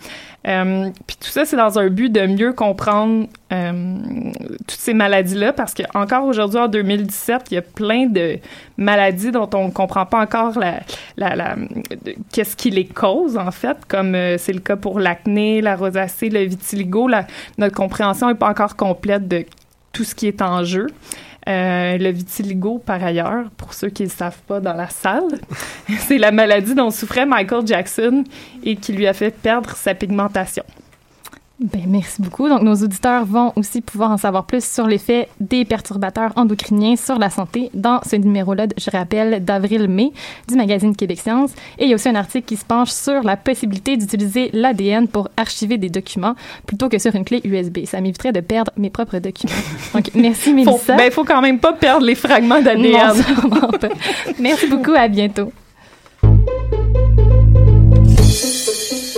Euh, 0.47 0.89
puis 1.05 1.17
tout 1.19 1.27
ça, 1.27 1.43
c'est 1.43 1.57
dans 1.57 1.77
un 1.79 1.89
but 1.89 2.09
de 2.09 2.25
mieux 2.25 2.53
comprendre 2.53 3.27
euh, 3.51 3.97
toutes 4.67 4.79
ces 4.79 4.93
maladies-là 4.93 5.51
parce 5.51 5.73
que 5.73 5.83
encore 5.93 6.23
aujourd'hui, 6.23 6.59
en 6.59 6.69
2017, 6.69 7.43
il 7.51 7.55
y 7.55 7.57
a 7.57 7.61
plein 7.61 8.05
de 8.07 8.37
maladies 8.77 9.31
dont 9.31 9.49
on 9.53 9.65
ne 9.67 9.71
comprend 9.71 10.05
pas 10.05 10.21
encore 10.21 10.57
la, 10.57 10.79
la, 11.17 11.35
la- 11.35 11.55
qu'est-ce 12.31 12.55
qui 12.55 12.69
les 12.69 12.85
cause, 12.85 13.37
en 13.37 13.51
fait, 13.51 13.77
comme 13.87 14.15
euh, 14.15 14.37
c'est 14.37 14.53
le 14.53 14.61
cas 14.61 14.77
pour 14.77 14.99
l'acné, 15.01 15.59
la 15.59 15.75
rosacée, 15.75 16.29
le 16.29 16.43
vitiligo. 16.45 17.07
La- 17.09 17.27
notre 17.57 17.75
compréhension 17.75 18.27
n'est 18.29 18.35
pas 18.35 18.49
encore 18.49 18.77
complète 18.77 19.27
de 19.27 19.45
tout 19.91 20.05
ce 20.05 20.15
qui 20.15 20.27
est 20.27 20.41
en 20.41 20.63
jeu. 20.63 20.87
Euh, 21.49 21.97
le 21.97 22.09
vitiligo, 22.11 22.77
par 22.77 23.03
ailleurs, 23.03 23.49
pour 23.57 23.73
ceux 23.73 23.89
qui 23.89 24.03
ne 24.03 24.09
savent 24.09 24.41
pas 24.47 24.59
dans 24.59 24.73
la 24.73 24.87
salle, 24.89 25.39
c'est 25.99 26.19
la 26.19 26.31
maladie 26.31 26.75
dont 26.75 26.91
souffrait 26.91 27.25
Michael 27.25 27.65
Jackson 27.65 28.23
et 28.63 28.75
qui 28.75 28.93
lui 28.93 29.07
a 29.07 29.13
fait 29.13 29.31
perdre 29.31 29.71
sa 29.75 29.95
pigmentation. 29.95 30.63
Ben, 31.59 31.83
merci 31.87 32.21
beaucoup. 32.21 32.47
Donc, 32.47 32.61
nos 32.61 32.75
auditeurs 32.75 33.25
vont 33.25 33.51
aussi 33.57 33.81
pouvoir 33.81 34.11
en 34.11 34.17
savoir 34.17 34.45
plus 34.45 34.63
sur 34.63 34.87
l'effet 34.87 35.27
des 35.41 35.65
perturbateurs 35.65 36.31
endocriniens 36.37 36.95
sur 36.95 37.19
la 37.19 37.29
santé 37.29 37.69
dans 37.73 37.99
ce 38.09 38.15
numéro-là, 38.15 38.67
je 38.77 38.89
rappelle, 38.89 39.43
d'avril-mai 39.43 40.13
du 40.47 40.55
magazine 40.55 40.95
Québec 40.95 41.19
Science. 41.19 41.51
Et 41.77 41.83
il 41.83 41.89
y 41.89 41.91
a 41.91 41.95
aussi 41.95 42.07
un 42.07 42.15
article 42.15 42.45
qui 42.45 42.55
se 42.55 42.63
penche 42.63 42.91
sur 42.91 43.23
la 43.23 43.35
possibilité 43.35 43.97
d'utiliser 43.97 44.49
l'ADN 44.53 45.09
pour 45.09 45.27
archiver 45.35 45.77
des 45.77 45.89
documents 45.89 46.35
plutôt 46.65 46.87
que 46.87 46.97
sur 46.97 47.13
une 47.13 47.25
clé 47.25 47.41
USB. 47.43 47.79
Ça 47.85 47.99
m'éviterait 47.99 48.31
de 48.31 48.39
perdre 48.39 48.71
mes 48.77 48.89
propres 48.89 49.19
documents. 49.19 49.51
Donc, 49.93 50.11
merci, 50.15 50.53
Mélissa. 50.53 50.95
ben, 50.95 51.11
faut 51.11 51.25
quand 51.25 51.41
même 51.41 51.59
pas 51.59 51.73
perdre 51.73 52.05
les 52.05 52.15
fragments 52.15 52.61
d'ADN. 52.61 53.13
Merci 54.39 54.67
beaucoup. 54.67 54.93
À 54.93 55.09
bientôt. 55.09 55.51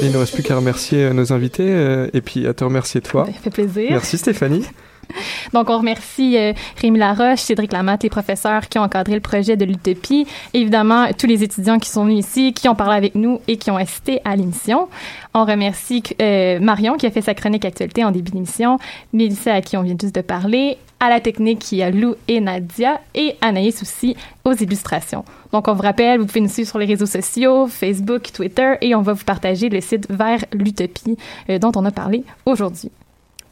Il 0.02 0.08
ne 0.08 0.14
nous 0.14 0.20
reste 0.20 0.34
plus 0.34 0.44
qu'à 0.44 0.56
remercier 0.56 1.04
euh, 1.06 1.14
nos 1.14 1.32
invités 1.32 1.68
euh, 1.68 2.10
et 2.14 2.22
puis 2.22 2.48
à 2.48 2.54
te 2.54 2.64
remercier 2.64 3.02
toi. 3.02 3.28
Ça 3.28 3.34
fait 3.34 3.50
plaisir. 3.50 3.92
Merci 3.92 4.18
Stéphanie. 4.18 4.66
Donc, 5.54 5.70
on 5.70 5.78
remercie 5.78 6.38
euh, 6.38 6.54
Rémi 6.78 7.00
Laroche, 7.00 7.40
Cédric 7.40 7.72
Lamotte, 7.72 8.04
les 8.04 8.10
professeurs 8.10 8.68
qui 8.68 8.80
ont 8.80 8.84
encadré 8.84 9.16
le 9.16 9.22
projet 9.22 9.56
de 9.56 9.66
l'Utopie. 9.66 10.28
Évidemment, 10.54 11.08
tous 11.18 11.28
les 11.28 11.44
étudiants 11.44 11.80
qui 11.80 11.90
sont 11.90 12.06
venus 12.06 12.26
ici, 12.26 12.54
qui 12.54 12.68
ont 12.70 12.76
parlé 12.76 12.96
avec 12.96 13.16
nous 13.16 13.40
et 13.48 13.58
qui 13.58 13.72
ont 13.72 13.78
assisté 13.78 14.22
à 14.26 14.36
l'émission. 14.36 14.88
On 15.34 15.46
remercie 15.46 16.04
euh, 16.22 16.60
Marion 16.60 16.98
qui 16.98 17.06
a 17.06 17.12
fait 17.12 17.22
sa 17.22 17.34
chronique 17.34 17.66
actualité 17.66 18.04
en 18.04 18.12
début 18.12 18.32
d'émission, 18.32 18.80
Mélissa 19.14 19.54
à 19.54 19.62
qui 19.62 19.78
on 19.78 19.82
vient 19.82 19.96
juste 20.00 20.16
de 20.16 20.22
parler, 20.22 20.78
à 21.00 21.10
la 21.10 21.20
technique 21.20 21.72
il 21.72 21.80
y 21.80 21.84
a 21.84 21.90
Lou 21.90 22.16
et 22.28 22.40
Nadia 22.40 23.02
et 23.16 23.36
Anaïs 23.42 23.82
aussi 23.82 24.16
aux 24.46 24.54
illustrations. 24.54 25.26
Donc, 25.52 25.68
on 25.68 25.74
vous 25.74 25.82
rappelle, 25.82 26.20
vous 26.20 26.26
pouvez 26.26 26.42
nous 26.42 26.50
suivre 26.50 26.70
sur 26.70 26.80
les 26.80 26.86
réseaux 26.86 27.06
sociaux, 27.06 27.68
Facebook, 27.68 28.32
Twitter 28.32 28.76
et 28.82 28.96
on 28.96 29.02
va 29.02 29.14
vous 29.14 29.26
partager 29.26 29.70
le 29.70 29.82
site 29.82 30.08
vers 30.10 30.46
l'Utopie 30.54 31.18
euh, 31.50 31.60
dont 31.60 31.72
on 31.76 31.86
a 31.86 31.92
parlé 31.92 32.24
aujourd'hui. 32.46 32.92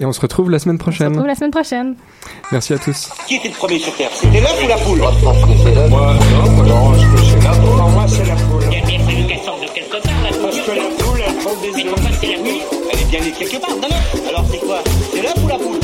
Et 0.01 0.05
on 0.05 0.13
se 0.13 0.21
retrouve 0.21 0.49
la 0.49 0.59
semaine 0.59 0.75
On 0.75 0.79
se 0.79 0.83
prochaine. 0.83 1.07
retrouve 1.09 1.27
la 1.27 1.35
semaine 1.35 1.51
prochaine. 1.51 1.95
Merci 2.53 2.73
à 2.73 2.77
tous. 2.77 3.09
Qui 3.27 3.35
était 3.35 3.49
le 3.49 3.53
premier 3.53 3.79
sur 3.79 3.93
Terre? 3.95 4.09
C'était 4.13 4.39
l'œuf 4.39 4.63
ou 4.63 4.67
la 4.67 4.77
poule? 4.77 4.99
Moi, 4.99 5.11
non, 5.11 6.51
moi, 6.51 6.65
non, 6.65 6.93
c'est 6.95 7.43
la 7.43 7.51
poule. 7.51 7.77
Pour 7.77 7.89
moi, 7.89 8.05
c'est 8.07 8.25
la 8.25 8.35
poule. 8.35 8.63
Il 8.71 8.77
y 8.77 8.81
a 8.81 8.85
bien 8.85 8.99
fallu 8.99 9.27
qu'elle 9.27 9.39
sorte 9.39 9.61
de 9.61 9.67
quelque 9.67 10.01
part, 10.01 10.13
la 10.23 10.29
poule. 10.29 10.41
Parce 10.41 10.59
que 10.61 10.71
la 10.71 11.03
poule, 11.03 11.21
elle 11.27 11.35
prend 11.35 11.55
des 11.61 11.67
œufs. 11.67 11.75
Mais 11.75 11.83
pourquoi 11.83 12.09
c'est 12.21 12.27
la 12.27 12.37
nuit 12.41 12.61
Elle 12.93 12.99
est 13.01 13.05
bien 13.09 13.19
née 13.19 13.31
quelque 13.31 13.57
part, 13.59 13.75
d'un 13.75 13.87
œuf. 13.87 14.15
Alors 14.29 14.45
c'est 14.49 14.59
quoi? 14.59 14.79
C'est 15.13 15.21
l'œuf 15.21 15.33
ou 15.43 15.47
la 15.49 15.57
poule? 15.57 15.78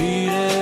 cheated. 0.00 0.59